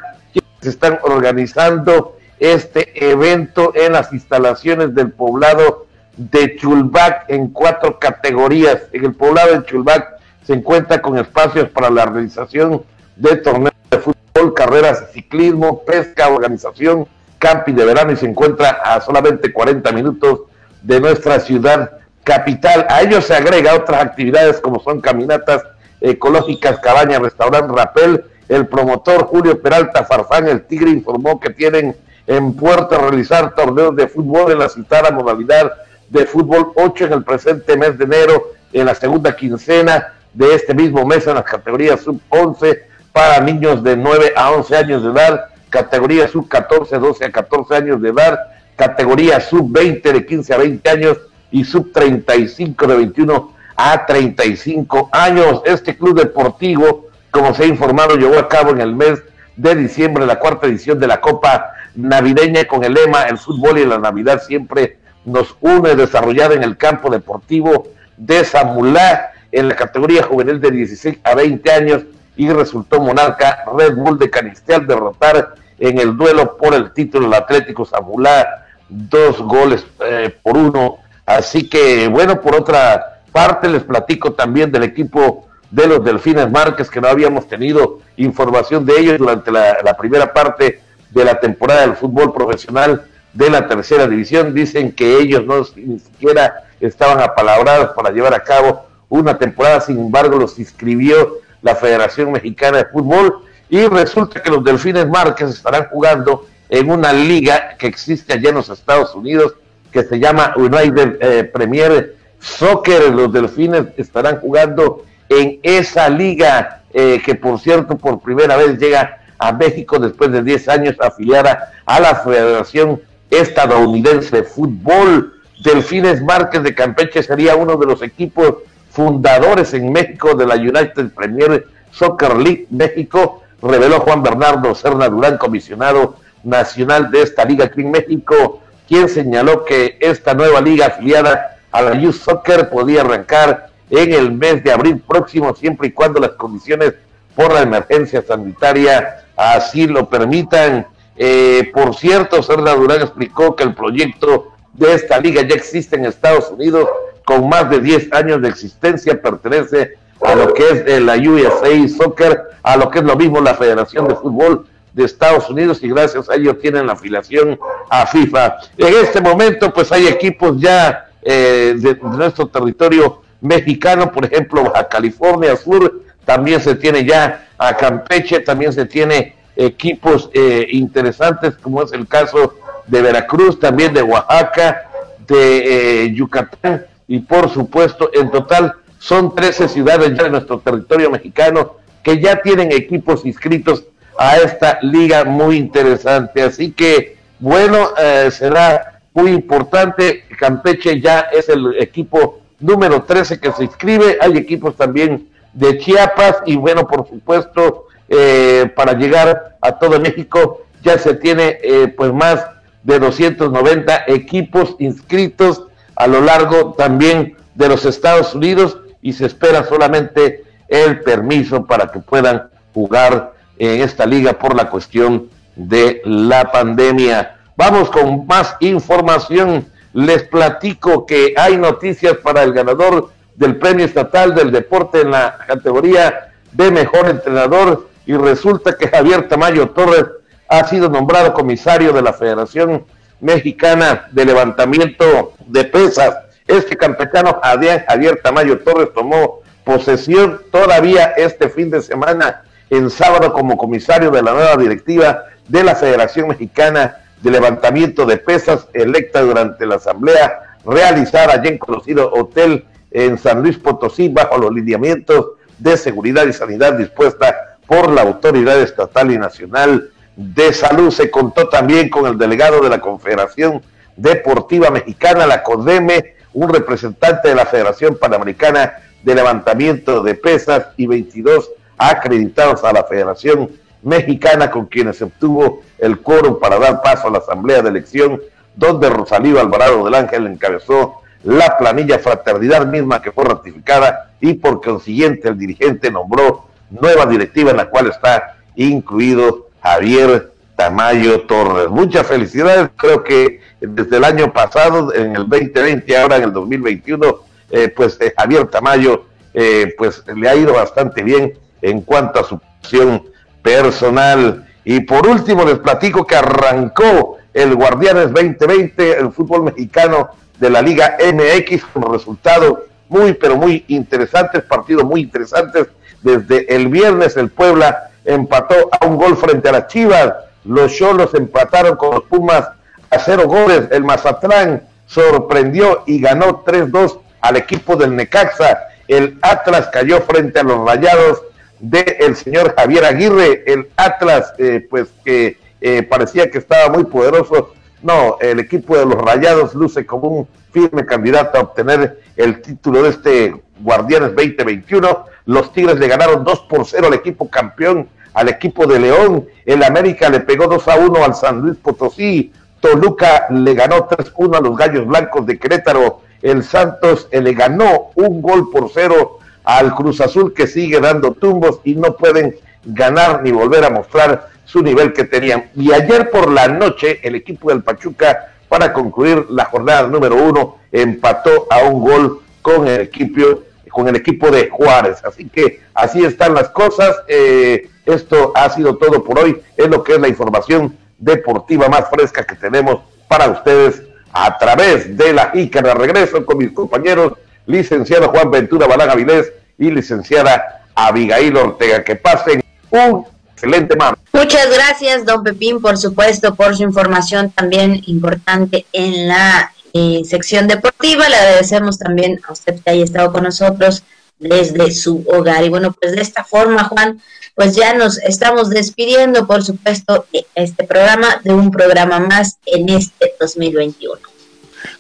se 0.62 0.70
están 0.70 1.00
organizando 1.04 2.18
este 2.40 3.12
evento 3.12 3.74
en 3.76 3.94
las 3.94 4.12
instalaciones 4.12 4.94
del 4.94 5.12
poblado 5.12 5.88
de 6.18 6.58
Chulbac 6.58 7.30
en 7.30 7.48
cuatro 7.50 7.98
categorías. 8.00 8.84
En 8.92 9.06
el 9.06 9.14
poblado 9.14 9.54
de 9.54 9.66
Chulbac 9.66 10.20
se 10.46 10.54
encuentra 10.54 11.02
con 11.02 11.18
espacios 11.18 11.70
para 11.70 11.90
la 11.90 12.06
realización 12.06 12.84
de 13.16 13.38
torneos 13.38 13.74
de 13.90 14.00
fútbol, 14.00 14.54
carreras 14.54 15.02
de 15.02 15.14
ciclismo, 15.14 15.84
pesca, 15.84 16.28
organización, 16.30 17.08
camping 17.38 17.76
de 17.76 17.86
verano 17.86 18.12
y 18.12 18.18
se 18.18 18.26
encuentra 18.26 18.70
a 18.84 19.00
solamente 19.00 19.54
40 19.54 19.92
minutos 19.94 20.42
de 20.82 21.00
nuestra 21.00 21.40
ciudad 21.40 21.99
capital. 22.30 22.86
A 22.90 23.02
ello 23.02 23.22
se 23.22 23.34
agrega 23.34 23.74
otras 23.74 24.04
actividades 24.04 24.62
como 24.62 24.80
son 24.80 25.02
caminatas 25.02 25.64
ecológicas, 26.00 26.78
cabañas, 26.78 27.20
restaurante, 27.24 27.74
rapel. 27.76 28.24
El 28.48 28.68
promotor 28.68 29.24
Julio 29.24 29.60
Peralta 29.60 30.06
Farfán, 30.06 30.48
el 30.48 30.62
Tigre, 30.62 30.92
informó 30.92 31.40
que 31.40 31.50
tienen 31.50 31.96
en 32.28 32.54
puerto 32.54 33.00
realizar 33.00 33.56
torneos 33.56 33.96
de 33.96 34.08
fútbol 34.08 34.52
en 34.52 34.60
la 34.60 34.70
citada 34.70 35.10
modalidad 35.10 35.72
de 36.10 36.28
fútbol 36.28 36.72
8 36.76 37.06
en 37.06 37.14
el 37.14 37.24
presente 37.24 37.76
mes 37.76 37.98
de 37.98 38.04
enero, 38.04 38.52
en 38.74 38.86
la 38.86 38.94
segunda 38.94 39.36
quincena 39.36 40.14
de 40.32 40.54
este 40.54 40.76
mismo 40.76 41.04
mes 41.06 41.26
en 41.26 41.34
las 41.34 41.46
categorías 41.46 42.02
sub 42.02 42.22
11 42.30 42.84
para 43.12 43.40
niños 43.40 43.84
de 43.84 43.98
9 43.98 44.34
a 44.36 44.52
11 44.52 44.78
años 44.78 45.04
de 45.04 45.10
edad, 45.10 45.46
categoría 45.72 46.28
sub 46.28 46.48
14, 46.48 47.00
12 47.00 47.26
a 47.26 47.32
14 47.32 47.76
años 47.76 48.02
de 48.04 48.10
edad, 48.10 48.40
categoría 48.76 49.40
sub 49.40 49.72
20 49.72 50.14
de 50.14 50.26
15 50.28 50.54
a 50.54 50.58
20 50.58 50.90
años 50.92 51.18
y 51.52 51.64
sub 51.64 51.92
35 51.92 52.88
de 52.88 52.96
21 52.96 53.54
a 53.76 54.06
35 54.06 55.10
años. 55.12 55.62
Este 55.66 55.98
club 55.98 56.20
deportivo, 56.20 57.08
como 57.32 57.54
se 57.54 57.64
ha 57.64 57.68
informado, 57.68 58.16
llevó 58.16 58.38
a 58.38 58.48
cabo 58.48 58.72
en 58.72 58.82
el 58.82 58.96
mes 58.96 59.22
de 59.56 59.76
diciembre 59.76 60.26
la 60.26 60.40
cuarta 60.40 60.68
edición 60.68 61.00
de 61.00 61.08
la 61.08 61.20
Copa 61.20 61.72
Navideña 61.96 62.66
con 62.66 62.84
el 62.84 62.94
lema 62.94 63.24
El 63.24 63.38
fútbol 63.38 63.78
y 63.80 63.86
la 63.86 63.98
Navidad 63.98 64.42
siempre 64.42 64.98
nos 65.26 65.56
une, 65.60 65.96
desarrollada 65.96 66.56
en 66.56 66.64
el 66.64 66.78
campo 66.78 67.10
deportivo 67.10 67.88
de 68.16 68.44
Zamulá 68.46 69.32
en 69.52 69.68
la 69.68 69.76
categoría 69.76 70.24
juvenil 70.24 70.62
de 70.62 70.72
16 70.72 71.20
a 71.24 71.36
20 71.36 71.72
años 71.72 72.04
y 72.38 72.50
resultó 72.50 73.02
monarca 73.02 73.64
Red 73.78 73.96
Bull 73.96 74.18
de 74.18 74.30
Canistial 74.30 74.88
derrotar 74.88 75.56
en 75.78 76.00
el 76.00 76.16
duelo 76.16 76.56
por 76.58 76.74
el 76.74 76.92
título 76.94 77.26
del 77.26 77.34
Atlético 77.34 77.86
Zamulá 77.86 78.66
dos 78.90 79.40
goles 79.42 79.86
eh, 80.06 80.36
por 80.42 80.58
uno. 80.58 80.98
Así 81.30 81.70
que 81.70 82.08
bueno, 82.08 82.42
por 82.42 82.56
otra 82.56 83.22
parte 83.32 83.70
les 83.70 83.84
platico 83.84 84.34
también 84.34 84.72
del 84.72 84.82
equipo 84.82 85.48
de 85.70 85.86
los 85.86 86.04
Delfines 86.04 86.50
Márquez 86.50 86.90
que 86.90 87.00
no 87.00 87.08
habíamos 87.08 87.48
tenido 87.48 88.00
información 88.18 88.84
de 88.84 89.00
ellos 89.00 89.20
durante 89.20 89.52
la, 89.52 89.96
primera 89.96 90.34
parte 90.34 90.82
de 91.12 91.24
la 91.24 91.40
temporada 91.40 91.82
del 91.82 91.96
fútbol 91.96 92.34
profesional 92.34 93.06
de 93.32 93.48
la 93.48 93.68
tercera 93.68 94.08
división. 94.08 94.56
Dicen 94.56 94.92
que 94.92 95.20
ellos 95.20 95.46
no 95.46 95.64
ni 95.76 96.00
siquiera 96.00 96.64
estaban 96.80 97.22
apalabrados 97.22 97.92
para 97.96 98.10
llevar 98.10 98.34
a 98.34 98.44
cabo 98.44 98.88
una 99.08 99.38
temporada, 99.38 99.82
sin 99.82 100.00
embargo 100.00 100.36
los 100.36 100.58
inscribió 100.58 101.42
la 101.62 101.76
Federación 101.76 102.32
Mexicana 102.32 102.80
de 102.80 102.86
Fútbol 102.86 103.44
y 103.70 103.86
resulta 103.86 104.42
que 104.42 104.50
los 104.50 104.64
Delfines 104.64 105.08
Márquez 105.08 105.52
estarán 105.52 105.90
jugando 105.92 106.48
en 106.70 106.90
una 106.90 107.14
liga 107.14 107.76
que 107.78 107.86
existe 107.86 108.34
allá 108.34 108.50
en 108.50 108.56
los 108.56 108.70
Estados 108.70 109.14
Unidos 109.14 109.54
que 109.92 110.04
se 110.04 110.20
llama 110.20 110.54
United 110.56 111.18
eh, 111.22 111.44
Premier 111.44 112.16
Soccer. 112.40 113.14
Los 113.14 113.32
Delfines 113.32 113.88
estarán 113.98 114.40
jugando 114.40 115.06
en 115.30 115.60
esa 115.64 116.10
liga 116.10 116.82
eh, 116.94 117.22
que 117.24 117.36
por 117.36 117.60
cierto 117.60 117.98
por 117.98 118.20
primera 118.20 118.56
vez 118.58 118.80
llega 118.80 119.20
a 119.38 119.52
México 119.54 120.00
después 120.00 120.32
de 120.32 120.44
10 120.44 120.70
años 120.70 120.96
afiliada 121.00 121.72
a 121.86 122.00
la 122.00 122.16
Federación 122.16 123.02
estadounidense 123.30 124.36
de 124.38 124.44
fútbol. 124.44 125.34
Delfines 125.64 126.22
Márquez 126.22 126.64
de 126.64 126.74
Campeche 126.74 127.22
sería 127.22 127.56
uno 127.56 127.78
de 127.78 127.86
los 127.86 128.02
equipos 128.02 128.56
fundadores 128.92 129.74
en 129.74 129.92
México 129.92 130.34
de 130.36 130.46
la 130.46 130.56
United 130.56 131.12
Premier 131.16 131.66
Soccer 131.92 132.36
League 132.38 132.68
México, 132.70 133.44
reveló 133.62 134.00
Juan 134.00 134.24
Bernardo 134.24 134.74
Serna 134.76 135.10
Durán, 135.10 135.38
comisionado 135.38 136.16
nacional 136.44 137.12
de 137.12 137.22
esta 137.22 137.46
liga 137.46 137.66
aquí 137.66 137.82
en 137.82 137.92
México, 137.92 138.62
quien 138.90 139.08
señaló 139.08 139.64
que 139.66 139.98
esta 140.00 140.34
nueva 140.34 140.60
liga 140.62 140.88
afiliada 140.88 141.60
a 141.72 141.82
la 141.84 141.94
Youth 141.94 142.16
Soccer 142.16 142.70
podía 142.72 143.02
arrancar 143.02 143.70
en 143.92 144.14
el 144.14 144.32
mes 144.32 144.64
de 144.64 144.72
abril 144.72 145.00
próximo, 145.00 145.56
siempre 145.56 145.90
y 145.90 145.92
cuando 145.92 146.20
las 146.20 146.32
condiciones 146.32 146.96
por 147.36 147.54
la 147.54 147.62
emergencia 147.62 148.24
sanitaria 148.24 149.26
así 149.38 149.86
lo 149.86 150.10
permitan. 150.10 150.88
Eh, 151.16 151.70
por 151.72 151.96
cierto, 151.96 152.42
Serna 152.42 152.74
Durán 152.74 153.02
explicó 153.02 153.56
que 153.56 153.64
el 153.64 153.76
proyecto 153.76 154.54
de 154.74 154.96
esta 154.96 155.20
liga 155.20 155.44
ya 155.44 155.56
existe 155.56 155.96
en 155.96 156.06
Estados 156.06 156.50
Unidos 156.50 156.90
con 157.24 157.48
más 157.48 157.70
de 157.70 157.82
10 157.82 158.12
años 158.14 158.42
de 158.42 158.50
existencia, 158.50 159.22
pertenece 159.22 159.94
a 160.22 160.34
lo 160.34 160.52
que 160.52 160.64
es 160.68 161.02
la 161.04 161.16
USA 161.16 161.88
Soccer, 161.96 162.42
a 162.64 162.76
lo 162.76 162.90
que 162.90 163.00
es 163.00 163.06
lo 163.06 163.16
mismo 163.16 163.40
la 163.40 163.54
Federación 163.54 164.08
de 164.08 164.16
Fútbol 164.16 164.66
de 165.00 165.06
Estados 165.06 165.50
Unidos 165.50 165.80
y 165.82 165.88
gracias 165.88 166.30
a 166.30 166.36
ello 166.36 166.58
tienen 166.58 166.86
la 166.86 166.94
afiliación 166.94 167.58
a 167.90 168.06
FIFA. 168.06 168.58
En 168.78 168.94
este 169.02 169.22
momento 169.22 169.74
pues 169.74 169.94
hay 169.94 170.08
equipos 170.08 170.60
ya 170.60 171.08
eh, 171.22 171.74
de, 171.78 171.96
nuestro 171.96 172.48
territorio 172.48 173.22
mexicano, 173.40 174.12
por 174.12 174.26
ejemplo 174.26 174.74
a 174.76 174.88
California 174.90 175.56
Sur, 175.56 176.02
también 176.26 176.60
se 176.60 176.76
tiene 176.76 177.06
ya 177.06 177.48
a 177.58 177.78
Campeche, 177.78 178.42
también 178.42 178.74
se 178.74 178.86
tiene 178.86 179.36
equipos 179.56 180.30
eh, 180.34 180.68
interesantes, 180.72 181.56
como 181.56 181.82
es 181.82 181.94
el 181.94 182.06
caso 182.06 182.56
de 182.86 183.02
Veracruz, 183.02 183.58
también 183.58 183.94
de 183.94 184.02
Oaxaca, 184.02 184.90
de 185.26 186.04
eh, 186.04 186.14
Yucatán, 186.14 186.86
y 187.08 187.20
por 187.20 187.50
supuesto, 187.50 188.10
en 188.14 188.30
total 188.32 188.76
son 189.00 189.34
13 189.34 189.70
ciudades 189.70 190.18
ya 190.18 190.24
de 190.24 190.30
nuestro 190.30 190.60
territorio 190.60 191.10
mexicano 191.10 191.78
que 192.04 192.20
ya 192.20 192.42
tienen 192.42 192.72
equipos 192.74 193.26
inscritos 193.26 193.86
a 194.20 194.36
esta 194.36 194.80
liga 194.82 195.24
muy 195.24 195.56
interesante. 195.56 196.44
Así 196.44 196.72
que, 196.74 197.16
bueno, 197.40 197.92
eh, 197.98 198.30
será 198.30 199.00
muy 199.14 199.32
importante. 199.32 200.26
Campeche 200.38 201.00
ya 201.00 201.22
es 201.32 201.48
el 201.48 201.76
equipo 201.80 202.42
número 202.60 203.04
13 203.04 203.40
que 203.40 203.54
se 203.54 203.64
inscribe. 203.64 204.18
Hay 204.20 204.38
equipos 204.38 204.76
también 204.76 205.30
de 205.54 205.78
Chiapas 205.78 206.40
y, 206.46 206.58
bueno, 206.58 206.86
por 206.86 207.08
supuesto, 207.08 207.86
eh, 208.10 208.70
para 208.76 208.92
llegar 208.92 209.56
a 209.62 209.80
todo 209.80 209.98
México. 210.02 210.64
Ya 210.84 210.98
se 210.98 211.14
tiene 211.14 211.58
eh, 211.64 211.88
pues 211.88 212.12
más 212.12 212.46
de 212.84 213.00
290 213.00 214.04
equipos 214.08 214.76
inscritos 214.80 215.64
a 215.96 216.08
lo 216.08 216.20
largo 216.20 216.74
también 216.74 217.38
de 217.56 217.70
los 217.70 217.86
Estados 217.86 218.36
Unidos 218.36 218.78
y 219.02 219.14
se 219.14 219.26
espera 219.26 219.64
solamente 219.64 220.44
el 220.68 221.02
permiso 221.02 221.66
para 221.66 221.88
que 221.88 222.00
puedan 222.00 222.50
jugar 222.74 223.39
en 223.60 223.82
esta 223.82 224.06
liga 224.06 224.34
por 224.34 224.56
la 224.56 224.70
cuestión 224.70 225.30
de 225.56 226.02
la 226.06 226.52
pandemia. 226.52 227.38
Vamos 227.56 227.90
con 227.90 228.26
más 228.26 228.56
información. 228.62 229.68
Les 229.94 230.24
platico 230.24 231.06
que 231.06 231.34
hay 231.38 231.58
noticias 231.58 232.16
para 232.18 232.44
el 232.44 232.54
ganador 232.54 233.10
del 233.36 233.58
Premio 233.58 233.86
Estatal 233.86 234.34
del 234.34 234.52
Deporte 234.52 235.02
en 235.02 235.12
la 235.12 235.38
categoría 235.48 236.32
de 236.52 236.72
Mejor 236.72 237.08
Entrenador 237.10 237.90
y 238.06 238.14
resulta 238.14 238.78
que 238.78 238.88
Javier 238.88 239.28
Tamayo 239.28 239.70
Torres 239.70 240.06
ha 240.48 240.66
sido 240.66 240.90
nombrado 240.90 241.34
comisario 241.34 241.94
de 241.94 242.02
la 242.02 242.14
Federación 242.14 242.86
Mexicana 243.20 244.08
de 244.12 244.26
Levantamiento 244.26 245.34
de 245.46 245.64
Pesas. 245.66 246.18
Este 246.48 246.76
campechano 246.76 247.40
Javier 247.44 248.20
Tamayo 248.24 248.60
Torres 248.60 248.90
tomó 248.96 249.42
posesión 249.64 250.42
todavía 250.52 251.14
este 251.18 251.50
fin 251.50 251.70
de 251.70 251.82
semana, 251.82 252.44
en 252.70 252.90
sábado, 252.90 253.34
como 253.34 253.58
comisario 253.58 254.12
de 254.12 254.22
la 254.22 254.34
nueva 254.34 254.56
directiva 254.58 255.24
de 255.48 255.64
la 255.64 255.76
Federación 255.76 256.28
Mexicana 256.28 256.98
de 257.22 257.32
Levantamiento 257.32 258.06
de 258.06 258.18
Pesas, 258.18 258.68
electa 258.74 259.22
durante 259.22 259.66
la 259.66 259.76
asamblea 259.76 260.58
realizada 260.66 261.34
allí 261.34 261.50
en 261.50 261.58
conocido 261.58 262.12
hotel 262.14 262.66
en 262.92 263.18
San 263.18 263.42
Luis 263.42 263.58
Potosí, 263.58 264.10
bajo 264.10 264.38
los 264.38 264.54
lineamientos 264.54 265.32
de 265.58 265.78
seguridad 265.78 266.26
y 266.28 266.34
sanidad 266.34 266.74
dispuesta 266.74 267.58
por 267.66 267.92
la 267.92 268.02
Autoridad 268.02 268.60
Estatal 268.60 269.12
y 269.12 269.18
Nacional 269.18 269.90
de 270.16 270.54
Salud. 270.54 270.92
Se 270.92 271.12
contó 271.12 271.50
también 271.50 271.90
con 271.90 272.06
el 272.08 272.18
delegado 272.18 272.62
de 272.62 272.70
la 272.70 272.80
Confederación 272.80 273.62
Deportiva 273.96 274.70
Mexicana, 274.70 275.28
la 275.28 275.44
CODEME, 275.44 276.16
un 276.34 276.54
representante 276.54 277.30
de 277.30 277.36
la 277.36 277.46
Federación 277.46 277.98
Panamericana 278.00 278.74
de 279.04 279.16
Levantamiento 279.16 280.02
de 280.02 280.16
Pesas 280.16 280.68
y 280.78 280.88
22 280.88 281.50
acreditados 281.80 282.64
a 282.64 282.74
la 282.74 282.84
Federación 282.84 283.50
Mexicana 283.82 284.52
con 284.52 284.66
quienes 284.66 285.02
obtuvo 285.02 285.62
el 285.78 286.00
quórum 286.00 286.40
para 286.40 286.60
dar 286.60 286.82
paso 286.82 287.08
a 287.08 287.12
la 287.12 287.20
Asamblea 287.20 287.62
de 287.62 287.70
Elección, 287.70 288.22
donde 288.56 288.90
Rosalío 288.90 289.40
Alvarado 289.40 289.86
del 289.86 289.96
Ángel 289.96 290.28
encabezó 290.28 291.02
la 291.24 291.58
planilla 291.58 292.00
fraternidad 292.00 292.68
misma 292.68 293.02
que 293.02 293.12
fue 293.12 293.24
ratificada 293.24 294.12
y 294.20 294.34
por 294.34 294.62
consiguiente 294.62 295.30
el 295.30 295.38
dirigente 295.38 295.90
nombró 295.92 296.46
nueva 296.70 297.06
directiva 297.06 297.52
en 297.52 297.58
la 297.58 297.70
cual 297.70 297.88
está 297.88 298.38
incluido 298.56 299.48
Javier 299.64 300.32
Tamayo 300.56 301.22
Torres. 301.22 301.70
Muchas 301.70 302.06
felicidades, 302.06 302.70
creo 302.76 303.04
que 303.04 303.40
desde 303.62 303.98
el 303.98 304.04
año 304.04 304.34
pasado, 304.34 304.94
en 304.94 305.16
el 305.16 305.28
2020, 305.28 305.98
ahora 305.98 306.18
en 306.18 306.24
el 306.24 306.34
2021, 306.34 307.16
eh, 307.52 307.74
pues 307.76 307.98
eh, 308.02 308.14
Javier 308.18 308.48
Tamayo 308.48 309.06
eh, 309.34 309.74
pues 309.78 310.04
le 310.14 310.28
ha 310.28 310.36
ido 310.36 310.54
bastante 310.54 311.02
bien 311.02 311.34
en 311.62 311.82
cuanto 311.82 312.20
a 312.20 312.24
su 312.24 312.40
posición 312.40 313.04
personal. 313.42 314.48
Y 314.64 314.82
por 314.82 315.08
último 315.08 315.46
les 315.46 315.60
platico 315.60 316.06
que 316.06 316.16
arrancó 316.16 317.18
el 317.34 317.56
Guardianes 317.56 318.12
2020, 318.14 319.00
el 319.00 319.12
fútbol 319.12 319.44
mexicano 319.44 320.10
de 320.40 320.50
la 320.50 320.62
Liga 320.62 320.98
MX, 321.00 321.66
como 321.74 321.94
resultado 321.94 322.64
muy, 322.88 323.14
pero 323.14 323.36
muy 323.38 323.66
interesantes, 323.68 324.44
partidos 324.44 324.84
muy 324.84 325.02
interesantes. 325.02 325.68
Desde 326.02 326.54
el 326.54 326.70
viernes 326.70 327.18
el 327.18 327.30
Puebla 327.30 327.90
empató 328.06 328.70
a 328.80 328.86
un 328.86 328.98
gol 328.98 329.18
frente 329.18 329.50
a 329.50 329.54
las 329.54 329.68
Chivas, 329.68 330.14
los 330.46 330.74
Cholos 330.74 331.14
empataron 331.14 331.76
con 331.76 331.96
los 331.96 332.04
Pumas 332.04 332.48
a 332.90 333.00
cero 333.00 333.28
goles, 333.28 333.68
el 333.72 333.84
Mazatlán 333.84 334.64
sorprendió 334.88 335.84
y 335.86 336.02
ganó 336.02 336.44
3-2 336.44 337.00
al 337.22 337.36
equipo 337.36 337.76
del 337.76 337.96
Necaxa, 337.96 338.60
el 338.88 339.20
Atlas 339.22 339.70
cayó 339.72 340.02
frente 340.02 340.40
a 340.40 340.44
los 340.44 340.66
Rayados 340.66 341.22
del 341.60 342.16
señor 342.16 342.56
Javier 342.56 342.86
Aguirre, 342.86 343.44
el 343.46 343.68
Atlas 343.76 344.34
eh, 344.38 344.66
pues 344.70 344.88
que 345.04 345.38
eh, 345.62 345.84
parecía 345.84 346.32
que 346.32 346.38
estaba 346.38 346.70
muy 346.70 346.86
poderoso, 346.86 347.54
no, 347.82 348.18
el 348.20 348.40
equipo 348.40 348.78
de 348.78 348.86
los 348.86 348.96
Rayados 348.96 349.56
luce 349.56 349.86
como 349.86 350.08
un 350.10 350.28
firme 350.52 350.86
candidato 350.86 351.38
a 351.38 351.42
obtener 351.42 352.02
el 352.18 352.42
título 352.42 352.84
de 352.84 352.90
este 352.90 353.42
Guardianes 353.60 354.16
2021. 354.16 355.06
Los 355.26 355.54
Tigres 355.54 355.80
le 355.80 355.88
ganaron 355.88 356.24
2 356.24 356.40
por 356.50 356.66
0 356.66 356.88
al 356.88 356.94
equipo 356.94 357.30
campeón, 357.30 357.88
al 358.14 358.30
equipo 358.30 358.66
de 358.66 358.80
León. 358.80 359.28
El 359.46 359.64
América 359.64 360.10
le 360.10 360.20
pegó 360.22 360.48
2 360.48 360.68
a 360.68 360.76
1 360.76 361.04
al 361.04 361.16
San 361.16 361.42
Luis 361.42 361.58
Potosí. 361.58 362.34
Toluca 362.60 363.28
le 363.30 363.54
ganó 363.54 363.88
3-1 363.88 364.38
a 364.38 364.42
los 364.42 364.58
Gallos 364.58 364.86
Blancos 364.86 365.26
de 365.26 365.40
Querétaro. 365.40 366.02
El 366.22 366.44
Santos 366.44 367.08
eh, 367.12 367.22
le 367.22 367.34
ganó 367.34 367.92
un 367.96 368.22
gol 368.22 368.50
por 368.52 368.70
cero 368.74 369.19
al 369.50 369.74
Cruz 369.74 370.00
Azul 370.00 370.32
que 370.32 370.46
sigue 370.46 370.80
dando 370.80 371.14
tumbos 371.14 371.60
y 371.64 371.74
no 371.74 371.96
pueden 371.96 372.36
ganar 372.64 373.24
ni 373.24 373.32
volver 373.32 373.64
a 373.66 373.72
mostrar 373.72 374.30
su 374.46 374.62
nivel 374.62 374.94
que 374.94 375.06
tenían. 375.06 375.50
Y 375.56 375.74
ayer 375.74 376.12
por 376.12 376.32
la 376.32 376.48
noche 376.48 377.00
el 377.02 377.16
equipo 377.16 377.50
del 377.50 377.64
Pachuca 377.64 378.28
para 378.48 378.72
concluir 378.72 379.26
la 379.30 379.46
jornada 379.46 379.88
número 379.88 380.16
uno, 380.18 380.58
empató 380.72 381.48
a 381.50 381.64
un 381.64 381.82
gol 381.82 382.22
con 382.44 382.68
el 382.68 382.82
equipo, 382.82 383.42
con 383.72 383.88
el 383.88 383.96
equipo 383.96 384.30
de 384.30 384.50
Juárez. 384.50 385.04
Así 385.04 385.28
que 385.28 385.62
así 385.74 386.06
están 386.06 386.36
las 386.36 386.50
cosas. 386.50 386.96
Eh, 387.08 387.70
esto 387.86 388.32
ha 388.36 388.50
sido 388.52 388.78
todo 388.78 389.04
por 389.04 389.18
hoy. 389.18 389.42
Es 389.58 389.68
lo 389.68 389.84
que 389.84 389.94
es 389.94 390.00
la 390.00 390.08
información 390.08 390.78
deportiva 391.00 391.68
más 391.70 391.90
fresca 391.90 392.24
que 392.24 392.36
tenemos 392.36 392.82
para 393.08 393.30
ustedes 393.30 393.82
a 394.14 394.38
través 394.38 394.96
de 394.96 395.12
la 395.12 395.32
ICANA. 395.34 395.74
Regreso 395.74 396.24
con 396.24 396.38
mis 396.38 396.52
compañeros, 396.52 397.14
licenciado 397.48 398.10
Juan 398.10 398.30
Ventura 398.30 398.68
Balaga 398.68 398.94
Vilés 398.94 399.34
y 399.60 399.70
licenciada 399.70 400.66
Abigail 400.74 401.36
Ortega. 401.38 401.84
Que 401.84 401.96
pasen 401.96 402.42
un 402.72 403.06
Excelente, 403.42 403.78
Mar. 403.78 403.98
Muchas 404.12 404.54
gracias, 404.54 405.06
don 405.06 405.24
Pepín, 405.24 405.62
por 405.62 405.78
supuesto, 405.78 406.36
por 406.36 406.58
su 406.58 406.64
información 406.64 407.32
también 407.32 407.82
importante 407.86 408.66
en 408.74 409.08
la 409.08 409.54
eh, 409.74 410.02
sección 410.04 410.46
deportiva. 410.46 411.08
Le 411.08 411.16
agradecemos 411.16 411.80
también 411.80 412.20
a 412.28 412.34
usted 412.34 412.60
que 412.60 412.70
haya 412.70 412.84
estado 412.84 413.14
con 413.14 413.24
nosotros 413.24 413.84
desde 414.20 414.72
su 414.72 415.06
hogar. 415.08 415.46
Y 415.46 415.50
bueno, 415.50 415.72
pues 415.72 415.94
de 415.94 416.02
esta 416.02 416.26
forma, 416.26 416.66
Juan, 416.66 417.02
pues 417.34 417.56
ya 417.56 417.74
nos 417.74 417.98
estamos 418.00 418.50
despidiendo, 418.50 419.26
por 419.26 419.42
supuesto, 419.42 420.06
de 420.12 420.26
este 420.36 420.66
programa, 420.66 421.22
de 421.24 421.34
un 421.34 421.50
programa 421.50 422.02
más 422.02 422.40
en 422.46 422.68
este 422.68 423.14
2021. 423.22 424.09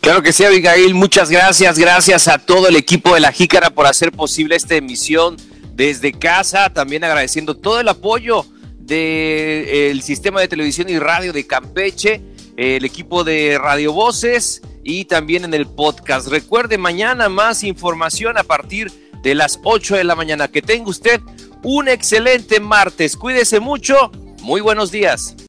Claro 0.01 0.21
que 0.21 0.33
sí, 0.33 0.43
Abigail, 0.43 0.93
muchas 0.93 1.29
gracias, 1.29 1.77
gracias 1.77 2.27
a 2.27 2.37
todo 2.37 2.67
el 2.67 2.75
equipo 2.75 3.13
de 3.13 3.19
la 3.19 3.31
Jícara 3.31 3.69
por 3.69 3.85
hacer 3.85 4.11
posible 4.11 4.55
esta 4.55 4.75
emisión 4.75 5.37
desde 5.73 6.11
casa, 6.11 6.69
también 6.69 7.03
agradeciendo 7.03 7.55
todo 7.55 7.79
el 7.79 7.87
apoyo 7.87 8.45
del 8.79 10.01
sistema 10.01 10.41
de 10.41 10.47
televisión 10.47 10.89
y 10.89 10.99
radio 10.99 11.31
de 11.31 11.45
Campeche, 11.45 12.21
el 12.57 12.83
equipo 12.83 13.23
de 13.23 13.57
Radio 13.57 13.93
Voces 13.93 14.61
y 14.83 15.05
también 15.05 15.45
en 15.45 15.53
el 15.53 15.67
podcast. 15.67 16.27
Recuerde, 16.27 16.77
mañana 16.77 17.29
más 17.29 17.63
información 17.63 18.37
a 18.37 18.43
partir 18.43 18.91
de 19.21 19.35
las 19.35 19.59
8 19.63 19.97
de 19.97 20.03
la 20.03 20.15
mañana. 20.15 20.47
Que 20.47 20.61
tenga 20.61 20.89
usted 20.89 21.21
un 21.63 21.87
excelente 21.87 22.59
martes. 22.59 23.15
Cuídese 23.15 23.59
mucho. 23.59 24.11
Muy 24.41 24.61
buenos 24.61 24.91
días. 24.91 25.35